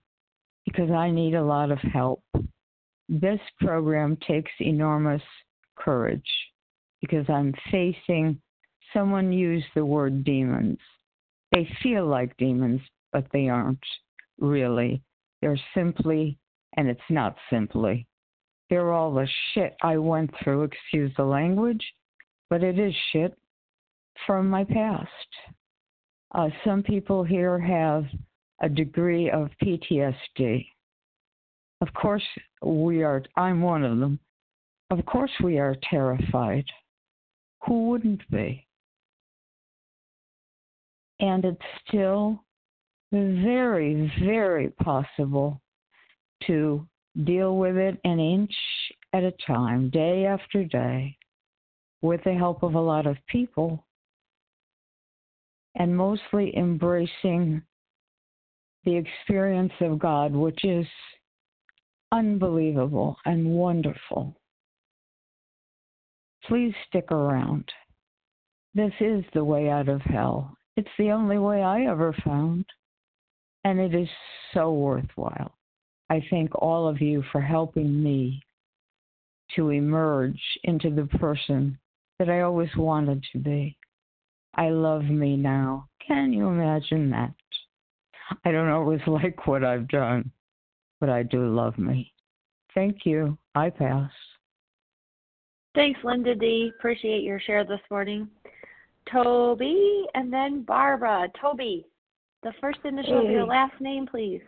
because 0.65 0.91
I 0.91 1.09
need 1.09 1.35
a 1.35 1.43
lot 1.43 1.71
of 1.71 1.79
help. 1.79 2.23
This 3.09 3.39
program 3.59 4.17
takes 4.27 4.51
enormous 4.59 5.21
courage 5.75 6.21
because 7.01 7.25
I'm 7.29 7.53
facing 7.71 8.39
someone 8.93 9.31
used 9.31 9.65
the 9.75 9.85
word 9.85 10.23
demons. 10.23 10.77
They 11.51 11.67
feel 11.81 12.05
like 12.05 12.37
demons, 12.37 12.81
but 13.11 13.25
they 13.33 13.49
aren't 13.49 13.83
really. 14.39 15.01
They're 15.41 15.59
simply, 15.73 16.37
and 16.77 16.87
it's 16.87 16.99
not 17.09 17.35
simply, 17.49 18.07
they're 18.69 18.93
all 18.93 19.13
the 19.13 19.27
shit 19.53 19.75
I 19.81 19.97
went 19.97 20.31
through, 20.41 20.63
excuse 20.63 21.11
the 21.17 21.25
language, 21.25 21.83
but 22.49 22.63
it 22.63 22.79
is 22.79 22.93
shit 23.11 23.37
from 24.25 24.49
my 24.49 24.63
past. 24.63 25.09
Uh, 26.33 26.49
some 26.63 26.81
people 26.81 27.23
here 27.23 27.59
have 27.59 28.05
a 28.61 28.69
degree 28.69 29.29
of 29.29 29.49
PTSD. 29.61 30.65
Of 31.81 31.93
course, 31.93 32.23
we 32.63 33.03
are, 33.03 33.23
I'm 33.35 33.61
one 33.61 33.83
of 33.83 33.99
them. 33.99 34.19
Of 34.91 35.05
course, 35.05 35.31
we 35.43 35.57
are 35.57 35.75
terrified. 35.89 36.65
Who 37.65 37.89
wouldn't 37.89 38.21
be? 38.29 38.65
And 41.19 41.43
it's 41.43 41.61
still 41.87 42.43
very, 43.11 44.11
very 44.23 44.69
possible 44.69 45.61
to 46.47 46.87
deal 47.25 47.57
with 47.57 47.75
it 47.77 47.99
an 48.03 48.19
inch 48.19 48.53
at 49.13 49.23
a 49.23 49.33
time, 49.45 49.89
day 49.89 50.25
after 50.25 50.63
day, 50.63 51.17
with 52.01 52.23
the 52.23 52.33
help 52.33 52.63
of 52.63 52.75
a 52.75 52.79
lot 52.79 53.05
of 53.05 53.17
people, 53.27 53.85
and 55.75 55.95
mostly 55.95 56.55
embracing 56.57 57.61
the 58.83 58.95
experience 58.95 59.73
of 59.79 59.99
God, 59.99 60.33
which 60.33 60.63
is 60.63 60.85
unbelievable 62.11 63.15
and 63.25 63.45
wonderful. 63.45 64.35
Please 66.45 66.73
stick 66.87 67.11
around. 67.11 67.65
This 68.73 68.93
is 68.99 69.23
the 69.33 69.43
way 69.43 69.69
out 69.69 69.89
of 69.89 70.01
hell. 70.01 70.55
It's 70.77 70.89
the 70.97 71.11
only 71.11 71.37
way 71.37 71.61
I 71.61 71.85
ever 71.85 72.15
found, 72.25 72.65
and 73.63 73.79
it 73.79 73.93
is 73.93 74.09
so 74.53 74.73
worthwhile. 74.73 75.53
I 76.09 76.21
thank 76.29 76.51
all 76.55 76.87
of 76.87 77.01
you 77.01 77.23
for 77.31 77.41
helping 77.41 78.01
me 78.01 78.41
to 79.55 79.69
emerge 79.69 80.41
into 80.63 80.89
the 80.89 81.05
person 81.17 81.77
that 82.19 82.29
I 82.29 82.41
always 82.41 82.75
wanted 82.75 83.23
to 83.31 83.39
be. 83.39 83.77
I 84.55 84.69
love 84.69 85.03
me 85.03 85.37
now. 85.37 85.87
Can 86.05 86.33
you 86.33 86.47
imagine 86.47 87.09
that? 87.11 87.33
I 88.45 88.51
don't 88.51 88.69
always 88.69 89.01
like 89.07 89.47
what 89.47 89.63
I've 89.63 89.87
done, 89.87 90.31
but 90.99 91.09
I 91.09 91.23
do 91.23 91.47
love 91.47 91.77
me. 91.77 92.11
Thank 92.73 93.05
you. 93.05 93.37
I 93.55 93.69
pass. 93.69 94.11
Thanks, 95.75 95.99
Linda 96.03 96.35
D. 96.35 96.71
Appreciate 96.77 97.23
your 97.23 97.39
share 97.39 97.63
this 97.63 97.79
morning. 97.89 98.27
Toby 99.11 100.05
and 100.13 100.31
then 100.31 100.63
Barbara. 100.63 101.27
Toby, 101.41 101.85
the 102.43 102.53
first 102.59 102.79
initial 102.83 103.21
hey. 103.21 103.25
of 103.25 103.31
your 103.31 103.45
last 103.45 103.79
name, 103.79 104.05
please. 104.05 104.41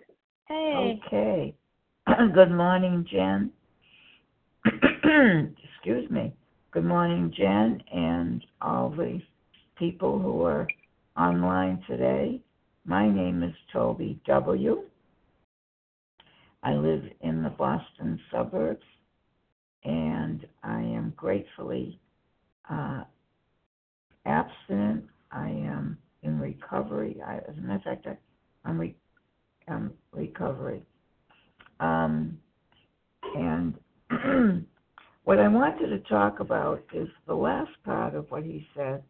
Hey. 0.48 1.02
Okay. 1.08 1.56
Good 2.34 2.52
morning, 2.52 3.06
Jen. 3.10 3.52
Excuse 5.76 6.10
me. 6.10 6.34
Good 6.72 6.86
morning, 6.86 7.34
Jen, 7.36 7.82
and 7.94 8.44
all 8.62 8.90
the 8.90 9.22
people 9.78 10.20
who 10.20 10.44
are 10.44 10.68
online 11.18 11.84
today. 11.88 12.42
My 12.86 13.10
name 13.10 13.44
is 13.44 13.54
Toby 13.72 14.20
W. 14.28 14.84
I 16.64 16.74
live 16.74 17.04
in 17.22 17.44
the 17.44 17.50
Boston 17.50 18.20
suburbs, 18.32 18.86
and 19.84 20.46
I 20.64 20.80
am 20.80 21.14
gratefully 21.16 22.00
uh, 22.70 23.04
abstinent. 24.26 25.06
I 25.32 25.48
am 25.48 25.98
in 26.22 26.40
recovery. 26.40 27.22
I, 27.26 27.38
as 27.38 27.58
a 27.58 27.62
matter 27.62 27.76
of 27.76 27.84
fact, 27.84 28.08
I, 28.08 28.70
I'm, 28.70 28.80
re, 28.80 28.96
recovery. 30.12 30.84
Um, 31.80 32.38
and 33.36 33.74
what 35.24 35.40
I 35.40 35.48
wanted 35.48 35.88
to 35.88 36.00
talk 36.10 36.40
about 36.40 36.84
is 36.94 37.08
the 37.28 37.36
last 37.36 37.72
part 37.84 38.16
of 38.16 38.30
what 38.30 38.44
he 38.44 38.66
said. 38.76 39.04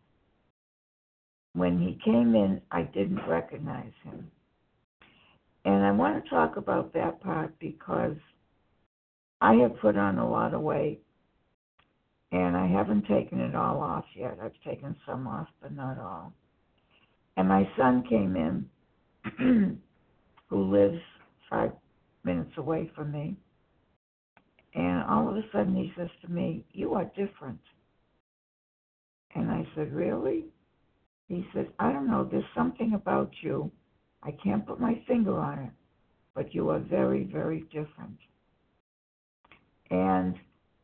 When 1.53 1.79
he 1.79 1.99
came 2.03 2.35
in, 2.35 2.61
I 2.71 2.83
didn't 2.83 3.27
recognize 3.27 3.93
him. 4.03 4.31
And 5.65 5.85
I 5.85 5.91
want 5.91 6.23
to 6.23 6.29
talk 6.29 6.57
about 6.57 6.93
that 6.93 7.21
part 7.21 7.57
because 7.59 8.17
I 9.39 9.53
have 9.55 9.79
put 9.79 9.97
on 9.97 10.17
a 10.17 10.29
lot 10.29 10.53
of 10.53 10.61
weight 10.61 11.01
and 12.31 12.57
I 12.57 12.67
haven't 12.67 13.05
taken 13.07 13.39
it 13.39 13.55
all 13.55 13.79
off 13.79 14.05
yet. 14.15 14.39
I've 14.41 14.59
taken 14.65 14.95
some 15.05 15.27
off, 15.27 15.47
but 15.61 15.73
not 15.75 15.99
all. 15.99 16.33
And 17.37 17.47
my 17.47 17.69
son 17.77 18.03
came 18.09 18.35
in, 18.35 18.69
who 20.47 20.71
lives 20.71 20.99
five 21.49 21.71
minutes 22.23 22.51
away 22.57 22.89
from 22.95 23.11
me, 23.11 23.35
and 24.73 25.03
all 25.03 25.29
of 25.29 25.35
a 25.35 25.43
sudden 25.51 25.75
he 25.75 25.93
says 25.95 26.09
to 26.23 26.31
me, 26.31 26.65
You 26.71 26.95
are 26.95 27.05
different. 27.15 27.59
And 29.35 29.51
I 29.51 29.67
said, 29.75 29.93
Really? 29.93 30.45
He 31.27 31.45
says, 31.53 31.65
I 31.79 31.91
don't 31.91 32.07
know, 32.07 32.27
there's 32.29 32.43
something 32.55 32.93
about 32.93 33.31
you. 33.41 33.71
I 34.21 34.31
can't 34.43 34.65
put 34.65 34.79
my 34.79 35.01
finger 35.07 35.37
on 35.39 35.59
it, 35.59 35.71
but 36.35 36.53
you 36.53 36.69
are 36.69 36.79
very, 36.79 37.23
very 37.23 37.61
different. 37.71 38.17
And 39.89 40.35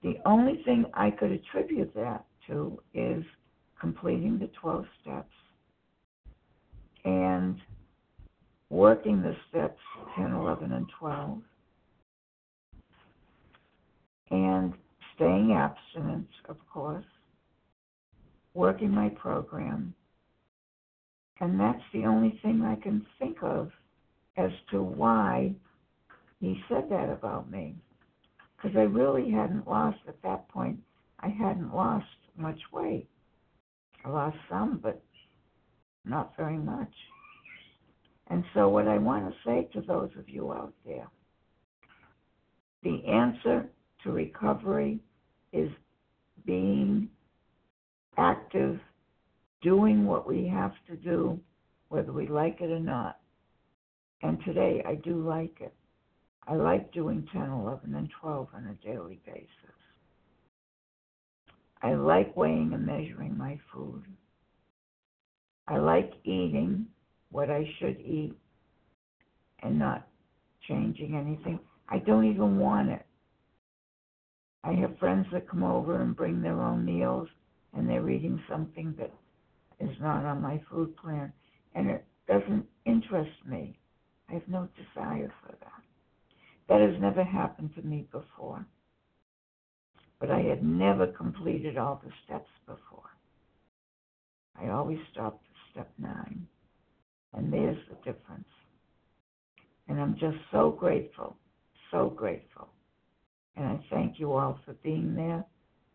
the 0.02 0.18
only 0.26 0.62
thing 0.64 0.86
I 0.94 1.12
could 1.12 1.32
attribute 1.32 1.94
that 1.96 2.26
to 2.48 2.82
is 2.94 3.24
completing 3.80 4.40
the 4.40 4.50
12 4.62 4.86
steps 5.02 5.34
and 7.06 7.58
working 8.70 9.22
the 9.22 9.36
steps 9.50 9.80
10, 10.16 10.32
11, 10.32 10.72
and 10.72 10.86
12 11.00 11.42
and 14.32 14.74
staying 15.16 15.54
abstinent, 15.54 16.28
of 16.48 16.58
course, 16.72 17.06
working 18.54 18.92
my 18.92 19.10
program. 19.10 19.94
And 21.42 21.60
that's 21.60 21.82
the 21.94 22.06
only 22.06 22.40
thing 22.42 22.62
I 22.64 22.76
can 22.76 23.06
think 23.18 23.38
of 23.42 23.72
as 24.38 24.52
to 24.72 24.82
why 24.82 25.54
he 26.40 26.62
said 26.68 26.90
that 26.90 27.10
about 27.10 27.50
me. 27.50 27.76
Because 28.56 28.78
I 28.78 28.84
really 28.84 29.32
hadn't 29.32 29.68
lost, 29.68 30.00
at 30.08 30.22
that 30.24 30.50
point, 30.50 30.80
I 31.20 31.30
hadn't 31.30 31.74
lost 31.74 32.06
much 32.38 32.60
weight. 32.74 33.08
I 34.04 34.10
lost 34.10 34.38
some, 34.50 34.80
but 34.82 35.02
not 36.06 36.36
very 36.38 36.58
much. 36.58 36.92
And 38.28 38.44
so, 38.54 38.70
what 38.70 38.88
I 38.88 38.98
want 38.98 39.30
to 39.30 39.36
say 39.46 39.70
to 39.74 39.82
those 39.82 40.12
of 40.18 40.30
you 40.30 40.52
out 40.54 40.74
there 40.86 41.08
the 42.84 43.06
answer 43.06 43.70
to 44.04 44.12
recovery 44.12 45.00
is 45.52 45.70
being 46.46 47.10
active, 48.18 48.80
doing 49.62 50.06
what 50.06 50.28
we 50.28 50.48
have 50.48 50.74
to 50.88 50.96
do, 50.96 51.40
whether 51.90 52.12
we 52.12 52.28
like 52.28 52.62
it 52.62 52.72
or 52.72 52.80
not. 52.80 53.20
And 54.22 54.38
today 54.44 54.84
I 54.88 54.96
do 54.96 55.22
like 55.28 55.58
it. 55.60 55.74
I 56.48 56.56
like 56.56 56.92
doing 56.94 57.28
10, 57.32 57.42
11, 57.42 57.94
and 57.94 58.10
12 58.22 58.48
on 58.56 58.68
a 58.68 58.86
daily 58.86 59.20
basis. 59.26 59.50
I 61.82 61.94
like 61.94 62.36
weighing 62.36 62.72
and 62.74 62.86
measuring 62.86 63.38
my 63.38 63.60
food. 63.74 64.04
I 65.68 65.78
like 65.78 66.12
eating 66.24 66.88
what 67.32 67.50
I 67.50 67.64
should 67.80 68.00
eat 68.00 68.36
and 69.62 69.78
not 69.78 70.08
changing 70.68 71.16
anything. 71.16 71.60
I 71.88 72.00
don't 72.00 72.26
even 72.26 72.58
want 72.58 72.90
it. 72.90 73.06
I 74.64 74.74
have 74.74 74.98
friends 74.98 75.28
that 75.32 75.48
come 75.48 75.64
over 75.64 76.02
and 76.02 76.16
bring 76.16 76.42
their 76.42 76.60
own 76.60 76.84
meals, 76.84 77.30
and 77.74 77.88
they're 77.88 78.10
eating 78.10 78.42
something 78.50 78.94
that 78.98 79.14
is 79.80 79.96
not 80.02 80.26
on 80.26 80.42
my 80.42 80.62
food 80.70 80.96
plan, 80.98 81.34
and 81.76 81.90
it 81.90 82.06
doesn't 82.28 82.66
interest 82.86 83.32
me. 83.48 83.78
I 84.30 84.34
have 84.34 84.48
no 84.48 84.70
desire 84.78 85.34
for 85.44 85.54
that. 85.60 85.84
That 86.68 86.82
has 86.82 87.02
never 87.02 87.24
happened 87.24 87.72
to 87.76 87.82
me 87.82 88.08
before. 88.12 88.66
But 90.20 90.32
I 90.32 90.42
had 90.42 90.64
never 90.64 91.08
completed 91.08 91.78
all 91.78 92.02
the 92.04 92.12
steps 92.26 92.50
before. 92.66 93.10
I 94.62 94.70
always 94.70 95.00
stopped 95.14 95.44
at 95.46 95.72
step 95.72 95.92
nine. 95.98 96.48
And 97.34 97.54
there's 97.54 97.78
the 97.90 97.96
difference. 97.98 98.48
And 99.88 100.00
I'm 100.00 100.16
just 100.16 100.38
so 100.52 100.72
grateful, 100.72 101.38
so 101.92 102.10
grateful 102.10 102.70
and 103.60 103.68
I 103.68 103.86
thank 103.90 104.20
you 104.20 104.34
all 104.34 104.60
for 104.66 104.74
being 104.84 105.16
there 105.16 105.46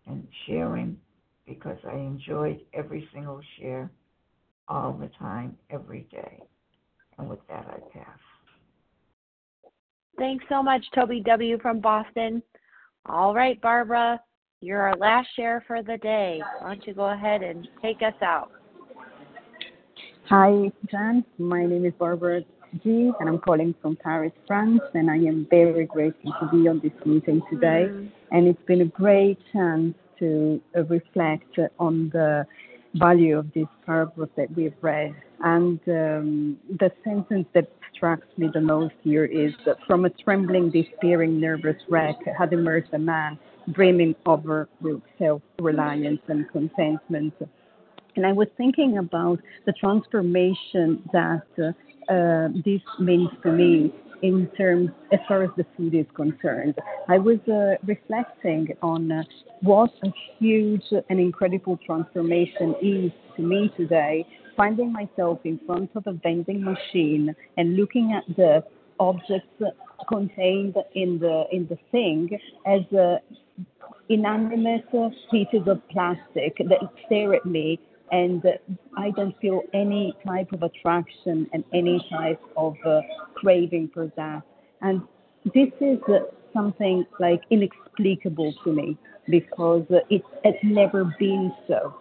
and 0.07 0.27
sharing 0.47 0.99
because 1.47 1.79
I 1.87 1.97
enjoyed 1.97 2.61
every 2.73 3.09
single 3.13 3.41
share 3.59 3.91
all 4.69 4.93
the 4.93 5.11
time, 5.19 5.57
every 5.71 6.07
day. 6.11 6.43
And 7.19 7.29
with 7.29 7.41
that, 7.49 7.67
I 7.69 7.81
pass. 7.97 8.19
Thanks 10.19 10.45
so 10.49 10.63
much, 10.63 10.83
Toby 10.95 11.21
W. 11.21 11.59
from 11.61 11.81
Boston. 11.81 12.43
All 13.07 13.35
right, 13.35 13.61
Barbara, 13.61 14.21
you're 14.61 14.81
our 14.81 14.97
last 14.97 15.29
share 15.37 15.63
for 15.67 15.83
the 15.83 15.99
day. 15.99 16.41
Why 16.61 16.75
don't 16.75 16.87
you 16.87 16.95
go 16.95 17.13
ahead 17.13 17.43
and 17.43 17.69
take 17.83 18.01
us 18.01 18.15
out? 18.23 18.51
Hi, 20.29 20.73
Jan. 20.91 21.25
My 21.37 21.67
name 21.67 21.85
is 21.85 21.93
Barbara 21.99 22.43
G, 22.83 23.13
and 23.21 23.29
I'm 23.29 23.39
calling 23.39 23.75
from 23.83 23.97
Paris, 23.97 24.33
France, 24.47 24.81
and 24.95 25.11
I 25.11 25.17
am 25.17 25.47
very 25.51 25.85
grateful 25.85 26.33
to 26.41 26.49
be 26.51 26.67
on 26.67 26.81
this 26.81 26.93
meeting 27.05 27.43
today. 27.51 27.87
Mm-hmm. 27.89 28.07
And 28.33 28.49
it's 28.49 28.63
been 28.67 28.81
a 28.81 28.87
great 28.87 29.39
chance 29.53 29.95
to 30.19 30.61
reflect 30.89 31.59
on 31.79 32.11
the 32.13 32.47
value 32.95 33.39
of 33.39 33.53
this 33.53 33.67
paragraph 33.85 34.29
that 34.37 34.55
we've 34.57 34.75
read. 34.81 35.15
And 35.41 35.81
um, 35.89 36.59
the 36.79 36.91
sentence 37.03 37.47
that 37.55 37.69
strikes 37.95 38.27
me 38.37 38.49
the 38.53 38.61
most 38.61 38.95
here 39.03 39.25
is 39.25 39.53
that 39.67 39.77
from 39.87 40.05
a 40.05 40.11
trembling, 40.11 40.71
despairing, 40.71 41.41
nervous 41.41 41.77
wreck 41.89 42.17
had 42.39 42.53
emerged 42.53 42.93
a 42.93 42.99
man 42.99 43.39
dreaming 43.73 44.15
over 44.27 44.69
with 44.81 45.01
self 45.19 45.43
reliance 45.59 46.21
and 46.29 46.51
contentment. 46.51 47.35
And 48.17 48.27
I 48.27 48.33
was 48.33 48.49
thinking 48.57 48.99
about 48.99 49.41
the 49.67 49.73
transformation 49.73 51.03
that 51.13 51.47
uh, 51.59 52.13
uh, 52.13 52.49
this 52.65 52.83
means 52.99 53.31
to 53.43 53.51
me 53.51 53.93
in 54.23 54.49
terms 54.57 54.91
as 55.13 55.21
far 55.29 55.43
as 55.43 55.51
the 55.57 55.67
food 55.77 55.95
is 55.95 56.07
concerned. 56.15 56.75
I 57.09 57.19
was 57.19 57.39
uh, 57.49 57.77
reflecting 57.87 58.69
on 58.83 59.11
uh, 59.11 59.23
what 59.61 59.91
a 60.05 60.13
huge 60.39 60.85
and 61.11 61.21
incredible 61.21 61.79
transformation 61.85 62.75
is 62.83 63.13
to 63.37 63.43
me 63.43 63.73
today, 63.77 64.27
finding 64.57 64.93
myself 64.93 65.41
in 65.45 65.59
front 65.67 65.91
of 65.95 66.07
a 66.07 66.13
vending 66.13 66.63
machine 66.63 67.35
and 67.57 67.77
looking 67.77 68.13
at 68.13 68.25
the 68.37 68.65
objects 69.01 69.63
contained 70.09 70.77
in 70.95 71.19
the 71.19 71.45
in 71.51 71.67
the 71.69 71.79
thing 71.91 72.29
as 72.67 72.81
uh, 72.97 73.17
inanimate 74.09 74.85
pieces 75.31 75.67
of 75.67 75.81
plastic 75.89 76.57
that 76.59 76.81
stare 77.07 77.35
at 77.35 77.45
me 77.47 77.81
and 78.13 78.43
I 78.97 79.11
don't 79.11 79.39
feel 79.41 79.63
any 79.73 80.15
type 80.27 80.53
of 80.53 80.63
attraction 80.63 81.49
and 81.53 81.65
any 81.73 82.05
type 82.11 82.41
of 82.57 82.77
uh, 82.85 83.01
craving 83.35 83.91
for 83.93 84.11
that. 84.17 84.43
And 84.83 85.03
this 85.55 85.71
is 85.81 85.99
uh, 86.09 86.21
something 86.53 87.07
like 87.19 87.43
inexplicable 87.51 88.55
to 88.65 88.73
me 88.73 88.97
because 89.29 89.85
uh, 89.91 90.01
it 90.11 90.23
has 90.45 90.55
never 90.63 91.15
been 91.19 91.53
so. 91.67 91.95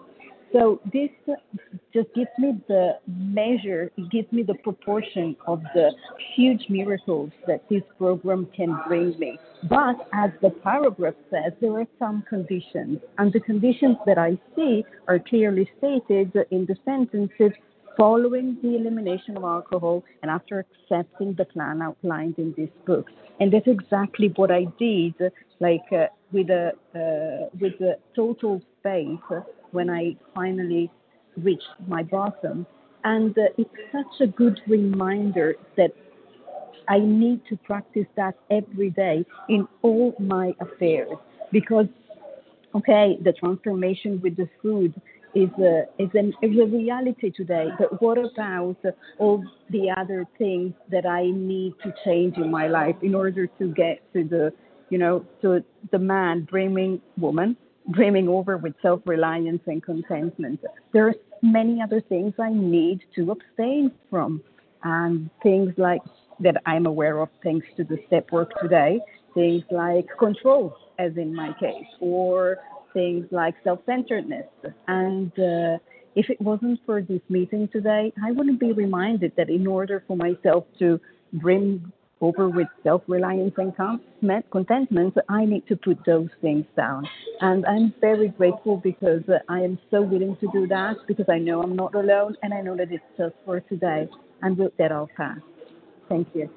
So 0.53 0.79
this 0.93 1.09
just 1.93 2.13
gives 2.13 2.29
me 2.37 2.61
the 2.67 2.99
measure, 3.07 3.91
it 3.97 4.11
gives 4.11 4.31
me 4.31 4.43
the 4.43 4.53
proportion 4.53 5.35
of 5.47 5.63
the 5.73 5.91
huge 6.35 6.65
miracles 6.69 7.31
that 7.47 7.67
this 7.69 7.81
program 7.97 8.47
can 8.55 8.79
bring 8.87 9.17
me. 9.17 9.39
But 9.67 10.07
as 10.13 10.29
the 10.43 10.51
paragraph 10.51 11.15
says, 11.31 11.53
there 11.59 11.79
are 11.79 11.87
some 11.97 12.23
conditions, 12.29 12.99
and 13.17 13.33
the 13.33 13.39
conditions 13.39 13.97
that 14.05 14.19
I 14.19 14.37
see 14.55 14.85
are 15.07 15.17
clearly 15.17 15.67
stated 15.79 16.31
in 16.51 16.67
the 16.67 16.75
sentences 16.85 17.51
following 17.97 18.57
the 18.61 18.75
elimination 18.75 19.37
of 19.37 19.43
alcohol 19.43 20.03
and 20.21 20.29
after 20.29 20.65
accepting 20.65 21.33
the 21.33 21.45
plan 21.45 21.81
outlined 21.81 22.37
in 22.37 22.53
this 22.55 22.69
book. 22.85 23.07
And 23.39 23.51
that's 23.51 23.67
exactly 23.67 24.31
what 24.35 24.51
I 24.51 24.65
did, 24.79 25.15
like 25.59 25.91
uh, 25.91 26.07
with 26.31 26.49
a 26.49 26.73
uh, 26.95 27.49
with 27.59 27.79
a 27.81 27.97
total 28.15 28.61
faith 28.83 29.19
when 29.73 29.89
I 29.89 30.15
finally 30.33 30.89
reached 31.37 31.67
my 31.87 32.03
bottom. 32.03 32.65
And 33.03 33.37
uh, 33.37 33.41
it's 33.57 33.69
such 33.91 34.21
a 34.21 34.27
good 34.27 34.61
reminder 34.67 35.55
that 35.75 35.91
I 36.87 36.99
need 36.99 37.41
to 37.49 37.57
practice 37.57 38.05
that 38.15 38.35
every 38.49 38.89
day 38.89 39.25
in 39.49 39.67
all 39.81 40.15
my 40.19 40.53
affairs 40.59 41.17
because, 41.51 41.87
okay, 42.75 43.17
the 43.23 43.33
transformation 43.33 44.21
with 44.21 44.37
the 44.37 44.49
food 44.61 44.93
is 45.35 45.49
a, 45.59 45.83
is, 45.97 46.09
an, 46.13 46.33
is 46.41 46.57
a 46.59 46.65
reality 46.65 47.31
today. 47.31 47.67
But 47.77 48.01
what 48.01 48.17
about 48.17 48.77
all 49.17 49.43
the 49.69 49.93
other 49.97 50.25
things 50.37 50.73
that 50.91 51.05
I 51.05 51.31
need 51.31 51.73
to 51.83 51.93
change 52.05 52.37
in 52.37 52.51
my 52.51 52.67
life 52.67 52.95
in 53.01 53.15
order 53.15 53.47
to 53.47 53.67
get 53.73 54.01
to 54.13 54.23
the, 54.23 54.53
you 54.89 54.97
know, 54.97 55.25
to 55.41 55.63
the 55.91 55.99
man 55.99 56.47
dreaming 56.49 57.01
woman, 57.17 57.57
dreaming 57.91 58.27
over 58.27 58.57
with 58.57 58.73
self-reliance 58.81 59.61
and 59.67 59.83
contentment. 59.83 60.59
There 60.93 61.07
are 61.07 61.15
many 61.41 61.81
other 61.81 62.01
things 62.01 62.33
I 62.39 62.51
need 62.51 63.01
to 63.15 63.31
abstain 63.31 63.91
from, 64.09 64.41
and 64.83 65.29
things 65.41 65.73
like 65.77 66.01
that 66.39 66.61
I'm 66.65 66.85
aware 66.85 67.19
of 67.19 67.29
thanks 67.43 67.67
to 67.77 67.83
the 67.83 67.97
step 68.07 68.31
work 68.31 68.51
today. 68.61 68.99
Things 69.33 69.63
like 69.71 70.07
control, 70.17 70.75
as 70.99 71.17
in 71.17 71.33
my 71.33 71.53
case, 71.59 71.87
or 71.99 72.59
things 72.93 73.25
like 73.31 73.55
self-centeredness. 73.63 74.45
And 74.87 75.31
uh, 75.39 75.77
if 76.15 76.29
it 76.29 76.39
wasn't 76.39 76.79
for 76.85 77.01
this 77.01 77.21
meeting 77.29 77.67
today, 77.69 78.13
I 78.23 78.31
wouldn't 78.31 78.59
be 78.59 78.71
reminded 78.71 79.33
that 79.35 79.49
in 79.49 79.65
order 79.65 80.03
for 80.07 80.15
myself 80.15 80.65
to 80.79 80.99
bring 81.33 81.91
over 82.23 82.47
with 82.49 82.67
self-reliance 82.83 83.53
and 83.57 83.75
contentment, 84.51 85.15
I 85.29 85.45
need 85.45 85.67
to 85.67 85.75
put 85.75 85.97
those 86.05 86.29
things 86.41 86.65
down. 86.77 87.07
And 87.41 87.65
I'm 87.65 87.93
very 87.99 88.29
grateful 88.29 88.77
because 88.77 89.27
uh, 89.27 89.39
I 89.49 89.59
am 89.59 89.77
so 89.91 90.01
willing 90.01 90.37
to 90.37 90.47
do 90.53 90.65
that 90.67 90.95
because 91.07 91.27
I 91.29 91.39
know 91.39 91.61
I'm 91.61 91.75
not 91.75 91.93
alone 91.95 92.35
and 92.41 92.53
I 92.53 92.61
know 92.61 92.77
that 92.77 92.91
it's 92.91 93.03
just 93.17 93.35
for 93.45 93.59
today. 93.59 94.07
And 94.41 94.57
with 94.57 94.75
that, 94.77 94.91
I'll 94.91 95.09
pass. 95.17 95.39
Thank 96.09 96.29
you. 96.33 96.49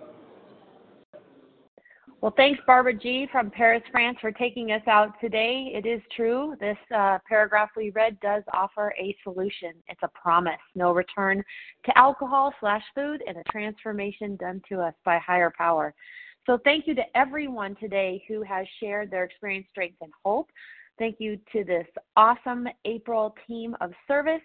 Well, 2.22 2.32
thanks, 2.34 2.58
Barbara 2.66 2.94
G. 2.94 3.28
from 3.30 3.50
Paris, 3.50 3.82
France, 3.92 4.16
for 4.22 4.32
taking 4.32 4.72
us 4.72 4.82
out 4.88 5.12
today. 5.20 5.70
It 5.74 5.86
is 5.86 6.00
true, 6.14 6.56
this 6.58 6.78
uh, 6.94 7.18
paragraph 7.28 7.70
we 7.76 7.90
read 7.90 8.18
does 8.20 8.42
offer 8.54 8.94
a 8.98 9.14
solution. 9.22 9.74
It's 9.88 10.00
a 10.02 10.08
promise 10.08 10.54
no 10.74 10.92
return 10.92 11.44
to 11.84 11.98
alcohol 11.98 12.54
slash 12.58 12.82
food 12.94 13.22
and 13.26 13.36
a 13.36 13.42
transformation 13.50 14.34
done 14.36 14.62
to 14.70 14.80
us 14.80 14.94
by 15.04 15.18
higher 15.18 15.52
power. 15.56 15.94
So, 16.46 16.58
thank 16.64 16.86
you 16.86 16.94
to 16.94 17.02
everyone 17.14 17.76
today 17.76 18.24
who 18.28 18.42
has 18.42 18.66
shared 18.80 19.10
their 19.10 19.24
experience, 19.24 19.66
strength, 19.70 19.98
and 20.00 20.12
hope. 20.24 20.48
Thank 20.98 21.16
you 21.18 21.38
to 21.52 21.64
this 21.64 21.86
awesome 22.16 22.66
April 22.86 23.34
team 23.46 23.76
of 23.82 23.92
service. 24.08 24.40